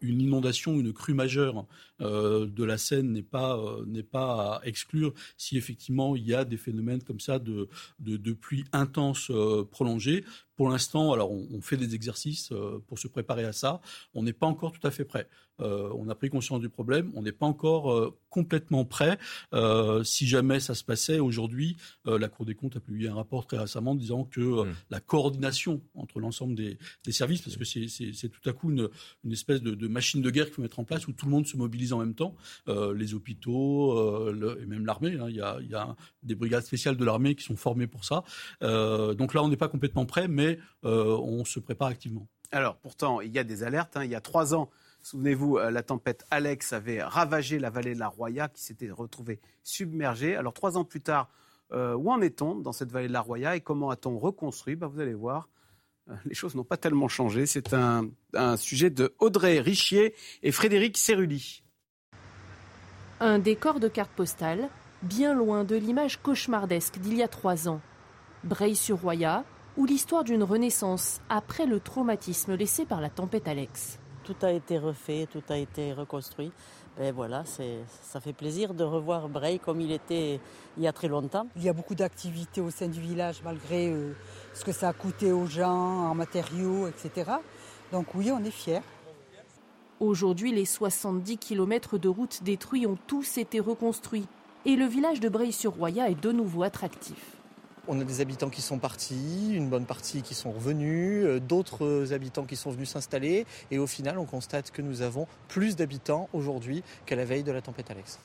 une 0.02 0.22
inondation, 0.22 0.80
une 0.80 0.92
crue 0.92 1.14
majeure 1.14 1.68
de 2.00 2.64
la 2.64 2.78
Seine 2.78 3.12
n'est 3.12 3.22
pas 3.22 3.60
n'est 3.86 4.04
pas 4.04 4.56
à 4.56 4.62
exclure 4.66 5.14
si 5.38 5.58
effectivement 5.58 6.16
il 6.16 6.26
y 6.26 6.34
a 6.34 6.46
des 6.46 6.58
phénomènes 6.58 7.04
comme 7.04 7.20
ça 7.20 7.38
de 7.38 7.70
de, 8.00 8.18
de 8.18 8.34
pluie 8.34 8.66
intense 8.74 9.32
prolongée. 9.72 10.24
Pour 10.60 10.68
l'instant, 10.68 11.14
alors 11.14 11.32
on, 11.32 11.62
fait 11.62 11.78
des 11.78 11.96
exercices 11.96 12.52
euh, 12.52 12.84
pour 12.86 13.00
se 13.00 13.08
préparer 13.08 13.46
à 13.46 13.54
ça. 13.54 13.80
On 14.14 14.24
n'est 14.24 14.34
pas 14.34 14.46
encore 14.46 14.74
tout 14.74 14.86
à 14.86 14.92
fait 14.92 15.06
prêt. 15.06 15.26
Euh, 15.62 15.90
on 15.96 16.10
a 16.10 16.16
pris 16.16 16.30
conscience 16.30 16.60
du 16.60 16.70
problème, 16.70 17.12
on 17.16 17.22
n'est 17.22 17.32
pas 17.32 17.46
encore 17.46 17.92
euh, 17.92 18.18
complètement 18.30 18.86
prêt. 18.86 19.18
Euh, 19.54 20.04
si 20.04 20.28
jamais 20.28 20.60
ça 20.60 20.76
se 20.76 20.84
passait 20.84 21.20
aujourd'hui, 21.20 21.78
la 22.06 22.28
Cour 22.28 22.46
des 22.46 22.56
comptes 22.56 22.76
a 22.76 22.80
publié 22.80 23.10
un 23.10 23.16
rapport 23.16 23.46
très 23.46 23.58
récemment 23.58 23.96
disant 23.96 24.24
que 24.24 24.39
mmh. 24.44 24.76
la 24.90 25.00
coordination 25.00 25.82
entre 25.96 26.20
l'ensemble 26.20 26.56
des, 26.56 26.78
services, 27.12 27.42
parce 27.42 27.58
que 27.58 27.66
c'est 27.66 28.30
tout 28.30 28.50
à 28.50 28.54
coup 28.54 28.72
une, 28.72 28.90
espèce 29.32 29.62
de, 29.62 29.88
machine 29.88 30.22
de 30.22 30.30
guerre 30.30 30.46
qu'il 30.46 30.56
faut 30.56 30.62
mettre 30.62 30.80
en 30.80 30.84
place 30.84 31.08
où 31.08 31.14
tout 31.14 31.26
le 31.26 31.32
monde 31.32 31.48
se 31.48 31.58
mobilise 31.58 31.94
en 31.94 32.00
même 32.00 32.14
temps, 32.14 32.36
les 32.68 33.14
hôpitaux 33.14 34.30
et 34.32 34.66
même 34.66 34.86
l'armée. 34.86 35.18
Hein. 35.20 35.28
il, 35.30 35.36
y 35.36 35.42
a, 35.76 35.96
des 36.24 36.36
brigades 36.36 36.64
spéciales 36.64 36.98
de 36.98 37.06
l'armée 37.06 37.36
qui 37.36 37.44
sont 37.44 37.56
formées 37.56 37.88
pour 37.88 38.06
ça. 38.06 38.24
donc 38.62 39.34
là, 39.34 39.44
on 39.44 39.50
n'est 39.50 39.58
pas 39.58 39.70
complètement 39.70 40.06
prêt, 40.06 40.28
mais 40.28 40.60
on 40.84 41.44
se 41.46 41.60
prépare 41.60 41.88
activement. 41.88 42.28
Alors, 42.52 42.78
pourtant, 42.78 43.22
il 43.22 43.32
y 43.32 43.40
a 43.40 43.44
des 43.44 43.64
alertes. 43.64 43.96
Hein. 43.96 44.04
Il 44.06 44.12
y 44.12 44.16
a 44.16 44.22
trois 44.22 44.56
ans, 44.56 44.70
Souvenez-vous, 45.02 45.58
euh, 45.58 45.72
la 45.72 45.82
tempête 45.82 46.26
Alex 46.30 46.74
avait 46.74 47.02
ravagé 47.02 47.60
la 47.60 47.70
vallée 47.70 47.94
de 47.94 48.00
la 48.00 48.08
Roya, 48.08 48.50
qui 48.50 48.62
s'était 48.62 48.92
retrouvée 48.92 49.40
submergée. 49.64 50.36
Alors 50.36 50.54
trois 50.54 50.78
ans 50.78 50.84
plus 50.84 51.02
tard, 51.02 51.30
euh, 51.72 51.96
où 51.96 52.12
en 52.12 52.22
est-on 52.22 52.56
dans 52.56 52.72
cette 52.72 52.92
vallée 52.92 53.08
de 53.08 53.14
la 53.14 53.22
Roya 53.22 53.56
et 53.56 53.62
comment 53.62 53.90
a-t-on 53.90 54.18
reconstruit? 54.18 54.76
Bah, 54.76 54.88
Vous 54.88 55.00
allez 55.00 55.14
voir, 55.14 55.50
euh, 56.10 56.14
les 56.26 56.34
choses 56.34 56.56
n'ont 56.56 56.64
pas 56.64 56.78
tellement 56.78 57.08
changé. 57.08 57.46
C'est 57.46 57.74
un, 57.74 58.10
sujet 58.58 58.90
de 58.90 59.14
Audrey 59.20 59.60
Richier 59.60 60.14
et 60.44 60.52
Frédéric 60.52 60.98
Cerulli. 60.98 61.64
Un 63.20 63.40
décor 63.40 63.80
de 63.80 63.88
carte 63.88 64.12
postale, 64.12 64.70
bien 65.04 65.34
loin 65.34 65.64
de 65.64 65.76
l'image 65.76 66.22
cauchemardesque 66.22 67.00
d'il 67.00 67.18
y 67.18 67.24
a 67.24 67.28
trois 67.28 67.68
ans. 67.68 67.82
Breil-sur-Roya, 68.44 69.44
ou 69.78 69.86
l'histoire 69.86 70.24
d'une 70.24 70.44
renaissance 70.44 71.22
après 71.30 71.66
le 71.66 71.80
traumatisme 71.80 72.56
laissé 72.56 72.86
par 72.86 73.02
la 73.02 73.10
tempête 73.10 73.48
Alex 73.48 74.00
tout 74.30 74.46
a 74.46 74.52
été 74.52 74.78
refait, 74.78 75.28
tout 75.32 75.42
a 75.50 75.58
été 75.58 75.92
reconstruit. 75.92 76.52
Ben 76.98 77.14
voilà, 77.14 77.44
ça 77.46 78.20
fait 78.20 78.34
plaisir 78.34 78.74
de 78.74 78.84
revoir 78.84 79.30
Bray 79.30 79.58
comme 79.58 79.80
il 79.80 79.92
était 79.92 80.40
il 80.78 80.84
y 80.84 80.88
a 80.88 80.92
très 80.92 81.08
longtemps. 81.08 81.48
Il 81.56 81.64
y 81.64 81.70
a 81.70 81.74
beaucoup 81.74 81.96
d'activités 81.96 82.62
au 82.62 82.72
sein 82.72 82.88
du 82.88 83.00
village 83.00 83.42
malgré 83.44 83.90
euh, 83.90 84.14
ce 84.54 84.66
que 84.66 84.72
ça 84.72 84.90
a 84.90 84.94
coûté 84.94 85.32
aux 85.32 85.46
gens 85.46 85.70
en 86.10 86.16
matériaux, 86.16 86.88
etc. 86.88 87.32
Donc 87.92 88.16
oui, 88.16 88.32
on 88.32 88.44
est 88.44 88.52
fiers. 88.52 88.82
Aujourd'hui, 90.00 90.52
les 90.52 90.66
70 90.66 91.38
km 91.38 91.98
de 91.98 92.10
route 92.10 92.44
détruits 92.44 92.86
ont 92.86 92.98
tous 93.08 93.38
été 93.38 93.60
reconstruits 93.60 94.28
et 94.66 94.76
le 94.76 94.86
village 94.86 95.20
de 95.20 95.30
Bray-sur-Roya 95.30 96.10
est 96.10 96.22
de 96.22 96.32
nouveau 96.32 96.64
attractif. 96.64 97.39
On 97.92 98.00
a 98.00 98.04
des 98.04 98.22
habitants 98.22 98.52
qui 98.52 98.62
sont 98.62 98.78
partis, 98.78 99.52
une 99.52 99.68
bonne 99.68 99.88
partie 99.88 100.22
qui 100.22 100.36
sont 100.36 100.52
revenus, 100.52 101.26
euh, 101.26 101.40
d'autres 101.40 102.14
habitants 102.14 102.46
qui 102.46 102.56
sont 102.56 102.70
venus 102.70 102.92
s'installer. 102.92 103.48
Et 103.72 103.80
au 103.80 103.88
final, 103.88 104.20
on 104.20 104.26
constate 104.26 104.70
que 104.70 104.84
nous 104.84 105.02
avons 105.02 105.26
plus 105.48 105.76
d'habitants 105.76 106.30
aujourd'hui 106.32 106.84
qu'à 107.08 107.16
la 107.16 107.26
veille 107.26 107.42
de 107.42 107.52
la 107.52 107.64
tempête 107.64 107.90
Alex. 107.90 108.20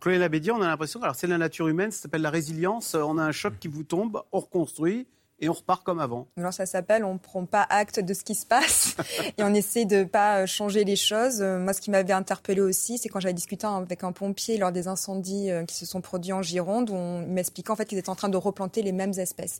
Chloé 0.00 0.16
Labédia, 0.16 0.54
on 0.54 0.62
a 0.62 0.66
l'impression, 0.66 1.02
alors 1.02 1.16
c'est 1.16 1.26
la 1.26 1.36
nature 1.36 1.68
humaine, 1.68 1.90
ça 1.90 2.00
s'appelle 2.00 2.22
la 2.22 2.30
résilience. 2.30 2.94
On 2.94 3.18
a 3.18 3.22
un 3.22 3.30
choc 3.30 3.52
qui 3.60 3.68
vous 3.68 3.82
tombe, 3.82 4.22
on 4.32 4.40
reconstruit 4.40 5.06
et 5.40 5.48
on 5.48 5.52
repart 5.52 5.82
comme 5.82 6.00
avant. 6.00 6.28
Alors 6.36 6.52
ça 6.52 6.66
s'appelle 6.66 7.04
on 7.04 7.14
ne 7.14 7.18
prend 7.18 7.46
pas 7.46 7.66
acte 7.68 8.00
de 8.00 8.14
ce 8.14 8.24
qui 8.24 8.34
se 8.34 8.46
passe 8.46 8.96
et 9.38 9.42
on 9.42 9.54
essaie 9.54 9.84
de 9.84 10.04
pas 10.04 10.40
euh, 10.42 10.46
changer 10.46 10.84
les 10.84 10.96
choses. 10.96 11.40
Euh, 11.40 11.58
moi, 11.58 11.72
ce 11.72 11.80
qui 11.80 11.90
m'avait 11.90 12.12
interpellé 12.12 12.60
aussi, 12.60 12.98
c'est 12.98 13.08
quand 13.08 13.20
j'avais 13.20 13.34
discuté 13.34 13.66
avec 13.66 14.04
un 14.04 14.12
pompier 14.12 14.58
lors 14.58 14.72
des 14.72 14.88
incendies 14.88 15.50
euh, 15.50 15.64
qui 15.64 15.76
se 15.76 15.86
sont 15.86 16.00
produits 16.00 16.32
en 16.32 16.42
Gironde, 16.42 16.90
où 16.90 16.94
on 16.94 17.26
m'expliquait 17.26 17.70
en 17.70 17.76
fait 17.76 17.86
qu'ils 17.86 17.98
étaient 17.98 18.10
en 18.10 18.14
train 18.14 18.28
de 18.28 18.36
replanter 18.36 18.82
les 18.82 18.92
mêmes 18.92 19.12
espèces. 19.18 19.58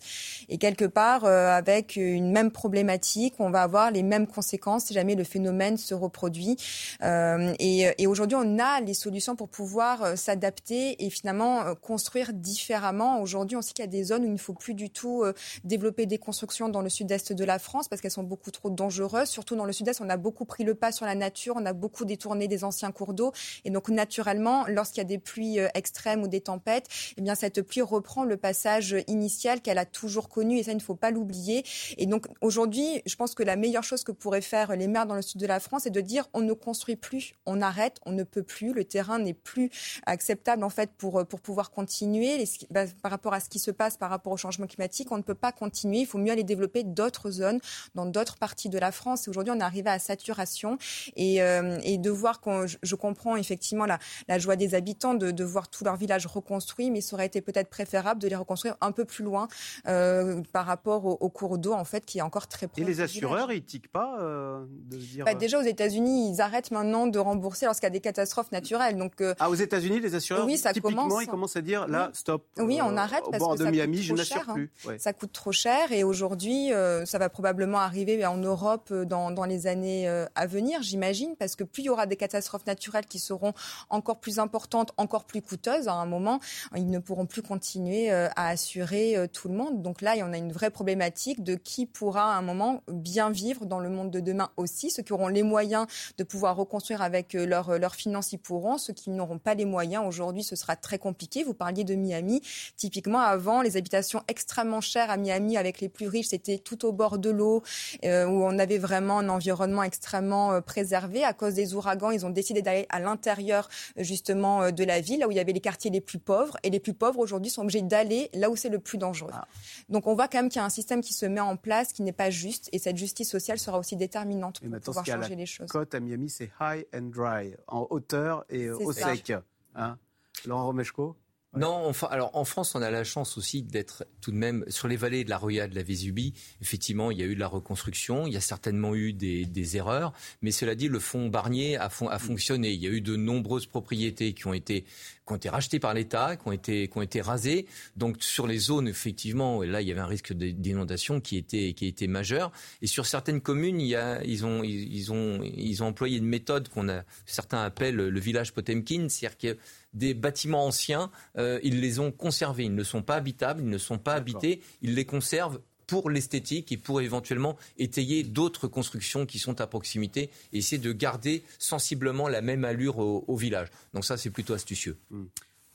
Et 0.48 0.58
quelque 0.58 0.84
part, 0.84 1.24
avec 1.24 1.96
une 1.96 2.32
même 2.32 2.50
problématique, 2.50 3.34
on 3.38 3.50
va 3.50 3.62
avoir 3.62 3.90
les 3.90 4.02
mêmes 4.02 4.26
conséquences 4.26 4.86
si 4.86 4.94
jamais 4.94 5.14
le 5.14 5.24
phénomène 5.24 5.76
se 5.76 5.94
reproduit. 5.94 6.56
et 7.02 8.06
aujourd'hui, 8.06 8.36
on 8.40 8.58
a 8.58 8.80
les 8.80 8.94
solutions 8.94 9.36
pour 9.36 9.48
pouvoir 9.48 10.16
s'adapter 10.16 11.04
et 11.04 11.10
finalement 11.10 11.74
construire 11.76 12.32
différemment. 12.32 13.20
Aujourd'hui, 13.20 13.56
on 13.56 13.62
sait 13.62 13.72
qu'il 13.72 13.84
y 13.84 13.88
a 13.88 13.90
des 13.90 14.04
zones 14.04 14.22
où 14.22 14.26
il 14.26 14.32
ne 14.32 14.38
faut 14.38 14.54
plus 14.54 14.74
du 14.74 14.90
tout 14.90 15.24
développer 15.70 16.04
des 16.04 16.18
constructions 16.18 16.68
dans 16.68 16.82
le 16.82 16.88
sud-est 16.90 17.32
de 17.32 17.44
la 17.44 17.58
France 17.58 17.88
parce 17.88 18.02
qu'elles 18.02 18.10
sont 18.10 18.24
beaucoup 18.24 18.50
trop 18.50 18.70
dangereuses. 18.70 19.28
Surtout 19.28 19.56
dans 19.56 19.64
le 19.64 19.72
sud-est, 19.72 20.00
on 20.00 20.10
a 20.10 20.16
beaucoup 20.16 20.44
pris 20.44 20.64
le 20.64 20.74
pas 20.74 20.92
sur 20.92 21.06
la 21.06 21.14
nature, 21.14 21.54
on 21.56 21.64
a 21.64 21.72
beaucoup 21.72 22.04
détourné 22.04 22.48
des 22.48 22.64
anciens 22.64 22.90
cours 22.92 23.14
d'eau. 23.14 23.32
Et 23.64 23.70
donc, 23.70 23.88
naturellement, 23.88 24.66
lorsqu'il 24.66 24.98
y 24.98 25.00
a 25.00 25.04
des 25.04 25.18
pluies 25.18 25.60
euh, 25.60 25.68
extrêmes 25.74 26.22
ou 26.22 26.28
des 26.28 26.40
tempêtes, 26.40 26.88
eh 27.16 27.22
bien, 27.22 27.34
cette 27.34 27.62
pluie 27.62 27.82
reprend 27.82 28.24
le 28.24 28.36
passage 28.36 28.96
initial 29.06 29.60
qu'elle 29.60 29.78
a 29.78 29.86
toujours 29.86 30.28
connu. 30.28 30.58
Et 30.58 30.64
ça, 30.64 30.72
il 30.72 30.76
ne 30.76 30.82
faut 30.82 30.96
pas 30.96 31.12
l'oublier. 31.12 31.64
Et 31.96 32.06
donc, 32.06 32.26
aujourd'hui, 32.40 33.02
je 33.06 33.14
pense 33.14 33.34
que 33.34 33.44
la 33.44 33.56
meilleure 33.56 33.84
chose 33.84 34.02
que 34.02 34.12
pourraient 34.12 34.40
faire 34.40 34.76
les 34.76 34.88
maires 34.88 35.06
dans 35.06 35.14
le 35.14 35.22
sud 35.22 35.40
de 35.40 35.46
la 35.46 35.60
France, 35.60 35.82
c'est 35.84 35.90
de 35.90 36.00
dire 36.00 36.28
on 36.34 36.40
ne 36.40 36.52
construit 36.52 36.96
plus, 36.96 37.34
on 37.46 37.62
arrête, 37.62 37.98
on 38.04 38.12
ne 38.12 38.24
peut 38.24 38.42
plus. 38.42 38.72
Le 38.72 38.84
terrain 38.84 39.20
n'est 39.20 39.34
plus 39.34 39.70
acceptable, 40.04 40.64
en 40.64 40.70
fait, 40.70 40.90
pour, 40.98 41.24
pour 41.26 41.40
pouvoir 41.40 41.70
continuer. 41.70 42.44
Bah, 42.70 42.84
par 43.02 43.12
rapport 43.12 43.34
à 43.34 43.40
ce 43.40 43.48
qui 43.48 43.60
se 43.60 43.70
passe, 43.70 43.96
par 43.96 44.10
rapport 44.10 44.32
au 44.32 44.36
changement 44.36 44.66
climatique, 44.66 45.12
on 45.12 45.16
ne 45.16 45.22
peut 45.22 45.34
pas 45.34 45.52
continuer. 45.60 45.98
Il 45.98 46.06
faut 46.06 46.18
mieux 46.18 46.32
aller 46.32 46.42
développer 46.42 46.82
d'autres 46.82 47.30
zones 47.30 47.60
dans 47.94 48.06
d'autres 48.06 48.36
parties 48.38 48.70
de 48.70 48.78
la 48.78 48.90
France. 48.90 49.28
Aujourd'hui, 49.28 49.52
on 49.54 49.60
est 49.60 49.62
arrivé 49.62 49.90
à 49.90 49.98
saturation 49.98 50.78
et, 51.16 51.42
euh, 51.42 51.78
et 51.84 51.98
de 51.98 52.10
voir 52.10 52.40
qu'on, 52.40 52.66
je 52.66 52.94
comprends 52.94 53.36
effectivement 53.36 53.86
la, 53.86 53.98
la 54.26 54.38
joie 54.38 54.56
des 54.56 54.74
habitants 54.74 55.14
de, 55.14 55.30
de, 55.30 55.44
voir 55.44 55.68
tout 55.68 55.84
leur 55.84 55.96
village 55.96 56.26
reconstruit, 56.26 56.90
mais 56.90 57.00
ça 57.00 57.14
aurait 57.14 57.26
été 57.26 57.40
peut-être 57.40 57.68
préférable 57.68 58.20
de 58.20 58.28
les 58.28 58.36
reconstruire 58.36 58.76
un 58.80 58.92
peu 58.92 59.04
plus 59.04 59.24
loin 59.24 59.48
euh, 59.86 60.42
par 60.52 60.66
rapport 60.66 61.04
au, 61.04 61.28
cours 61.28 61.58
d'eau 61.58 61.72
en 61.72 61.84
fait 61.84 62.04
qui 62.04 62.18
est 62.18 62.22
encore 62.22 62.48
très 62.48 62.66
proche. 62.66 62.82
Et 62.82 62.84
les 62.84 63.00
assureurs, 63.00 63.52
ils 63.52 63.62
tiquent 63.62 63.92
pas 63.92 64.16
euh, 64.20 64.64
de 64.90 64.96
dire. 64.96 65.24
Bah, 65.24 65.34
déjà 65.34 65.60
aux 65.60 65.64
États-Unis, 65.64 66.32
ils 66.32 66.40
arrêtent 66.40 66.70
maintenant 66.70 67.06
de 67.06 67.18
rembourser 67.18 67.66
lorsqu'il 67.66 67.86
y 67.86 67.88
a 67.88 67.90
des 67.90 68.00
catastrophes 68.00 68.52
naturelles. 68.52 68.96
Donc 68.96 69.22
ah 69.38 69.50
aux 69.50 69.54
États-Unis, 69.54 70.00
les 70.00 70.14
assureurs, 70.14 70.46
oui, 70.46 70.56
ça 70.56 70.72
typiquement, 70.72 71.08
commence... 71.08 71.22
ils 71.22 71.26
commencent 71.26 71.56
à 71.56 71.62
dire 71.62 71.86
là, 71.86 72.10
stop. 72.14 72.46
Oui, 72.58 72.80
on 72.82 72.96
arrête 72.96 73.24
parce 73.30 73.44
que 73.44 73.58
de 73.58 73.64
ça 73.64 73.70
Miami, 73.70 73.98
coûte 73.98 74.06
je 74.06 74.14
n'assure 74.14 74.46
plus. 74.54 74.70
Hein. 74.88 74.94
Ça 74.98 75.12
coûte 75.12 75.32
trop 75.32 75.49
cher 75.52 75.92
et 75.92 76.04
aujourd'hui, 76.04 76.72
euh, 76.72 77.04
ça 77.06 77.18
va 77.18 77.28
probablement 77.28 77.78
arriver 77.78 78.24
en 78.26 78.36
Europe 78.36 78.88
euh, 78.90 79.04
dans, 79.04 79.30
dans 79.30 79.44
les 79.44 79.66
années 79.66 80.08
euh, 80.08 80.26
à 80.34 80.46
venir, 80.46 80.82
j'imagine, 80.82 81.36
parce 81.36 81.56
que 81.56 81.64
plus 81.64 81.82
il 81.82 81.86
y 81.86 81.88
aura 81.90 82.06
des 82.06 82.16
catastrophes 82.16 82.66
naturelles 82.66 83.06
qui 83.06 83.18
seront 83.18 83.52
encore 83.88 84.20
plus 84.20 84.38
importantes, 84.38 84.92
encore 84.96 85.24
plus 85.24 85.42
coûteuses, 85.42 85.88
à 85.88 85.94
un 85.94 86.06
moment, 86.06 86.40
ils 86.76 86.88
ne 86.88 86.98
pourront 86.98 87.26
plus 87.26 87.42
continuer 87.42 88.10
à 88.10 88.48
assurer 88.48 89.28
tout 89.32 89.48
le 89.48 89.54
monde. 89.54 89.82
Donc 89.82 90.02
là, 90.02 90.14
il 90.14 90.18
y 90.18 90.22
en 90.22 90.32
a 90.32 90.36
une 90.36 90.52
vraie 90.52 90.70
problématique 90.70 91.42
de 91.42 91.54
qui 91.54 91.86
pourra 91.86 92.34
à 92.34 92.38
un 92.38 92.42
moment 92.42 92.82
bien 92.88 93.30
vivre 93.30 93.66
dans 93.66 93.78
le 93.78 93.88
monde 93.88 94.10
de 94.10 94.20
demain 94.20 94.50
aussi. 94.56 94.90
Ceux 94.90 95.02
qui 95.02 95.12
auront 95.12 95.28
les 95.28 95.42
moyens 95.42 95.86
de 96.18 96.24
pouvoir 96.24 96.56
reconstruire 96.56 97.02
avec 97.02 97.32
leurs 97.32 97.78
leur 97.78 97.94
finances, 97.94 98.32
ils 98.32 98.38
pourront. 98.38 98.78
Ceux 98.78 98.92
qui 98.92 99.10
n'auront 99.10 99.38
pas 99.38 99.54
les 99.54 99.64
moyens, 99.64 100.04
aujourd'hui, 100.06 100.42
ce 100.42 100.56
sera 100.56 100.76
très 100.76 100.98
compliqué. 100.98 101.44
Vous 101.44 101.54
parliez 101.54 101.84
de 101.84 101.94
Miami. 101.94 102.42
Typiquement, 102.76 103.20
avant, 103.20 103.62
les 103.62 103.76
habitations 103.76 104.22
extrêmement 104.28 104.80
chères 104.80 105.10
à 105.10 105.16
Miami 105.16 105.39
avec 105.56 105.80
les 105.80 105.88
plus 105.88 106.08
riches, 106.08 106.28
c'était 106.28 106.58
tout 106.58 106.84
au 106.84 106.92
bord 106.92 107.18
de 107.18 107.30
l'eau, 107.30 107.62
où 108.02 108.06
on 108.06 108.58
avait 108.58 108.78
vraiment 108.78 109.18
un 109.18 109.28
environnement 109.28 109.82
extrêmement 109.82 110.60
préservé. 110.62 111.24
À 111.24 111.32
cause 111.32 111.54
des 111.54 111.74
ouragans, 111.74 112.10
ils 112.10 112.26
ont 112.26 112.30
décidé 112.30 112.62
d'aller 112.62 112.86
à 112.88 113.00
l'intérieur 113.00 113.68
justement 113.96 114.70
de 114.70 114.84
la 114.84 115.00
ville, 115.00 115.20
là 115.20 115.28
où 115.28 115.30
il 115.30 115.36
y 115.36 115.40
avait 115.40 115.52
les 115.52 115.60
quartiers 115.60 115.90
les 115.90 116.00
plus 116.00 116.18
pauvres. 116.18 116.56
Et 116.62 116.70
les 116.70 116.80
plus 116.80 116.94
pauvres 116.94 117.18
aujourd'hui 117.18 117.50
sont 117.50 117.62
obligés 117.62 117.82
d'aller 117.82 118.30
là 118.34 118.50
où 118.50 118.56
c'est 118.56 118.68
le 118.68 118.78
plus 118.78 118.98
dangereux. 118.98 119.30
Ah. 119.32 119.46
Donc 119.88 120.06
on 120.06 120.14
voit 120.14 120.28
quand 120.28 120.38
même 120.38 120.48
qu'il 120.48 120.60
y 120.60 120.62
a 120.62 120.66
un 120.66 120.70
système 120.70 121.00
qui 121.00 121.14
se 121.14 121.26
met 121.26 121.40
en 121.40 121.56
place, 121.56 121.92
qui 121.92 122.02
n'est 122.02 122.12
pas 122.12 122.30
juste, 122.30 122.68
et 122.72 122.78
cette 122.78 122.96
justice 122.96 123.30
sociale 123.30 123.58
sera 123.58 123.78
aussi 123.78 123.96
déterminante 123.96 124.60
pour 124.60 124.80
pouvoir 124.80 125.06
changer 125.06 125.36
les 125.36 125.46
choses. 125.46 125.68
Côte 125.68 125.94
à 125.94 126.00
Miami, 126.00 126.28
c'est 126.28 126.50
high 126.60 126.84
and 126.94 127.10
dry, 127.14 127.54
en 127.66 127.86
hauteur 127.90 128.44
et 128.48 128.70
au 128.70 128.92
sec. 128.92 129.32
Hein 129.74 129.98
Laurent 130.46 130.66
Romeshko? 130.66 131.16
Non, 131.56 131.88
enfin, 131.88 132.06
alors 132.12 132.30
en 132.36 132.44
France, 132.44 132.76
on 132.76 132.82
a 132.82 132.92
la 132.92 133.02
chance 133.02 133.36
aussi 133.36 133.62
d'être 133.62 134.06
tout 134.20 134.30
de 134.30 134.36
même 134.36 134.64
sur 134.68 134.86
les 134.86 134.94
vallées 134.94 135.24
de 135.24 135.30
la 135.30 135.36
Roya, 135.36 135.66
de 135.66 135.74
la 135.74 135.82
Vésubie. 135.82 136.32
Effectivement, 136.62 137.10
il 137.10 137.18
y 137.18 137.22
a 137.22 137.26
eu 137.26 137.34
de 137.34 137.40
la 137.40 137.48
reconstruction, 137.48 138.28
il 138.28 138.32
y 138.32 138.36
a 138.36 138.40
certainement 138.40 138.94
eu 138.94 139.12
des, 139.12 139.76
erreurs, 139.76 140.12
mais 140.42 140.52
cela 140.52 140.76
dit, 140.76 140.86
le 140.86 141.00
fonds 141.00 141.28
Barnier 141.28 141.76
a, 141.76 141.86
a, 141.86 142.18
fonctionné. 142.18 142.70
Il 142.70 142.80
y 142.80 142.86
a 142.86 142.90
eu 142.90 143.00
de 143.00 143.16
nombreuses 143.16 143.66
propriétés 143.66 144.32
qui 144.32 144.46
ont 144.46 144.54
été 144.54 144.84
qui 145.30 145.34
ont 145.34 145.36
été 145.36 145.48
rachetées 145.48 145.78
par 145.78 145.94
l'État, 145.94 146.36
qui 146.36 146.48
ont 146.48 146.52
été 146.52 146.88
qui 146.88 146.98
ont 146.98 147.02
été 147.02 147.20
rasées. 147.20 147.66
Donc 147.96 148.16
sur 148.20 148.48
les 148.48 148.58
zones, 148.58 148.88
effectivement, 148.88 149.62
là, 149.62 149.80
il 149.80 149.86
y 149.86 149.92
avait 149.92 150.00
un 150.00 150.06
risque 150.06 150.32
d'inondation 150.32 151.20
qui 151.20 151.36
était 151.36 151.72
qui 151.72 151.86
était 151.86 152.08
majeur. 152.08 152.50
Et 152.82 152.88
sur 152.88 153.06
certaines 153.06 153.40
communes, 153.40 153.80
il 153.80 153.86
y 153.86 153.94
a, 153.94 154.22
ils 154.24 154.44
ont 154.44 154.62
ils 154.64 155.12
ont 155.12 155.40
ils 155.42 155.82
ont 155.82 155.86
employé 155.86 156.18
une 156.18 156.26
méthode 156.26 156.68
qu'on 156.68 156.88
a 156.88 157.04
certains 157.26 157.62
appellent 157.62 157.94
le 157.94 158.20
village 158.20 158.52
Potemkin, 158.52 159.08
c'est-à-dire 159.08 159.38
que 159.38 159.58
des 159.92 160.14
bâtiments 160.14 160.66
anciens, 160.66 161.10
euh, 161.36 161.58
ils 161.62 161.80
les 161.80 161.98
ont 161.98 162.12
conservés. 162.12 162.64
Ils 162.64 162.74
ne 162.74 162.84
sont 162.84 163.02
pas 163.02 163.16
habitables, 163.16 163.62
ils 163.62 163.68
ne 163.68 163.78
sont 163.78 163.98
pas 163.98 164.14
habités, 164.14 164.60
ils 164.82 164.94
les 164.94 165.04
conservent 165.04 165.60
pour 165.90 166.08
l'esthétique 166.08 166.70
et 166.70 166.76
pour 166.76 167.00
éventuellement 167.00 167.56
étayer 167.76 168.22
d'autres 168.22 168.68
constructions 168.68 169.26
qui 169.26 169.40
sont 169.40 169.60
à 169.60 169.66
proximité 169.66 170.30
et 170.52 170.58
essayer 170.58 170.80
de 170.80 170.92
garder 170.92 171.42
sensiblement 171.58 172.28
la 172.28 172.42
même 172.42 172.64
allure 172.64 172.98
au, 172.98 173.36
village. 173.36 173.68
Donc 173.92 174.04
ça, 174.04 174.16
c'est 174.16 174.30
plutôt 174.30 174.54
astucieux. 174.54 174.96
Mmh. 175.10 175.24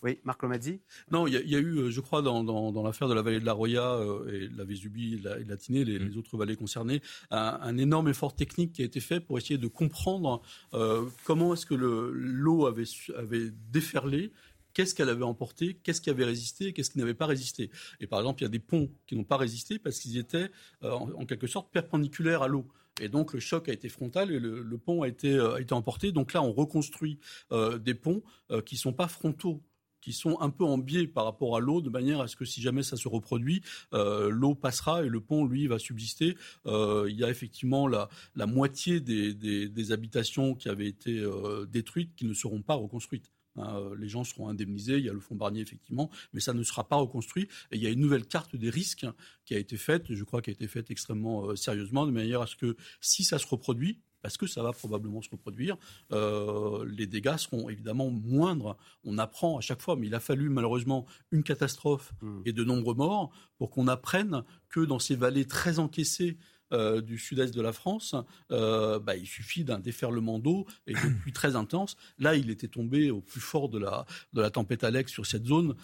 Oui, 0.04 0.20
Marc 0.24 0.42
Lomazzi 0.44 0.80
Non, 1.12 1.28
il 1.28 1.34
y, 1.34 1.56
a 1.56 1.60
eu, 1.60 1.80
euh, 1.80 1.90
je 1.90 2.00
crois, 2.00 2.22
dans, 2.22 2.84
l'affaire 2.84 3.10
de 3.10 3.14
la 3.14 3.24
vallée 3.24 3.40
de 3.40 3.46
la 3.46 3.54
Roya 3.54 3.96
euh, 3.96 4.32
et 4.32 4.50
la 4.56 4.64
Vésubie 4.64 5.16
et 5.16 5.18
la, 5.18 5.40
la 5.40 5.58
Tinée, 5.58 5.84
les, 5.84 6.00
mm. 6.00 6.18
autres 6.18 6.38
vallées 6.38 6.56
concernées, 6.56 7.02
un, 7.32 7.78
énorme 7.78 8.08
effort 8.08 8.36
technique 8.36 8.72
qui 8.74 8.84
a 8.84 8.86
été 8.86 9.00
fait 9.00 9.20
pour 9.20 9.38
essayer 9.38 9.58
de 9.58 9.68
comprendre 9.68 10.42
euh, 10.76 11.06
comment 11.26 11.54
est-ce 11.54 11.66
que 11.66 11.74
l'eau 11.74 12.68
avait, 12.68 12.86
avait 13.18 13.50
déferlé 13.72 14.32
qu'est-ce 14.76 14.94
qu'elle 14.94 15.10
avait 15.10 15.24
emporté, 15.24 15.80
qu'est-ce 15.82 16.02
qui 16.02 16.12
avait 16.12 16.26
résisté, 16.26 16.72
qu'est-ce 16.74 16.92
qui 16.92 17.00
n'avait 17.00 17.16
pas 17.16 17.26
résisté. 17.26 17.72
Et 18.00 18.06
par 18.06 18.20
exemple, 18.20 18.42
il 18.42 18.44
y 18.44 18.46
a 18.46 18.50
des 18.50 18.60
ponts 18.60 18.92
qui 19.08 19.16
n'ont 19.16 19.24
pas 19.24 19.38
résisté 19.38 19.80
parce 19.80 19.98
qu'ils 20.00 20.18
étaient 20.18 20.52
en, 20.84 21.26
quelque 21.26 21.48
sorte 21.48 21.72
perpendiculaires 21.72 22.44
à 22.44 22.48
l'eau. 22.48 22.68
Et 23.02 23.10
donc 23.10 23.34
le 23.34 23.40
choc 23.40 23.68
a 23.70 23.74
été 23.74 23.90
frontal 23.90 24.32
et 24.32 24.40
le, 24.40 24.78
pont 24.78 25.02
a 25.02 25.08
été, 25.08 25.40
a 25.40 25.60
été 25.60 25.74
emporté. 25.74 26.12
Donc 26.12 26.34
là, 26.34 26.44
on 26.44 26.54
reconstruit 26.54 27.18
des 27.52 27.96
ponts 27.96 28.22
qui 28.66 28.78
sont 28.78 28.94
pas 28.94 29.08
frontaux 29.08 29.64
qui 30.06 30.14
sont 30.14 30.40
un 30.40 30.52
peu 30.52 30.64
en 30.64 30.78
biais 30.78 31.08
par 31.08 31.26
rapport 31.26 31.58
à 31.58 31.60
l'eau, 31.60 31.82
de 31.82 31.90
manière 31.90 32.22
à 32.22 32.28
ce 32.28 32.36
que 32.36 32.46
si 32.46 32.62
jamais 32.62 32.84
ça 32.84 32.96
se 32.96 33.08
reproduit, 33.08 33.64
euh, 33.94 34.30
l'eau 34.30 34.54
passera 34.54 35.04
et 35.04 35.10
le 35.10 35.20
pont, 35.20 35.46
lui, 35.46 35.66
va 35.66 35.80
subsister. 35.80 36.38
Euh, 36.68 37.08
il 37.10 37.16
y 37.16 37.24
a 37.24 37.30
effectivement 37.32 37.88
la, 37.88 38.08
moitié 38.46 39.00
des, 39.00 39.92
habitations 39.92 40.54
qui 40.54 40.70
avaient 40.70 40.88
été 40.88 41.18
euh, 41.18 41.66
détruites 41.66 42.14
qui 42.16 42.26
ne 42.26 42.36
seront 42.36 42.62
pas 42.62 42.76
reconstruites. 42.76 43.32
Hein, 43.58 43.80
les 43.98 44.08
gens 44.08 44.24
seront 44.24 44.50
indemnisés, 44.50 44.98
il 44.98 45.06
y 45.06 45.10
a 45.10 45.14
le 45.14 45.20
fonds 45.20 45.36
Barnier 45.36 45.62
effectivement, 45.62 46.10
mais 46.34 46.40
ça 46.40 46.54
ne 46.54 46.64
sera 46.64 46.88
pas 46.88 46.98
reconstruit. 46.98 47.48
Et 47.72 47.78
il 47.78 47.84
y 47.84 47.88
a 47.88 47.90
une 47.90 48.00
nouvelle 48.02 48.26
carte 48.26 48.56
des 48.56 48.70
risques 48.70 49.06
qui 49.46 49.56
a 49.56 49.58
été 49.58 49.78
faite, 49.78 50.14
je 50.14 50.24
crois 50.24 50.42
qui 50.42 50.50
a 50.50 50.54
été 50.54 50.68
faite 50.68 50.92
extrêmement 50.92 51.56
sérieusement, 51.56 52.06
de 52.06 52.12
manière 52.12 52.42
à 52.42 52.48
ce 52.48 52.56
que 52.56 52.76
si 53.02 53.24
ça 53.24 53.40
se 53.40 53.48
reproduit, 53.48 54.00
parce 54.26 54.38
que 54.38 54.48
ça 54.48 54.64
va 54.64 54.72
probablement 54.72 55.22
se 55.22 55.30
reproduire, 55.30 55.78
euh, 56.12 56.84
les 56.90 57.06
dégâts 57.06 57.38
seront 57.38 57.70
évidemment 57.70 58.10
moindres. 58.10 58.76
On 59.04 59.20
apprend 59.20 59.60
à 59.60 59.62
chaque 59.62 59.84
fois, 59.84 59.96
mais 59.96 60.08
il 60.08 60.16
a 60.16 60.20
fallu 60.20 60.50
malheureusement 60.50 61.06
une 61.30 61.44
catastrophe 61.44 62.12
hmm. 62.24 62.42
et 62.44 62.52
de 62.52 62.64
nombreux 62.64 62.96
morts 62.96 63.30
pour 63.60 63.70
qu'on 63.70 63.88
apprenne 63.88 64.44
que 64.68 64.80
dans 64.80 64.98
ces 64.98 65.16
vallées 65.16 65.46
très 65.46 65.78
encaissées, 65.78 66.40
euh, 66.72 67.02
du 67.02 67.18
sud-est 67.18 67.54
de 67.54 67.62
la 67.62 67.74
France, 67.74 68.16
euh, 68.52 69.00
bah, 69.00 69.16
il 69.16 69.28
suffit 69.28 69.64
d'un 69.64 69.80
déferlement 69.80 70.40
d'eau 70.40 70.66
et 70.88 70.94
de 70.94 71.20
pluie 71.22 71.34
très 71.34 71.56
intense. 71.56 71.96
Là, 72.20 72.36
il 72.36 72.50
était 72.50 72.68
tombé 72.68 73.12
au 73.12 73.22
plus 73.22 73.42
fort 73.42 73.70
de 73.70 73.80
la, 73.80 74.06
de 74.34 74.42
la 74.42 74.50
tempête 74.50 74.84
Alex 74.84 75.12
sur 75.12 75.26
cette 75.26 75.46
zone 75.46 75.76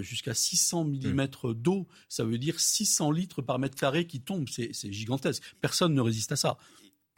jusqu'à 0.00 0.34
600 0.34 0.84
mm 0.84 1.28
d'eau. 1.54 1.86
Ça 2.08 2.24
veut 2.24 2.38
dire 2.38 2.60
600 2.60 3.10
litres 3.10 3.42
par 3.42 3.58
mètre 3.58 3.76
carré 3.76 4.06
qui 4.06 4.20
tombent. 4.20 4.48
C'est 4.48 4.92
gigantesque. 4.92 5.42
Personne 5.60 5.94
ne 5.94 6.00
résiste 6.00 6.32
à 6.32 6.36
ça 6.36 6.58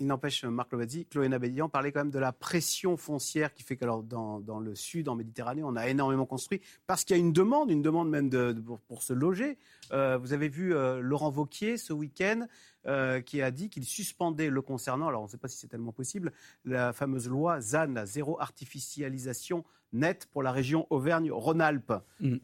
il 0.00 0.06
n'empêche, 0.06 0.44
Marc 0.44 0.72
Lovazzi, 0.72 1.06
Chloé 1.06 1.28
Nabédian 1.28 1.68
parlait 1.68 1.92
quand 1.92 2.00
même 2.00 2.10
de 2.10 2.18
la 2.18 2.32
pression 2.32 2.96
foncière 2.96 3.52
qui 3.52 3.62
fait 3.62 3.76
que 3.76 3.84
dans, 3.84 4.40
dans, 4.40 4.58
le 4.58 4.74
sud, 4.74 5.08
en 5.08 5.14
Méditerranée, 5.14 5.62
on 5.62 5.76
a 5.76 5.88
énormément 5.88 6.26
construit 6.26 6.60
parce 6.86 7.04
qu'il 7.04 7.16
y 7.16 7.18
a 7.18 7.22
une 7.22 7.32
demande, 7.32 7.70
une 7.70 7.82
demande 7.82 8.08
même 8.08 8.30
de, 8.30 8.56
pour, 8.88 9.02
se 9.02 9.12
loger. 9.12 9.58
Euh, 9.92 10.18
vous 10.18 10.32
avez 10.32 10.48
vu 10.48 10.74
euh, 10.74 11.00
Laurent 11.00 11.30
Vauquier 11.30 11.76
ce 11.76 11.92
week-end 11.92 12.46
euh, 12.86 13.20
qui 13.20 13.42
a 13.42 13.50
dit 13.50 13.68
qu'il 13.68 13.84
suspendait 13.84 14.50
le 14.50 14.62
concernant, 14.62 15.08
alors 15.08 15.22
on 15.22 15.24
ne 15.24 15.30
sait 15.30 15.38
pas 15.38 15.48
si 15.48 15.58
c'est 15.58 15.68
tellement 15.68 15.92
possible, 15.92 16.32
la 16.64 16.92
fameuse 16.92 17.28
loi 17.28 17.60
ZAN, 17.60 17.88
la 17.94 18.06
zéro 18.06 18.40
artificialisation 18.40 19.64
nette 19.92 20.26
pour 20.26 20.42
la 20.42 20.52
région 20.52 20.86
Auvergne-Rhône-Alpes. 20.90 21.92
Mm. 22.20 22.36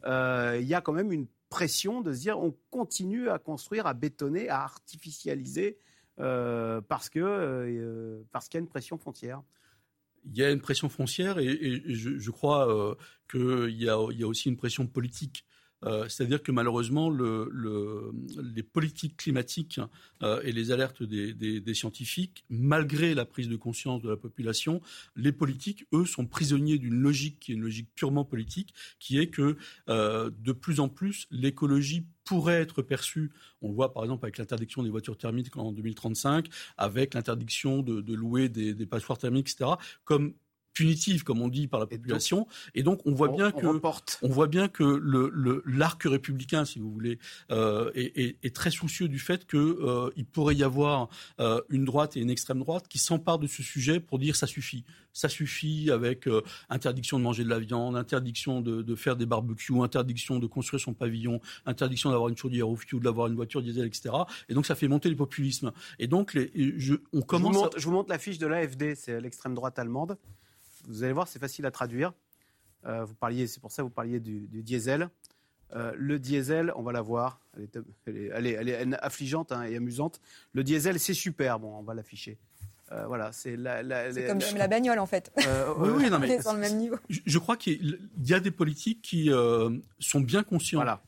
Il 0.59 0.67
y 0.67 0.73
a 0.73 0.81
quand 0.81 0.93
même 0.93 1.11
une 1.11 1.27
pression 1.49 2.01
de 2.01 2.13
se 2.13 2.19
dire 2.19 2.39
on 2.39 2.55
continue 2.69 3.29
à 3.29 3.39
construire, 3.39 3.87
à 3.87 3.93
bétonner, 3.93 4.49
à 4.49 4.61
artificialiser 4.63 5.79
euh, 6.19 6.81
parce 6.81 7.09
euh, 7.15 8.23
qu'il 8.31 8.53
y 8.53 8.57
a 8.57 8.59
une 8.59 8.67
pression 8.67 8.97
foncière. 8.97 9.41
Il 10.25 10.37
y 10.37 10.43
a 10.43 10.51
une 10.51 10.61
pression 10.61 10.89
foncière 10.89 11.39
et, 11.39 11.81
je, 11.87 12.31
crois 12.31 12.67
euh, 12.69 12.95
qu'il 13.31 13.75
y, 13.75 13.85
y 13.85 13.89
a, 13.89 13.97
aussi 14.27 14.49
une 14.49 14.57
pression 14.57 14.87
politique 14.87 15.45
euh, 15.85 16.07
c'est-à-dire 16.09 16.41
que 16.41 16.51
malheureusement, 16.51 17.09
les 17.09 18.63
politiques 18.63 19.17
climatiques 19.17 19.79
euh, 20.23 20.41
et 20.43 20.51
les 20.51 20.71
alertes 20.71 21.03
des, 21.03 21.73
scientifiques, 21.73 22.45
malgré 22.49 23.13
la 23.13 23.25
prise 23.25 23.49
de 23.49 23.55
conscience 23.55 24.01
de 24.01 24.09
la 24.09 24.17
population, 24.17 24.81
les 25.15 25.31
politiques, 25.31 25.85
eux, 25.93 26.05
sont 26.05 26.25
prisonniers 26.25 26.77
d'une 26.77 26.99
logique 26.99 27.39
qui 27.39 27.51
est 27.51 27.55
une 27.55 27.61
logique 27.61 27.89
purement 27.95 28.25
politique, 28.25 28.73
qui 28.99 29.19
est 29.19 29.27
que 29.27 29.57
euh, 29.89 30.31
de 30.39 30.51
plus 30.51 30.79
en 30.79 30.89
plus, 30.89 31.27
l'écologie 31.29 32.05
pourrait 32.23 32.61
être 32.61 32.81
perçue, 32.81 33.31
on 33.61 33.69
le 33.69 33.75
voit 33.75 33.93
par 33.93 34.03
exemple 34.03 34.25
avec 34.25 34.37
l'interdiction 34.37 34.83
des 34.83 34.89
voitures 34.89 35.17
thermiques 35.17 35.55
en 35.55 35.71
2035, 35.71 36.47
avec 36.77 37.13
l'interdiction 37.13 37.81
de, 37.83 38.13
louer 38.13 38.49
des, 38.49 38.73
des 38.73 38.85
passoires 38.85 39.17
thermiques, 39.17 39.49
etc., 39.49 39.71
comme 40.03 40.33
punitive, 40.77 41.23
comme 41.23 41.41
on 41.41 41.47
dit, 41.47 41.67
par 41.67 41.79
la 41.79 41.87
population. 41.87 42.47
Et 42.75 42.83
donc, 42.83 43.01
on 43.05 43.11
voit 43.11 43.29
bien 43.29 43.51
que 43.51 43.65
on 44.21 44.29
voit 44.29 44.45
bien 44.45 44.67
que 44.67 44.83
le 44.83 45.63
l'arc 45.65 46.03
républicain, 46.03 46.65
si 46.65 46.77
vous 46.77 46.91
voulez, 46.91 47.17
euh, 47.51 47.89
est, 47.95 48.55
très 48.55 48.69
soucieux 48.69 49.07
du 49.07 49.17
fait 49.17 49.47
qu'il 49.47 49.59
euh, 49.59 50.11
pourrait 50.31 50.55
y 50.55 50.63
avoir 50.63 51.09
euh, 51.39 51.61
une 51.69 51.83
droite 51.83 52.15
et 52.15 52.19
une 52.19 52.29
extrême 52.29 52.59
droite 52.59 52.87
qui 52.87 52.99
s'emparent 52.99 53.39
de 53.39 53.47
ce 53.47 53.63
sujet 53.63 53.99
pour 53.99 54.19
dire 54.19 54.35
ça 54.35 54.45
suffit, 54.45 54.85
ça 55.13 55.29
suffit 55.29 55.89
avec 55.89 56.29
interdiction 56.69 57.17
de 57.17 57.23
manger 57.23 57.43
de 57.43 57.49
la 57.49 57.59
viande, 57.59 57.95
interdiction 57.95 58.61
de, 58.61 58.95
faire 58.95 59.15
des 59.15 59.25
barbecues, 59.25 59.73
interdiction 59.81 60.37
de 60.37 60.45
construire 60.45 60.81
son 60.81 60.93
pavillon, 60.93 61.41
interdiction 61.65 62.11
d'avoir 62.11 62.29
une 62.29 62.37
chaudière 62.37 62.69
au 62.69 62.75
fioul, 62.75 63.01
d'avoir 63.01 63.27
une 63.27 63.35
voiture 63.35 63.63
diesel, 63.63 63.87
etc. 63.87 64.13
Et 64.47 64.53
donc, 64.53 64.67
ça 64.67 64.75
fait 64.75 64.87
monter 64.87 65.09
les 65.09 65.15
populismes. 65.15 65.71
Et 65.97 66.07
donc, 66.07 66.35
les, 66.35 66.51
je, 66.77 66.95
on 67.13 67.21
commence. 67.21 67.53
Je 67.53 67.57
vous 67.57 67.63
montre, 67.63 67.79
je 67.79 67.85
vous 67.85 67.91
montre 67.91 68.09
la 68.09 68.19
fiche 68.19 68.37
de 68.37 68.45
l'AFD, 68.45 68.93
c'est 68.95 69.19
l'extrême 69.19 69.55
droite 69.55 69.79
allemande. 69.79 70.17
Vous 70.87 71.03
allez 71.03 71.13
voir, 71.13 71.27
c'est 71.27 71.39
facile 71.39 71.65
à 71.65 71.71
traduire. 71.71 72.13
Euh, 72.85 73.03
vous 73.03 73.15
parliez, 73.15 73.47
c'est 73.47 73.59
pour 73.59 73.71
ça 73.71 73.81
que 73.81 73.87
vous 73.87 73.93
parliez 73.93 74.19
du, 74.19 74.47
diesel. 74.63 75.09
Euh, 75.75 75.91
le 75.97 76.17
diesel, 76.17 76.71
on 76.75 76.81
va 76.81 76.93
la 76.93 77.01
voir. 77.01 77.41
Elle 78.05 78.47
est, 78.47 78.93
affligeante 79.01 79.51
hein, 79.51 79.63
et 79.63 79.75
amusante. 79.75 80.21
Le 80.53 80.63
diesel, 80.63 80.99
c'est 80.99 81.13
super. 81.13 81.59
Bon, 81.59 81.77
on 81.77 81.83
va 81.83 81.93
l'afficher. 81.93 82.37
Euh, 82.93 83.05
voilà, 83.05 83.33
c'est 83.33 83.57
la, 83.57 83.83
comme 84.27 84.39
la 84.55 84.67
bagnole 84.69 84.99
en 84.99 85.05
fait. 85.05 85.29
oui, 85.77 85.89
oui, 85.93 86.09
non, 86.09 86.19
mais 86.19 86.41
sur 86.41 86.53
le 86.53 86.59
même 86.59 86.77
niveau. 86.77 86.95
Je, 87.09 87.37
crois 87.37 87.57
qu'il 87.57 87.99
y 88.23 88.33
a 88.33 88.39
des 88.39 88.51
politiques 88.51 89.01
qui 89.01 89.29
sont 89.99 90.21
bien 90.21 90.43
conscients 90.43 90.79
voilà. 90.79 91.01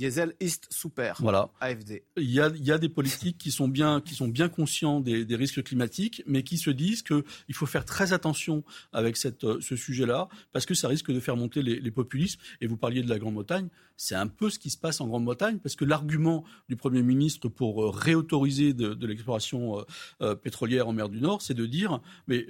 Diesel 0.00 0.34
East 0.40 0.66
Super, 0.70 1.16
voilà. 1.20 1.50
AFD. 1.60 2.04
Il 2.16 2.30
y 2.30 2.40
a, 2.40 2.48
il 2.48 2.64
y 2.64 2.72
a 2.72 2.78
des 2.78 2.88
politiques 2.88 3.36
qui 3.36 3.50
sont 3.50 3.68
bien, 3.68 4.00
qui 4.00 4.14
sont 4.14 4.28
bien 4.28 4.48
conscients 4.48 4.98
des, 5.00 5.26
des 5.26 5.36
risques 5.36 5.62
climatiques, 5.62 6.22
mais 6.26 6.42
qui 6.42 6.56
se 6.56 6.70
disent 6.70 7.02
qu'il 7.02 7.22
faut 7.52 7.66
faire 7.66 7.84
très 7.84 8.14
attention 8.14 8.64
avec 8.94 9.18
cette, 9.18 9.44
euh, 9.44 9.60
ce 9.60 9.76
sujet-là, 9.76 10.30
parce 10.52 10.64
que 10.64 10.72
ça 10.72 10.88
risque 10.88 11.12
de 11.12 11.20
faire 11.20 11.36
monter 11.36 11.62
les, 11.62 11.78
les 11.78 11.90
populismes. 11.90 12.40
Et 12.62 12.66
vous 12.66 12.78
parliez 12.78 13.02
de 13.02 13.10
la 13.10 13.18
Grande-Bretagne, 13.18 13.68
c'est 13.98 14.14
un 14.14 14.26
peu 14.26 14.48
ce 14.48 14.58
qui 14.58 14.70
se 14.70 14.78
passe 14.78 15.02
en 15.02 15.06
Grande-Bretagne, 15.06 15.58
parce 15.58 15.76
que 15.76 15.84
l'argument 15.84 16.44
du 16.70 16.76
Premier 16.76 17.02
ministre 17.02 17.50
pour 17.50 17.84
euh, 17.84 17.90
réautoriser 17.90 18.72
de, 18.72 18.94
de 18.94 19.06
l'exploration 19.06 19.84
euh, 20.22 20.34
pétrolière 20.34 20.88
en 20.88 20.94
mer 20.94 21.10
du 21.10 21.20
Nord, 21.20 21.42
c'est 21.42 21.52
de 21.52 21.66
dire, 21.66 22.00
mais 22.26 22.46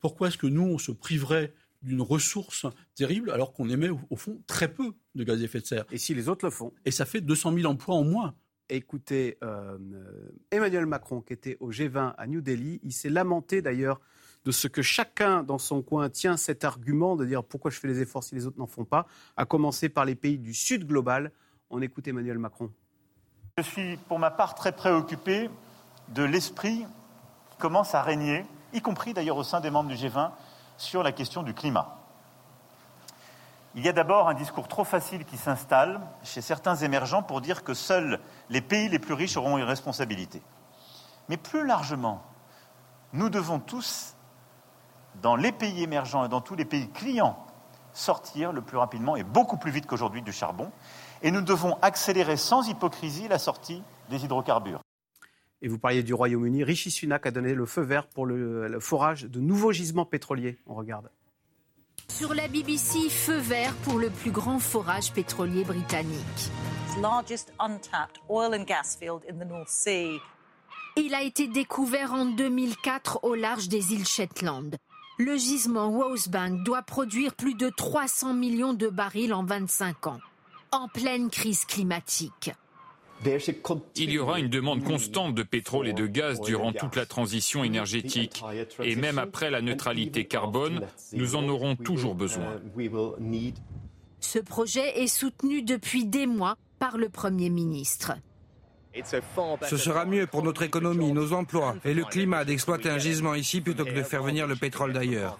pourquoi 0.00 0.28
est-ce 0.28 0.38
que 0.38 0.48
nous, 0.48 0.64
on 0.64 0.78
se 0.78 0.90
priverait 0.90 1.52
d'une 1.82 2.02
ressource 2.02 2.66
terrible 2.94 3.30
alors 3.30 3.52
qu'on 3.52 3.68
émet 3.68 3.88
au, 3.88 4.16
fond 4.16 4.42
très 4.46 4.72
peu 4.72 4.92
de 5.14 5.24
gaz 5.24 5.40
à 5.40 5.44
effet 5.44 5.60
de 5.60 5.66
serre. 5.66 5.84
Et 5.90 5.98
si 5.98 6.14
les 6.14 6.28
autres 6.28 6.44
le 6.44 6.50
font 6.50 6.72
Et 6.84 6.90
ça 6.90 7.04
fait 7.04 7.20
200 7.20 7.54
000 7.54 7.70
emplois 7.70 7.94
en 7.94 8.04
moins. 8.04 8.34
écoutez 8.68 9.38
euh, 9.42 9.78
Emmanuel 10.50 10.86
Macron 10.86 11.20
qui 11.20 11.32
était 11.32 11.56
au 11.60 11.70
G20 11.70 12.14
à 12.16 12.26
New 12.26 12.40
Delhi. 12.40 12.80
Il 12.82 12.92
s'est 12.92 13.10
lamenté 13.10 13.62
d'ailleurs 13.62 14.00
de 14.44 14.52
ce 14.52 14.68
que 14.68 14.82
chacun 14.82 15.42
dans 15.42 15.58
son 15.58 15.82
coin 15.82 16.08
tient 16.08 16.36
cet 16.36 16.64
argument 16.64 17.16
de 17.16 17.24
dire 17.24 17.44
pourquoi 17.44 17.70
je 17.70 17.78
fais 17.78 17.88
les 17.88 18.00
efforts 18.00 18.24
si 18.24 18.34
les 18.34 18.46
autres 18.46 18.58
n'en 18.58 18.66
font 18.66 18.84
pas, 18.84 19.06
à 19.36 19.44
commencer 19.44 19.88
par 19.88 20.04
les 20.04 20.14
pays 20.14 20.38
du 20.38 20.54
Sud 20.54 20.86
global. 20.86 21.32
On 21.68 21.82
écoute 21.82 22.08
Emmanuel 22.08 22.38
Macron. 22.38 22.70
Je 23.58 23.62
suis 23.62 23.96
pour 24.08 24.18
ma 24.18 24.30
part 24.30 24.54
très 24.54 24.72
préoccupé 24.72 25.50
de 26.14 26.22
l'esprit 26.22 26.86
qui 27.50 27.56
commence 27.58 27.94
à 27.94 28.02
régner, 28.02 28.44
y 28.72 28.80
compris 28.80 29.12
d'ailleurs 29.12 29.36
au 29.36 29.44
sein 29.44 29.60
des 29.60 29.70
membres 29.70 29.90
du 29.90 29.96
G20, 29.96 30.30
sur 30.80 31.02
la 31.02 31.12
question 31.12 31.42
du 31.42 31.54
climat. 31.54 31.96
Il 33.74 33.84
y 33.84 33.88
a 33.88 33.92
d'abord 33.92 34.28
un 34.28 34.34
discours 34.34 34.66
trop 34.66 34.82
facile 34.82 35.24
qui 35.24 35.36
s'installe 35.36 36.00
chez 36.24 36.40
certains 36.40 36.76
émergents 36.76 37.22
pour 37.22 37.40
dire 37.40 37.62
que 37.62 37.74
seuls 37.74 38.18
les 38.48 38.60
pays 38.60 38.88
les 38.88 38.98
plus 38.98 39.14
riches 39.14 39.36
auront 39.36 39.58
une 39.58 39.64
responsabilité. 39.64 40.42
Mais 41.28 41.36
plus 41.36 41.64
largement, 41.64 42.22
nous 43.12 43.28
devons 43.28 43.60
tous, 43.60 44.16
dans 45.22 45.36
les 45.36 45.52
pays 45.52 45.82
émergents 45.82 46.24
et 46.24 46.28
dans 46.28 46.40
tous 46.40 46.56
les 46.56 46.64
pays 46.64 46.90
clients, 46.90 47.38
sortir 47.92 48.52
le 48.52 48.62
plus 48.62 48.78
rapidement 48.78 49.16
et 49.16 49.22
beaucoup 49.22 49.56
plus 49.56 49.70
vite 49.70 49.86
qu'aujourd'hui 49.86 50.22
du 50.22 50.32
charbon. 50.32 50.72
Et 51.22 51.30
nous 51.30 51.42
devons 51.42 51.76
accélérer 51.82 52.36
sans 52.36 52.66
hypocrisie 52.68 53.28
la 53.28 53.38
sortie 53.38 53.82
des 54.08 54.24
hydrocarbures. 54.24 54.80
Et 55.62 55.68
vous 55.68 55.78
parliez 55.78 56.02
du 56.02 56.14
Royaume-Uni. 56.14 56.64
Rishi 56.64 56.90
Sunak 56.90 57.26
a 57.26 57.30
donné 57.30 57.54
le 57.54 57.66
feu 57.66 57.82
vert 57.82 58.06
pour 58.06 58.26
le, 58.26 58.68
le 58.68 58.80
forage 58.80 59.24
de 59.24 59.40
nouveaux 59.40 59.72
gisements 59.72 60.06
pétroliers. 60.06 60.58
On 60.66 60.74
regarde. 60.74 61.10
Sur 62.08 62.34
la 62.34 62.48
BBC, 62.48 63.08
feu 63.08 63.38
vert 63.38 63.74
pour 63.84 63.98
le 63.98 64.10
plus 64.10 64.30
grand 64.30 64.58
forage 64.58 65.12
pétrolier 65.12 65.64
britannique. 65.64 66.50
Il 70.96 71.14
a 71.14 71.22
été 71.22 71.46
découvert 71.46 72.12
en 72.12 72.24
2004 72.26 73.20
au 73.22 73.34
large 73.34 73.68
des 73.68 73.92
îles 73.92 74.06
Shetland. 74.06 74.76
Le 75.18 75.36
gisement 75.36 75.90
Rosebank 75.90 76.64
doit 76.64 76.82
produire 76.82 77.34
plus 77.34 77.54
de 77.54 77.68
300 77.68 78.34
millions 78.34 78.74
de 78.74 78.88
barils 78.88 79.32
en 79.32 79.44
25 79.44 80.08
ans, 80.08 80.20
en 80.72 80.88
pleine 80.88 81.30
crise 81.30 81.64
climatique. 81.64 82.50
Il 83.96 84.10
y 84.10 84.18
aura 84.18 84.38
une 84.38 84.48
demande 84.48 84.82
constante 84.82 85.34
de 85.34 85.42
pétrole 85.42 85.88
et 85.88 85.92
de 85.92 86.06
gaz 86.06 86.40
durant 86.40 86.72
toute 86.72 86.96
la 86.96 87.06
transition 87.06 87.64
énergétique. 87.64 88.42
Et 88.82 88.96
même 88.96 89.18
après 89.18 89.50
la 89.50 89.60
neutralité 89.60 90.26
carbone, 90.26 90.86
nous 91.12 91.36
en 91.36 91.46
aurons 91.48 91.76
toujours 91.76 92.14
besoin. 92.14 92.60
Ce 94.20 94.38
projet 94.38 95.02
est 95.02 95.06
soutenu 95.06 95.62
depuis 95.62 96.04
des 96.04 96.26
mois 96.26 96.56
par 96.78 96.98
le 96.98 97.08
Premier 97.08 97.50
ministre. 97.50 98.12
Ce 99.62 99.76
sera 99.76 100.04
mieux 100.04 100.26
pour 100.26 100.42
notre 100.42 100.62
économie, 100.62 101.12
nos 101.12 101.32
emplois 101.32 101.76
et 101.84 101.94
le 101.94 102.04
climat 102.04 102.44
d'exploiter 102.44 102.90
un 102.90 102.98
gisement 102.98 103.34
ici 103.34 103.60
plutôt 103.60 103.84
que 103.84 103.92
de 103.92 104.02
faire 104.02 104.22
venir 104.22 104.46
le 104.46 104.56
pétrole 104.56 104.92
d'ailleurs. 104.92 105.38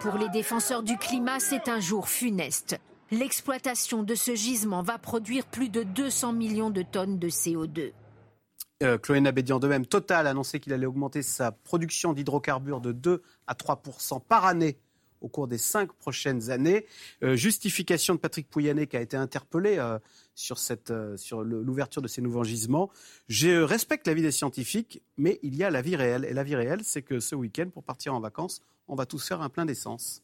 Pour 0.00 0.14
les 0.18 0.28
défenseurs 0.30 0.82
du 0.82 0.96
climat, 0.96 1.38
c'est 1.38 1.68
un 1.68 1.78
jour 1.78 2.08
funeste. 2.08 2.80
L'exploitation 3.12 4.04
de 4.04 4.14
ce 4.14 4.34
gisement 4.34 4.82
va 4.82 4.96
produire 4.96 5.44
plus 5.44 5.68
de 5.68 5.82
200 5.82 6.32
millions 6.32 6.70
de 6.70 6.80
tonnes 6.80 7.18
de 7.18 7.28
CO2. 7.28 7.92
Euh, 8.82 8.96
Chloé 8.96 9.20
Nabédian, 9.20 9.58
de 9.58 9.68
même, 9.68 9.84
Total 9.84 10.26
a 10.26 10.30
annoncé 10.30 10.60
qu'il 10.60 10.72
allait 10.72 10.86
augmenter 10.86 11.20
sa 11.20 11.52
production 11.52 12.14
d'hydrocarbures 12.14 12.80
de 12.80 12.92
2 12.92 13.22
à 13.46 13.52
3% 13.52 14.22
par 14.26 14.46
année 14.46 14.78
au 15.20 15.28
cours 15.28 15.46
des 15.46 15.58
cinq 15.58 15.92
prochaines 15.92 16.48
années. 16.50 16.86
Euh, 17.22 17.36
justification 17.36 18.14
de 18.14 18.18
Patrick 18.18 18.48
Pouyanné 18.48 18.86
qui 18.86 18.96
a 18.96 19.02
été 19.02 19.18
interpellé 19.18 19.76
euh, 19.76 19.98
sur, 20.34 21.44
l'ouverture 21.44 22.00
de 22.00 22.08
ces 22.08 22.22
nouveaux 22.22 22.44
gisements. 22.44 22.88
Je 23.28 23.60
respecte 23.60 24.06
l'avis 24.06 24.22
des 24.22 24.32
scientifiques, 24.32 25.02
mais 25.18 25.38
il 25.42 25.54
y 25.54 25.64
a 25.64 25.70
la 25.70 25.82
vie 25.82 25.96
réelle. 25.96 26.24
Et 26.24 26.32
la 26.32 26.44
vie 26.44 26.56
réelle, 26.56 26.80
c'est 26.82 27.02
que 27.02 27.20
ce 27.20 27.34
week-end, 27.34 27.68
pour 27.68 27.84
partir 27.84 28.14
en 28.14 28.20
vacances, 28.20 28.62
on 28.88 28.94
va 28.94 29.04
tous 29.04 29.28
faire 29.28 29.42
un 29.42 29.50
plein 29.50 29.66
d'essence 29.66 30.22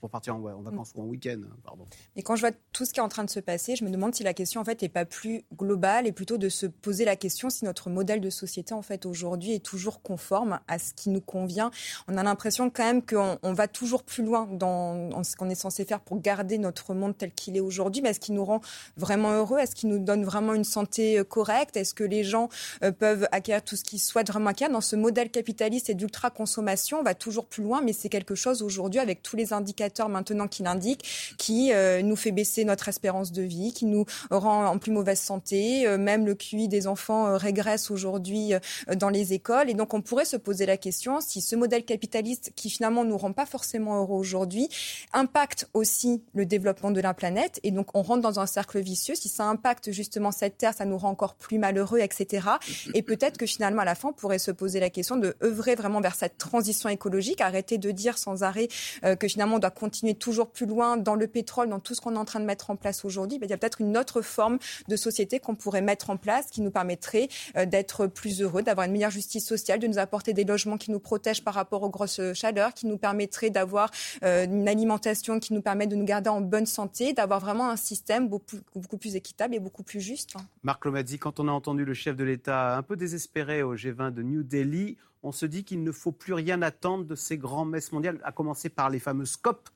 pour 0.00 0.10
partir 0.10 0.36
en, 0.36 0.38
vacances 0.38 0.92
ou 0.94 1.02
en 1.02 1.06
week-end. 1.06 1.40
Pardon. 1.64 1.86
Mais 2.16 2.22
quand 2.22 2.36
je 2.36 2.40
vois 2.42 2.52
tout 2.72 2.84
ce 2.84 2.92
qui 2.92 3.00
est 3.00 3.02
en 3.02 3.08
train 3.08 3.24
de 3.24 3.30
se 3.30 3.40
passer, 3.40 3.76
je 3.76 3.84
me 3.84 3.90
demande 3.90 4.14
si 4.14 4.22
la 4.22 4.34
question 4.34 4.60
en 4.60 4.64
fait 4.64 4.82
n'est 4.82 4.88
pas 4.88 5.04
plus 5.04 5.44
globale 5.56 6.06
et 6.06 6.12
plutôt 6.12 6.36
de 6.36 6.48
se 6.48 6.66
poser 6.66 7.04
la 7.04 7.16
question 7.16 7.50
si 7.50 7.64
notre 7.64 7.90
modèle 7.90 8.20
de 8.20 8.30
société 8.30 8.74
en 8.74 8.82
fait 8.82 9.06
aujourd'hui 9.06 9.52
est 9.54 9.64
toujours 9.64 10.02
conforme 10.02 10.60
à 10.68 10.78
ce 10.78 10.92
qui 10.94 11.10
nous 11.10 11.20
convient. 11.20 11.70
On 12.08 12.16
a 12.16 12.22
l'impression 12.22 12.70
quand 12.70 12.84
même 12.84 13.04
qu'on 13.04 13.38
on 13.42 13.52
va 13.52 13.68
toujours 13.68 14.02
plus 14.02 14.22
loin 14.22 14.46
dans, 14.50 15.24
ce 15.24 15.36
qu'on 15.36 15.48
est 15.48 15.54
censé 15.54 15.84
faire 15.84 16.00
pour 16.00 16.20
garder 16.20 16.58
notre 16.58 16.94
monde 16.94 17.16
tel 17.16 17.32
qu'il 17.32 17.56
est 17.56 17.60
aujourd'hui. 17.60 18.02
Mais 18.02 18.10
est-ce 18.10 18.20
qu'il 18.20 18.34
nous 18.34 18.44
rend 18.44 18.60
vraiment 18.96 19.32
heureux? 19.32 19.58
Est-ce 19.58 19.74
qu'il 19.74 19.88
nous 19.88 19.98
donne 19.98 20.24
vraiment 20.24 20.54
une 20.54 20.64
santé 20.64 21.18
euh, 21.18 21.24
correcte? 21.24 21.76
Est-ce 21.76 21.94
que 21.94 22.04
les 22.04 22.24
gens 22.24 22.48
euh, 22.82 22.92
peuvent 22.92 23.26
acquérir 23.32 23.62
tout 23.62 23.76
ce 23.76 23.84
qu'ils 23.84 24.00
souhaitent 24.00 24.28
vraiment 24.28 24.50
acquérir? 24.50 24.72
Dans 24.72 24.80
ce 24.80 24.96
modèle 24.96 25.30
capitaliste 25.30 25.88
et 25.90 25.94
d'ultra 25.94 26.30
consommation, 26.30 26.98
on 27.00 27.02
va 27.02 27.14
toujours 27.14 27.46
plus 27.46 27.62
loin, 27.62 27.80
mais 27.80 27.92
c'est 27.92 28.08
quelque 28.08 28.34
chose 28.34 28.62
aujourd'hui 28.62 29.00
avec 29.00 29.22
tous 29.22 29.36
les 29.36 29.52
indicateurs 29.52 29.93
maintenant 30.08 30.48
qui 30.48 30.62
l'indique, 30.62 31.36
qui 31.38 31.72
euh, 31.72 32.02
nous 32.02 32.16
fait 32.16 32.32
baisser 32.32 32.64
notre 32.64 32.88
espérance 32.88 33.32
de 33.32 33.42
vie, 33.42 33.72
qui 33.72 33.86
nous 33.86 34.04
rend 34.30 34.66
en 34.66 34.78
plus 34.78 34.92
mauvaise 34.92 35.20
santé. 35.20 35.86
Euh, 35.86 35.98
même 35.98 36.26
le 36.26 36.34
QI 36.34 36.68
des 36.68 36.86
enfants 36.86 37.26
euh, 37.26 37.36
régresse 37.36 37.90
aujourd'hui 37.90 38.52
dans 38.96 39.08
les 39.08 39.32
écoles. 39.32 39.70
Et 39.70 39.74
donc 39.74 39.94
on 39.94 40.00
pourrait 40.00 40.24
se 40.24 40.36
poser 40.36 40.66
la 40.66 40.76
question 40.76 41.20
si 41.20 41.40
ce 41.40 41.56
modèle 41.56 41.84
capitaliste, 41.84 42.52
qui 42.56 42.70
finalement 42.70 43.04
nous 43.04 43.16
rend 43.16 43.32
pas 43.32 43.46
forcément 43.46 44.00
heureux 44.00 44.18
aujourd'hui, 44.18 44.68
impacte 45.12 45.68
aussi 45.74 46.22
le 46.34 46.46
développement 46.46 46.90
de 46.90 47.00
la 47.00 47.14
planète. 47.14 47.60
Et 47.62 47.70
donc 47.70 47.88
on 47.94 48.02
rentre 48.02 48.22
dans 48.22 48.40
un 48.40 48.46
cercle 48.46 48.80
vicieux. 48.80 49.14
Si 49.14 49.28
ça 49.28 49.44
impacte 49.44 49.92
justement 49.92 50.32
cette 50.32 50.58
terre, 50.58 50.74
ça 50.74 50.84
nous 50.84 50.98
rend 50.98 51.10
encore 51.10 51.34
plus 51.34 51.58
malheureux, 51.58 52.00
etc. 52.00 52.48
Et 52.94 53.02
peut-être 53.02 53.38
que 53.38 53.46
finalement 53.46 53.82
à 53.82 53.84
la 53.84 53.94
fin, 53.94 54.08
on 54.08 54.12
pourrait 54.12 54.38
se 54.38 54.50
poser 54.50 54.80
la 54.80 54.90
question 54.90 55.16
de 55.16 55.36
œuvrer 55.42 55.74
vraiment 55.74 56.00
vers 56.00 56.14
cette 56.14 56.38
transition 56.38 56.88
écologique, 56.88 57.40
arrêter 57.40 57.78
de 57.78 57.90
dire 57.90 58.18
sans 58.18 58.42
arrêt 58.42 58.68
que 59.02 59.28
finalement 59.28 59.56
on 59.56 59.60
doit 59.60 59.70
continuer 59.74 60.14
toujours 60.14 60.50
plus 60.50 60.66
loin 60.66 60.96
dans 60.96 61.14
le 61.14 61.26
pétrole, 61.26 61.68
dans 61.68 61.80
tout 61.80 61.94
ce 61.94 62.00
qu'on 62.00 62.14
est 62.14 62.18
en 62.18 62.24
train 62.24 62.40
de 62.40 62.44
mettre 62.44 62.70
en 62.70 62.76
place 62.76 63.04
aujourd'hui, 63.04 63.38
ben, 63.38 63.46
il 63.46 63.50
y 63.50 63.52
a 63.52 63.58
peut-être 63.58 63.80
une 63.80 63.96
autre 63.96 64.22
forme 64.22 64.58
de 64.88 64.96
société 64.96 65.40
qu'on 65.40 65.54
pourrait 65.54 65.82
mettre 65.82 66.10
en 66.10 66.16
place 66.16 66.46
qui 66.50 66.60
nous 66.60 66.70
permettrait 66.70 67.28
euh, 67.56 67.66
d'être 67.66 68.06
plus 68.06 68.42
heureux, 68.42 68.62
d'avoir 68.62 68.86
une 68.86 68.92
meilleure 68.92 69.10
justice 69.10 69.46
sociale, 69.46 69.78
de 69.78 69.86
nous 69.86 69.98
apporter 69.98 70.32
des 70.32 70.44
logements 70.44 70.78
qui 70.78 70.90
nous 70.90 71.00
protègent 71.00 71.44
par 71.44 71.54
rapport 71.54 71.82
aux 71.82 71.90
grosses 71.90 72.20
chaleurs, 72.32 72.74
qui 72.74 72.86
nous 72.86 72.98
permettrait 72.98 73.50
d'avoir 73.50 73.90
euh, 74.22 74.44
une 74.44 74.68
alimentation 74.68 75.40
qui 75.40 75.52
nous 75.52 75.62
permet 75.62 75.86
de 75.86 75.96
nous 75.96 76.04
garder 76.04 76.30
en 76.30 76.40
bonne 76.40 76.66
santé, 76.66 77.12
d'avoir 77.12 77.40
vraiment 77.40 77.70
un 77.70 77.76
système 77.76 78.28
beaucoup, 78.28 78.96
plus 78.98 79.16
équitable 79.16 79.54
et 79.54 79.60
beaucoup 79.60 79.82
plus 79.82 80.00
juste. 80.00 80.34
Marc 80.62 80.84
Lomazzi, 80.84 81.18
quand 81.18 81.40
on 81.40 81.48
a 81.48 81.52
entendu 81.52 81.84
le 81.84 81.94
chef 81.94 82.16
de 82.16 82.24
l'État 82.24 82.76
un 82.76 82.82
peu 82.82 82.96
désespéré 82.96 83.62
au 83.62 83.76
G20 83.76 84.12
de 84.12 84.22
New 84.22 84.42
Delhi, 84.42 84.96
on 85.24 85.32
se 85.32 85.46
dit 85.46 85.64
qu'il 85.64 85.82
ne 85.82 85.90
faut 85.90 86.12
plus 86.12 86.34
rien 86.34 86.62
attendre 86.62 87.06
de 87.06 87.14
ces 87.14 87.38
grands 87.38 87.64
messes 87.64 87.90
mondiales, 87.92 88.20
à 88.22 88.30
commencer 88.30 88.68
par 88.68 88.90
les 88.90 89.00
fameuses 89.00 89.36
COP. 89.36 89.68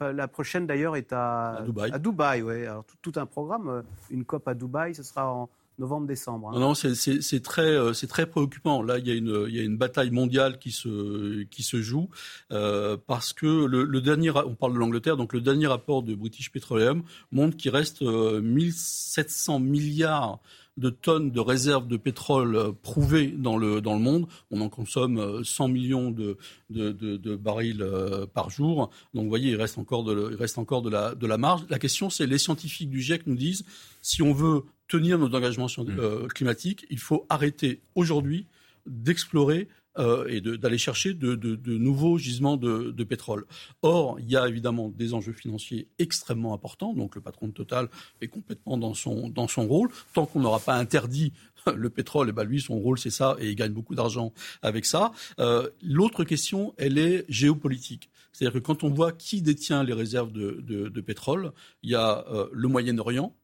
La 0.00 0.26
prochaine 0.26 0.66
d'ailleurs 0.66 0.96
est 0.96 1.12
à, 1.12 1.62
Dubaï. 1.64 1.92
À 1.92 1.98
Dubaï 1.98 2.42
ouais. 2.42 2.66
Alors, 2.66 2.84
tout, 3.02 3.12
un 3.16 3.26
programme, 3.26 3.68
euh, 3.68 3.82
une 4.10 4.24
COP 4.24 4.48
à 4.48 4.54
Dubaï, 4.54 4.94
ce 4.94 5.04
sera 5.04 5.32
en 5.32 5.48
novembre-décembre. 5.78 6.48
Hein. 6.48 6.52
Non, 6.54 6.60
non 6.60 6.74
c'est 6.74 7.42
très, 7.42 7.62
euh, 7.62 7.92
c'est 7.92 8.06
très 8.06 8.26
préoccupant. 8.26 8.82
Là, 8.82 8.98
il 8.98 9.06
y, 9.06 9.10
a 9.10 9.14
une, 9.14 9.46
il 9.48 9.54
y 9.54 9.60
a 9.60 9.62
une 9.62 9.76
bataille 9.76 10.10
mondiale 10.10 10.58
qui 10.58 10.72
se, 10.72 11.42
qui 11.44 11.62
se 11.62 11.80
joue 11.82 12.08
euh, 12.52 12.96
parce 13.06 13.32
que 13.32 13.46
le, 13.46 13.84
le, 13.84 14.00
dernier, 14.00 14.30
on 14.30 14.54
parle 14.54 14.72
de 14.72 14.78
l'Angleterre, 14.78 15.16
donc 15.16 15.32
le 15.32 15.40
dernier 15.40 15.66
rapport 15.66 16.02
de 16.02 16.14
British 16.14 16.50
Petroleum 16.50 17.02
montre 17.30 17.56
qu'il 17.56 17.70
reste 17.70 18.02
1700 18.02 19.60
milliards 19.60 20.40
de 20.76 20.90
tonnes 20.90 21.30
de 21.30 21.40
réserves 21.40 21.88
de 21.88 21.96
pétrole 21.96 22.56
euh, 22.56 22.72
prouvées 22.72 23.28
dans 23.28 23.56
le, 23.56 23.80
dans 23.80 23.94
le 23.94 24.00
monde. 24.00 24.26
On 24.50 24.60
en 24.60 24.68
consomme 24.68 25.42
100 25.42 25.64
euh, 25.64 25.72
millions 25.72 26.10
de, 26.10 26.36
de, 26.70 26.92
de, 26.92 27.36
barils 27.36 27.82
euh, 27.82 28.26
par 28.26 28.50
jour. 28.50 28.90
Donc 29.14 29.24
vous 29.24 29.28
voyez, 29.28 29.52
il 29.52 29.56
reste 29.56 29.78
encore 29.78 30.04
de, 30.04 30.30
il 30.32 30.36
reste 30.36 30.58
encore 30.58 30.82
de, 30.82 30.90
la, 30.90 31.14
de 31.14 31.26
la 31.26 31.38
marge. 31.38 31.62
La 31.70 31.78
question, 31.78 32.10
c'est 32.10 32.26
les 32.26 32.38
scientifiques 32.38 32.90
du 32.90 33.00
GIEC 33.00 33.26
nous 33.26 33.36
disent, 33.36 33.64
si 34.02 34.22
on 34.22 34.32
veut 34.32 34.64
tenir 34.88 35.18
nos 35.18 35.34
engagements 35.34 35.66
mmh. 35.66 36.28
climatiques, 36.28 36.86
il 36.90 36.98
faut 36.98 37.26
arrêter 37.28 37.80
aujourd'hui 37.94 38.46
d'explorer 38.86 39.68
euh, 39.98 40.26
et 40.28 40.40
d'aller 40.40 40.78
chercher 40.78 41.14
de, 41.14 41.56
nouveaux 41.78 42.18
gisements 42.18 42.56
de, 42.56 43.04
pétrole. 43.04 43.46
Or, 43.82 44.18
il 44.20 44.30
y 44.30 44.36
a 44.36 44.48
évidemment 44.48 44.88
des 44.88 45.14
enjeux 45.14 45.32
financiers 45.32 45.88
extrêmement 45.98 46.54
importants. 46.54 46.92
Donc, 46.92 47.14
le 47.14 47.20
patron 47.20 47.48
de 47.48 47.52
Total 47.52 47.88
est 48.20 48.28
complètement 48.28 48.76
dans 48.76 48.94
son, 48.94 49.28
dans 49.28 49.48
son 49.48 49.66
rôle. 49.66 49.90
Tant 50.12 50.26
qu'on 50.26 50.40
n'aura 50.40 50.60
pas 50.60 50.74
interdit 50.74 51.32
le 51.74 51.90
pétrole, 51.90 52.28
et 52.28 52.30
eh 52.30 52.32
ben 52.32 52.44
lui, 52.44 52.60
son 52.60 52.78
rôle, 52.78 52.98
c'est 52.98 53.10
ça, 53.10 53.36
et 53.38 53.48
il 53.50 53.54
gagne 53.54 53.72
beaucoup 53.72 53.94
d'argent 53.94 54.32
avec 54.62 54.84
ça. 54.84 55.12
Euh, 55.38 55.68
L'autre 55.82 56.24
question, 56.24 56.74
elle 56.76 56.98
est 56.98 57.24
géopolitique. 57.28 58.10
C'est-à-dire 58.32 58.60
que 58.60 58.64
quand 58.64 58.84
on 58.84 58.90
voit 58.90 59.12
qui 59.12 59.40
détient 59.40 59.82
les 59.82 59.94
réserves 59.94 60.32
de 60.32 61.00
pétrole, 61.00 61.52
il 61.82 61.90
y 61.90 61.94
a 61.94 62.26
euh, 62.30 62.48
le 62.52 62.68
Moyen-Orient, 62.68 63.34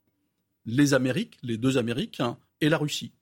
les 0.66 0.94
Amériques, 0.94 1.38
les 1.42 1.56
deux 1.56 1.78
Amériques, 1.78 2.20
hein, 2.20 2.36
et 2.60 2.68
la 2.68 2.78
Russie. 2.78 3.12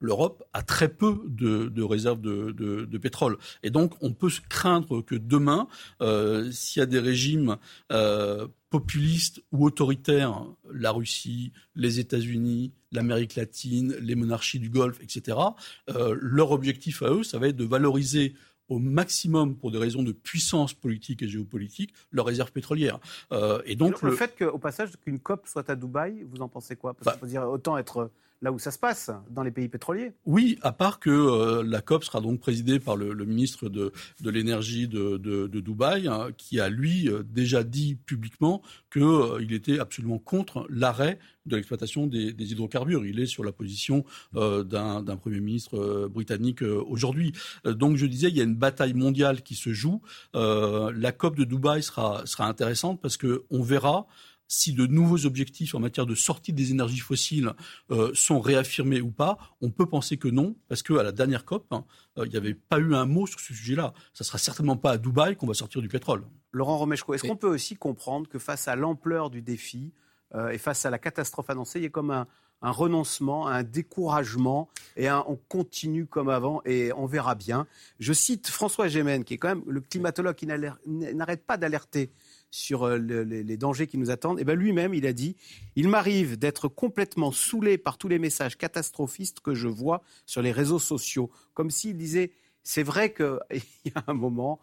l'Europe 0.00 0.42
a 0.52 0.62
très 0.62 0.88
peu 0.88 1.22
de, 1.26 1.82
réserves 1.82 2.20
de, 2.20 2.98
pétrole. 2.98 3.36
Et 3.62 3.70
donc, 3.70 3.94
on 4.00 4.12
peut 4.12 4.30
craindre 4.48 5.02
que 5.02 5.14
demain, 5.14 5.68
euh, 6.00 6.50
s'il 6.50 6.80
y 6.80 6.82
a 6.82 6.86
des 6.86 6.98
régimes 6.98 7.56
euh, 7.92 8.48
populistes 8.70 9.42
ou 9.52 9.66
autoritaires, 9.66 10.44
la 10.72 10.90
Russie, 10.90 11.52
les 11.74 12.00
États-Unis, 12.00 12.72
l'Amérique 12.92 13.36
latine, 13.36 13.94
les 14.00 14.14
monarchies 14.14 14.58
du 14.58 14.70
Golfe, 14.70 15.00
etc., 15.02 15.38
euh, 15.90 16.16
leur 16.20 16.50
objectif 16.50 17.02
à 17.02 17.10
eux, 17.10 17.22
ça 17.22 17.38
va 17.38 17.48
être 17.48 17.56
de 17.56 17.64
valoriser 17.64 18.34
au 18.68 18.78
maximum 18.78 19.56
pour 19.56 19.72
des 19.72 19.78
raisons 19.78 20.04
de 20.04 20.12
puissance 20.12 20.74
politique 20.74 21.22
et 21.22 21.28
géopolitique 21.28 21.92
leurs 22.12 22.26
réserves 22.26 22.52
pétrolières. 22.52 23.00
et 23.64 23.74
donc 23.74 24.00
le, 24.00 24.12
fait 24.12 24.38
qu'au 24.38 24.58
passage 24.58 24.92
qu'une 25.00 25.18
COP 25.18 25.48
soit 25.48 25.68
à 25.68 25.74
Dubaï, 25.74 26.22
vous 26.22 26.40
en 26.40 26.48
pensez 26.48 26.76
quoi? 26.76 26.94
Parce 26.94 27.06
bah, 27.06 27.18
faut 27.18 27.26
dire 27.26 27.42
autant 27.42 27.76
être 27.78 28.12
là 28.42 28.52
où 28.52 28.58
ça 28.58 28.70
se 28.70 28.78
passe, 28.78 29.10
dans 29.30 29.42
les 29.42 29.50
pays 29.50 29.68
pétroliers. 29.68 30.12
Oui, 30.24 30.58
à 30.62 30.72
part 30.72 30.98
que 30.98 31.10
euh, 31.10 31.62
la 31.62 31.82
COP 31.82 32.04
sera 32.04 32.20
donc 32.20 32.40
présidée 32.40 32.80
par 32.80 32.96
le, 32.96 33.14
ministre 33.24 33.68
de, 33.68 33.92
l'énergie 34.24 34.88
de, 34.88 35.46
Dubaï, 35.46 36.08
hein, 36.08 36.28
qui 36.36 36.58
a 36.58 36.68
lui 36.68 37.08
euh, 37.08 37.22
déjà 37.22 37.62
dit 37.62 37.96
publiquement 38.06 38.62
qu'il 38.90 39.02
euh, 39.02 39.46
était 39.50 39.78
absolument 39.78 40.18
contre 40.18 40.66
l'arrêt 40.70 41.18
de 41.44 41.56
l'exploitation 41.56 42.06
des, 42.06 42.32
hydrocarbures. 42.38 43.04
Il 43.04 43.20
est 43.20 43.26
sur 43.26 43.44
la 43.44 43.52
position 43.52 44.04
d'un 44.32 45.16
Premier 45.20 45.40
ministre 45.40 46.06
britannique 46.08 46.62
aujourd'hui. 46.62 47.32
donc 47.64 47.96
je 47.96 48.06
disais, 48.06 48.28
il 48.28 48.36
y 48.36 48.40
a 48.40 48.44
une 48.44 48.54
bataille 48.54 48.92
mondiale 48.92 49.42
qui 49.42 49.54
se 49.54 49.72
joue. 49.72 50.02
la 50.34 51.12
COP 51.12 51.36
de 51.36 51.44
Dubaï 51.44 51.82
sera, 51.82 52.24
sera 52.26 52.46
intéressante 52.46 53.00
parce 53.00 53.16
qu'on 53.16 53.62
verra 53.62 54.06
si 54.50 54.72
de 54.72 54.84
nouveaux 54.86 55.26
objectifs 55.26 55.76
en 55.76 55.80
matière 55.80 56.06
de 56.06 56.16
sortie 56.16 56.52
des 56.52 56.72
énergies 56.72 56.98
fossiles 56.98 57.52
euh, 57.92 58.10
sont 58.14 58.40
réaffirmés 58.40 59.00
ou 59.00 59.12
pas, 59.12 59.38
on 59.60 59.70
peut 59.70 59.86
penser 59.86 60.16
que 60.16 60.26
non, 60.26 60.56
parce 60.68 60.82
qu'à 60.82 61.04
la 61.04 61.12
dernière 61.12 61.44
COP, 61.44 61.66
hein, 61.70 61.84
euh, 62.18 62.26
il 62.26 62.30
n'y 62.32 62.36
avait 62.36 62.54
pas 62.54 62.78
eu 62.80 62.96
un 62.96 63.06
mot 63.06 63.28
sur 63.28 63.38
ce 63.38 63.54
sujet-là. 63.54 63.94
Ça 64.12 64.24
ne 64.24 64.26
sera 64.26 64.38
certainement 64.38 64.76
pas 64.76 64.90
à 64.90 64.98
Dubaï 64.98 65.36
qu'on 65.36 65.46
va 65.46 65.54
sortir 65.54 65.80
du 65.80 65.88
pétrole. 65.88 66.24
Laurent 66.50 66.78
Romeshko, 66.78 67.14
est-ce 67.14 67.28
qu'on 67.28 67.36
peut 67.36 67.48
aussi 67.48 67.76
comprendre 67.76 68.28
que 68.28 68.40
face 68.40 68.66
à 68.66 68.74
l'ampleur 68.74 69.30
du 69.30 69.40
défi 69.40 69.92
euh, 70.34 70.48
et 70.50 70.58
face 70.58 70.84
à 70.84 70.90
la 70.90 70.98
catastrophe 70.98 71.48
annoncée, 71.48 71.78
il 71.78 71.82
y 71.84 71.86
a 71.86 71.90
comme 71.90 72.10
un, 72.10 72.26
renoncement, 72.60 73.46
un 73.46 73.62
découragement, 73.62 74.68
et 74.96 75.06
un 75.06 75.24
on 75.28 75.36
continue 75.36 76.06
comme 76.06 76.28
avant 76.28 76.60
et 76.64 76.92
on 76.94 77.06
verra 77.06 77.36
bien. 77.36 77.68
Je 78.00 78.12
cite 78.12 78.48
François 78.48 78.88
Gémen, 78.88 79.22
qui 79.22 79.34
est 79.34 79.38
quand 79.38 79.48
même 79.48 79.62
le 79.68 79.80
climatologue 79.80 80.34
qui 80.34 80.46
n'arrête 80.46 81.46
pas 81.46 81.56
d'alerter 81.56 82.10
sur 82.50 82.84
euh, 82.84 82.98
les, 82.98 83.56
dangers 83.56 83.86
qui 83.86 83.98
nous 83.98 84.10
attendent, 84.10 84.40
et 84.40 84.44
ben 84.44 84.58
lui-même, 84.58 84.94
il 84.94 85.06
a 85.06 85.12
dit 85.12 85.36
Il 85.76 85.88
m'arrive 85.88 86.38
d'être 86.38 86.68
complètement 86.68 87.32
saoulé 87.32 87.78
par 87.78 87.98
tous 87.98 88.08
les 88.08 88.18
messages 88.18 88.56
catastrophistes 88.56 89.40
que 89.40 89.54
je 89.54 89.68
vois 89.68 90.02
sur 90.26 90.42
les 90.42 90.52
réseaux 90.52 90.78
sociaux. 90.78 91.30
Comme 91.54 91.70
s'il 91.70 91.96
disait 91.96 92.32
C'est 92.62 92.82
vrai 92.82 93.12
qu'il 93.12 93.38
y 93.84 93.92
a 93.94 94.04
un 94.06 94.14
moment, 94.14 94.60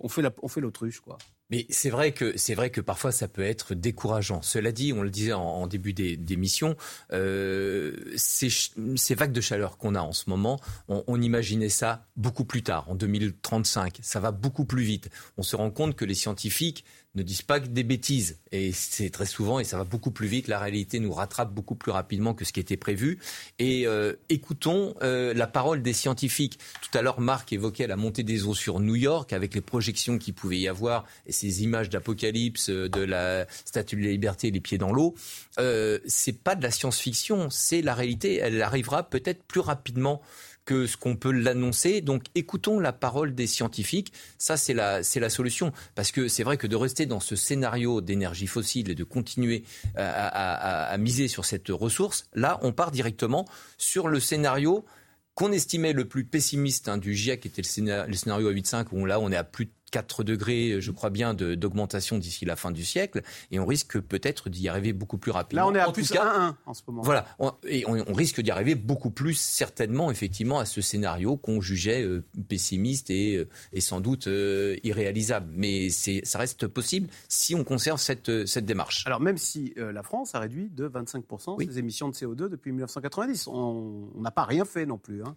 on 0.00 0.08
fait 0.08 0.60
l'autruche, 0.60 1.00
quoi. 1.00 1.18
Mais 1.50 1.66
c'est 1.70 1.90
vrai 1.90 2.12
que 2.12 2.36
c'est 2.36 2.54
vrai 2.54 2.70
que 2.70 2.80
parfois 2.80 3.12
ça 3.12 3.28
peut 3.28 3.42
être 3.42 3.74
décourageant. 3.74 4.42
Cela 4.42 4.72
dit, 4.72 4.92
on 4.92 5.02
le 5.02 5.10
disait 5.10 5.32
en, 5.32 5.66
début 5.66 5.92
d'émission, 5.92 6.76
euh, 7.12 7.94
ces, 8.16 8.48
ces, 8.96 9.14
vagues 9.14 9.32
de 9.32 9.40
chaleur 9.40 9.78
qu'on 9.78 9.94
a 9.94 10.00
en 10.00 10.12
ce 10.12 10.28
moment, 10.28 10.60
on, 10.88 11.04
on, 11.06 11.20
imaginait 11.20 11.68
ça 11.68 12.06
beaucoup 12.16 12.44
plus 12.44 12.62
tard, 12.62 12.88
en 12.88 12.94
2035. 12.94 13.98
Ça 14.02 14.20
va 14.20 14.32
beaucoup 14.32 14.64
plus 14.64 14.82
vite. 14.82 15.08
On 15.36 15.42
se 15.42 15.56
rend 15.56 15.70
compte 15.70 15.94
que 15.94 16.04
les 16.04 16.14
scientifiques 16.14 16.84
ne 17.16 17.22
disent 17.22 17.42
pas 17.42 17.60
que 17.60 17.66
des 17.66 17.82
bêtises. 17.82 18.38
Et 18.52 18.72
c'est 18.72 19.10
très 19.10 19.26
souvent, 19.26 19.58
et 19.58 19.64
ça 19.64 19.76
va 19.76 19.84
beaucoup 19.84 20.10
plus 20.10 20.28
vite, 20.28 20.48
la 20.48 20.58
réalité 20.58 21.00
nous 21.00 21.12
rattrape 21.12 21.52
beaucoup 21.52 21.74
plus 21.74 21.90
rapidement 21.90 22.34
que 22.34 22.44
ce 22.44 22.52
qui 22.52 22.60
était 22.60 22.76
prévu. 22.76 23.18
Et 23.58 23.86
euh, 23.86 24.14
écoutons 24.28 24.94
euh, 25.02 25.34
la 25.34 25.46
parole 25.46 25.82
des 25.82 25.92
scientifiques. 25.92 26.58
Tout 26.82 26.96
à 26.96 27.02
l'heure, 27.02 27.20
Marc 27.20 27.52
évoquait 27.52 27.86
la 27.86 27.96
montée 27.96 28.22
des 28.22 28.44
eaux 28.44 28.54
sur 28.54 28.80
New 28.80 28.94
York, 28.94 29.32
avec 29.32 29.54
les 29.54 29.60
projections 29.60 30.18
qu'il 30.18 30.34
pouvait 30.34 30.58
y 30.58 30.68
avoir, 30.68 31.04
et 31.26 31.32
ces 31.32 31.62
images 31.62 31.90
d'apocalypse, 31.90 32.70
euh, 32.70 32.88
de 32.88 33.00
la 33.00 33.46
statue 33.64 33.96
de 33.96 34.02
la 34.02 34.10
liberté, 34.10 34.50
les 34.50 34.60
pieds 34.60 34.78
dans 34.78 34.92
l'eau. 34.92 35.14
Euh, 35.58 35.98
c'est 36.06 36.38
pas 36.38 36.54
de 36.54 36.62
la 36.62 36.70
science-fiction, 36.70 37.50
c'est 37.50 37.82
la 37.82 37.94
réalité. 37.94 38.36
Elle 38.36 38.60
arrivera 38.62 39.08
peut-être 39.08 39.42
plus 39.42 39.60
rapidement 39.60 40.20
que 40.66 40.86
ce 40.86 40.98
qu'on 40.98 41.16
peut 41.16 41.30
l'annoncer. 41.30 42.02
Donc 42.02 42.24
écoutons 42.34 42.78
la 42.78 42.92
parole 42.92 43.34
des 43.34 43.46
scientifiques. 43.46 44.12
Ça, 44.36 44.58
c'est 44.58 44.74
la, 44.74 45.00
la 45.00 45.30
solution. 45.30 45.72
Parce 45.94 46.12
que 46.12 46.28
c'est 46.28 46.42
vrai 46.42 46.58
que 46.58 46.66
de 46.66 46.76
rester 46.76 47.06
dans 47.06 47.20
ce 47.20 47.36
scénario 47.36 48.02
d'énergie 48.02 48.46
fossile 48.46 48.90
et 48.90 48.94
de 48.94 49.04
continuer 49.04 49.64
à, 49.96 50.94
miser 50.98 51.28
sur 51.28 51.44
cette 51.44 51.68
ressource, 51.68 52.28
là, 52.34 52.58
on 52.62 52.72
part 52.72 52.90
directement 52.90 53.46
sur 53.78 54.08
le 54.08 54.20
scénario 54.20 54.84
qu'on 55.34 55.52
estimait 55.52 55.92
le 55.92 56.08
plus 56.08 56.24
pessimiste 56.24 56.88
hein, 56.88 56.96
du 56.96 57.14
GIEC, 57.14 57.40
qui 57.40 57.48
était 57.48 57.62
le 57.62 57.66
scénario, 57.66 58.06
le 58.08 58.16
scénario 58.16 58.48
à 58.48 58.52
8,5, 58.52 58.86
où 58.92 59.04
là, 59.04 59.20
on 59.20 59.30
est 59.30 59.36
à 59.36 59.44
plus 59.44 59.66
de 59.66 59.70
4 59.92 60.24
degrés, 60.24 60.80
je 60.80 60.90
crois 60.90 61.10
bien, 61.10 61.34
d'augmentation 61.34 62.18
d'ici 62.18 62.44
la 62.44 62.56
fin 62.56 62.70
du 62.70 62.84
siècle, 62.84 63.22
et 63.50 63.58
on 63.58 63.66
risque 63.66 64.00
peut-être 64.00 64.50
d'y 64.50 64.68
arriver 64.68 64.92
beaucoup 64.92 65.18
plus 65.18 65.30
rapidement. 65.30 65.70
Là, 65.70 65.70
on 65.70 65.74
est 65.74 65.80
à 65.80 65.92
plus 65.92 66.12
1,1 66.12 66.54
en 66.66 66.74
ce 66.74 66.82
moment. 66.86 67.02
Voilà, 67.02 67.26
et 67.68 67.84
on, 67.86 68.12
risque 68.12 68.40
d'y 68.40 68.50
arriver 68.50 68.74
beaucoup 68.74 69.10
plus 69.10 69.34
certainement, 69.34 70.10
effectivement, 70.10 70.58
à 70.58 70.64
ce 70.64 70.80
scénario 70.80 71.36
qu'on 71.36 71.60
jugeait 71.60 72.02
euh, 72.02 72.24
pessimiste 72.48 73.10
et, 73.10 73.36
euh, 73.36 73.48
et, 73.72 73.80
sans 73.80 74.00
doute 74.00 74.26
euh, 74.26 74.76
irréalisable. 74.82 75.52
Mais 75.54 75.90
ça 75.90 76.38
reste 76.38 76.66
possible 76.66 77.08
si 77.28 77.54
on 77.54 77.64
conserve 77.64 78.00
cette, 78.00 78.46
cette 78.46 78.64
démarche. 78.64 79.04
Alors, 79.06 79.20
même 79.20 79.38
si 79.38 79.74
la 79.76 80.02
France 80.02 80.34
a 80.34 80.40
réduit 80.40 80.68
de 80.70 80.88
25% 80.88 81.64
ses 81.66 81.78
émissions 81.78 82.08
de 82.08 82.14
CO2 82.14 82.48
depuis 82.48 82.72
1990, 82.72 83.48
on 83.48 84.10
n'a 84.18 84.30
pas 84.30 84.44
rien 84.44 84.64
fait 84.64 84.86
non 84.86 84.98
plus. 84.98 85.22
Hein. 85.22 85.36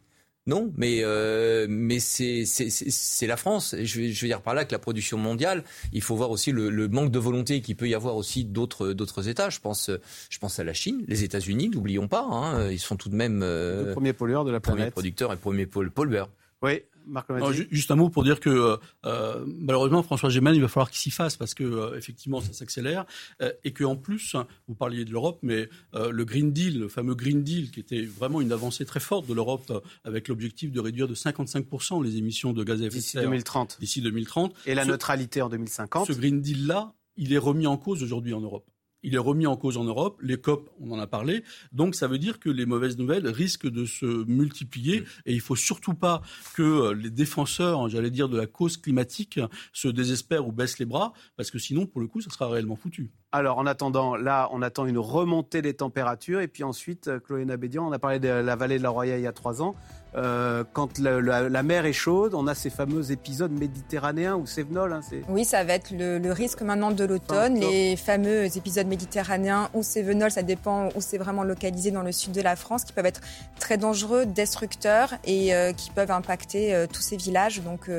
Non, 0.50 0.74
mais, 0.78 1.02
euh, 1.04 1.68
mais 1.70 2.00
c'est 2.00 3.28
la 3.28 3.38
France. 3.38 3.76
Je 3.80 4.00
veux, 4.00 4.08
je 4.10 4.22
veux, 4.22 4.28
dire 4.28 4.42
par 4.42 4.56
là 4.56 4.66
que 4.66 4.72
la 4.72 4.80
production 4.80 5.20
mondiale, 5.20 5.64
il 5.94 6.02
faut 6.02 6.16
voir 6.16 6.32
aussi 6.32 6.52
le, 6.52 6.88
manque 6.88 7.12
de 7.12 7.20
volonté 7.20 7.62
qu'il 7.62 7.76
peut 7.76 7.88
y 7.88 7.94
avoir 7.94 8.16
aussi 8.16 8.46
d'autres 8.46 9.28
États. 9.28 9.52
Je 9.52 9.60
pense, 9.60 9.92
je 10.30 10.40
pense 10.40 10.58
à 10.58 10.64
la 10.64 10.74
Chine, 10.74 11.04
les 11.08 11.24
États-Unis, 11.24 11.70
n'oublions 11.70 12.08
pas. 12.08 12.24
Hein, 12.24 12.72
ils 12.72 12.80
sont 12.80 12.96
tout 12.96 13.10
de 13.10 13.16
même 13.16 13.42
euh, 13.44 13.90
le 13.90 13.94
premier 13.94 14.14
pollueur 14.14 14.44
de 14.44 14.50
la 14.50 14.60
planète. 14.60 14.80
Premier 14.80 14.92
producteur 14.92 15.34
et 15.34 15.38
premier 15.38 15.68
pollueur. 15.68 16.30
Oui, 16.62 16.82
juste 17.72 17.92
un 17.92 17.96
mot 17.96 18.10
pour 18.10 18.24
dire 18.24 18.40
que 18.40 18.50
euh, 18.50 18.78
euh, 19.06 19.44
malheureusement 19.48 20.04
François 20.04 20.30
Gémen, 20.30 20.54
il 20.54 20.62
va 20.62 20.68
falloir 20.68 20.90
qu'il 20.90 21.00
s'y 21.00 21.12
fasse 21.12 21.38
parce 21.38 21.54
que 21.54 21.64
euh, 21.64 21.98
effectivement 21.98 22.42
ça 22.42 22.54
s'accélère 22.54 23.06
et 23.64 23.72
que 23.72 23.84
en 23.84 23.96
plus 23.96 24.36
vous 24.68 24.76
parliez 24.76 25.06
de 25.06 25.12
l'Europe, 25.12 25.40
mais 25.42 25.70
le 25.94 26.26
Green 26.26 26.52
Deal, 26.52 26.80
le 26.80 26.88
fameux 26.88 27.16
Green 27.16 27.44
Deal, 27.44 27.72
qui 27.72 27.80
était 27.80 28.02
vraiment 28.02 28.42
une 28.42 28.52
avancée 28.52 28.86
très 28.86 29.00
forte 29.00 29.28
de 29.28 29.34
l'Europe 29.34 29.84
avec 30.04 30.28
l'objectif 30.28 30.72
de 30.72 30.80
réduire 30.80 31.08
de 31.08 31.16
55% 31.16 32.04
les 32.04 32.18
émissions 32.18 32.54
de 32.54 32.64
gaz 32.64 32.82
à 32.82 32.86
effet 32.86 32.98
de 32.98 33.02
serre 33.02 33.22
d'ici 33.22 33.30
2030. 33.30 33.78
D'ici 33.80 34.02
2030. 34.02 34.56
Et 34.66 34.76
la 34.76 34.86
neutralité 34.86 35.42
en 35.42 35.50
2050. 35.50 36.08
Ce 36.08 36.14
Green 36.14 36.42
Deal 36.42 36.68
là, 36.68 36.94
il 37.16 37.34
est 37.34 37.38
remis 37.38 37.68
en 37.68 37.78
cause 37.78 38.04
aujourd'hui 38.04 38.34
en 38.34 38.42
Europe 38.42 38.70
il 39.04 39.16
est 39.16 39.20
remis 39.20 39.48
en 39.48 39.56
cause 39.56 39.78
en 39.78 39.84
Europe. 39.84 40.20
Les 40.22 40.38
COP, 40.38 40.70
on 40.80 40.92
en 40.92 41.00
a 41.00 41.08
parlé. 41.08 41.44
Donc 41.72 41.96
ça 41.96 42.08
veut 42.08 42.18
dire 42.18 42.40
que 42.40 42.50
les 42.50 42.66
mauvaises 42.66 42.98
nouvelles 42.98 43.28
risquent 43.28 43.70
de 43.70 43.86
se 43.86 44.06
multiplier. 44.26 45.04
Et 45.26 45.34
il 45.34 45.42
faut 45.42 45.56
surtout 45.56 45.94
pas 45.94 46.22
que 46.56 46.62
euh, 46.62 46.94
les 46.94 47.10
défenseurs, 47.10 47.88
j'allais 47.90 48.12
dire, 48.12 48.30
de 48.30 48.38
la 48.38 48.48
cause 48.48 48.78
climatique 48.78 49.40
se 49.74 49.88
désespèrent 49.88 50.48
ou 50.48 50.52
baissent 50.52 50.80
les 50.80 50.86
bras, 50.86 51.14
parce 51.38 51.52
que 51.52 51.60
sinon, 51.60 51.86
pour 51.86 52.02
le 52.02 52.08
coup, 52.08 52.22
ça 52.22 52.30
sera 52.30 52.48
réellement 52.48 52.76
foutu. 52.76 53.12
Alors 53.32 53.60
en 53.60 53.66
attendant, 53.68 54.16
là, 54.16 54.50
on 54.52 54.62
attend 54.62 54.86
une 54.86 54.98
remontée 54.98 55.62
des 55.62 55.76
températures. 55.76 56.42
Et 56.42 56.48
puis 56.48 56.64
ensuite, 56.64 57.08
euh, 57.08 57.20
Chloé 57.20 57.46
Nabédian, 57.46 57.88
on 57.88 57.92
a 57.92 58.00
parlé 58.00 58.20
de 58.20 58.28
la 58.28 58.56
vallée 58.56 58.78
de 58.78 58.84
la 58.84 58.90
Roya 58.90 59.18
il 59.18 59.24
y 59.24 59.28
a 59.28 59.32
trois 59.32 59.62
ans. 59.62 59.76
Euh, 60.16 60.64
quand 60.74 60.98
la, 60.98 61.64
mer 61.64 61.86
est 61.86 61.94
chaude, 61.94 62.34
on 62.34 62.48
a 62.48 62.56
ces 62.56 62.70
fameux 62.70 63.12
épisodes 63.12 63.52
méditerranéens 63.52 64.36
ou 64.36 64.46
Sévenol. 64.46 64.94
Hein, 64.94 65.02
oui, 65.28 65.46
ça 65.46 65.64
va 65.64 65.74
être 65.74 65.92
le, 65.92 66.32
risque 66.32 66.62
maintenant 66.62 66.92
de 66.92 67.04
l'automne. 67.04 67.60
Les 67.60 67.96
fameux 67.96 68.46
épisodes 68.58 68.88
méditerranéens 68.88 69.70
ou 69.74 69.84
Sévenol, 69.84 70.32
ça 70.32 70.42
dépend 70.42 70.90
où 70.96 71.02
c'est 71.02 71.18
vraiment 71.18 71.44
localisé 71.44 71.92
dans 71.92 72.02
le 72.02 72.12
sud 72.12 72.32
de 72.32 72.42
la 72.42 72.56
France, 72.56 72.84
qui 72.84 72.94
peuvent 72.94 73.06
être 73.06 73.22
très 73.60 73.78
dangereux, 73.78 74.26
destructeurs 74.26 75.14
et 75.26 75.54
euh, 75.54 75.74
qui 75.74 75.92
peuvent 75.92 76.12
impacter 76.12 76.74
euh, 76.74 76.88
tous 76.88 77.02
ces 77.02 77.18
villages. 77.18 77.62
Donc 77.62 77.90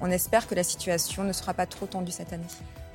on 0.00 0.10
espère 0.10 0.46
que 0.46 0.54
la 0.54 0.62
situation 0.62 1.24
ne 1.24 1.32
sera 1.32 1.54
pas 1.54 1.66
trop 1.66 1.86
tendue 1.86 2.12
cette 2.12 2.32
année. 2.32 2.44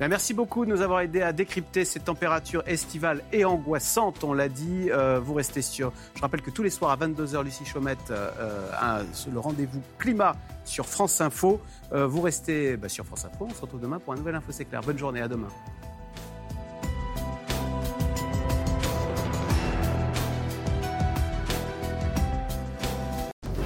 Ben, 0.00 0.06
merci 0.06 0.32
beaucoup 0.32 0.64
de 0.64 0.70
nous 0.70 0.80
avoir 0.80 1.00
aidé 1.00 1.22
à 1.22 1.32
décrypter 1.32 1.84
ces 1.84 1.98
températures 1.98 2.62
estivales 2.66 3.22
et 3.32 3.44
angoissantes, 3.44 4.22
on 4.22 4.32
l'a 4.32 4.48
dit. 4.48 4.90
Euh, 4.90 5.18
vous 5.18 5.34
restez 5.34 5.60
sur. 5.60 5.92
Je 6.14 6.20
rappelle 6.20 6.40
que 6.40 6.50
tous 6.50 6.62
les 6.62 6.70
soirs 6.70 6.92
à 6.92 6.96
22h, 6.96 7.42
Lucie 7.42 7.64
Chaumette, 7.64 7.98
euh, 8.10 8.30
euh, 8.38 9.02
le 9.32 9.40
rendez-vous 9.40 9.82
climat 9.98 10.36
sur 10.64 10.86
France 10.86 11.20
Info. 11.20 11.60
vous 11.90 12.20
restez 12.20 12.76
bah, 12.76 12.88
sur 12.88 13.04
France 13.04 13.24
Info. 13.24 13.48
On 13.50 13.54
se 13.54 13.60
retrouve 13.60 13.80
demain 13.80 13.98
pour 13.98 14.12
un 14.12 14.16
nouvel 14.16 14.36
Info 14.36 14.52
C'est. 14.52 14.68
Bonne 14.84 14.98
journée, 14.98 15.20
à 15.20 15.28
demain. 15.28 15.48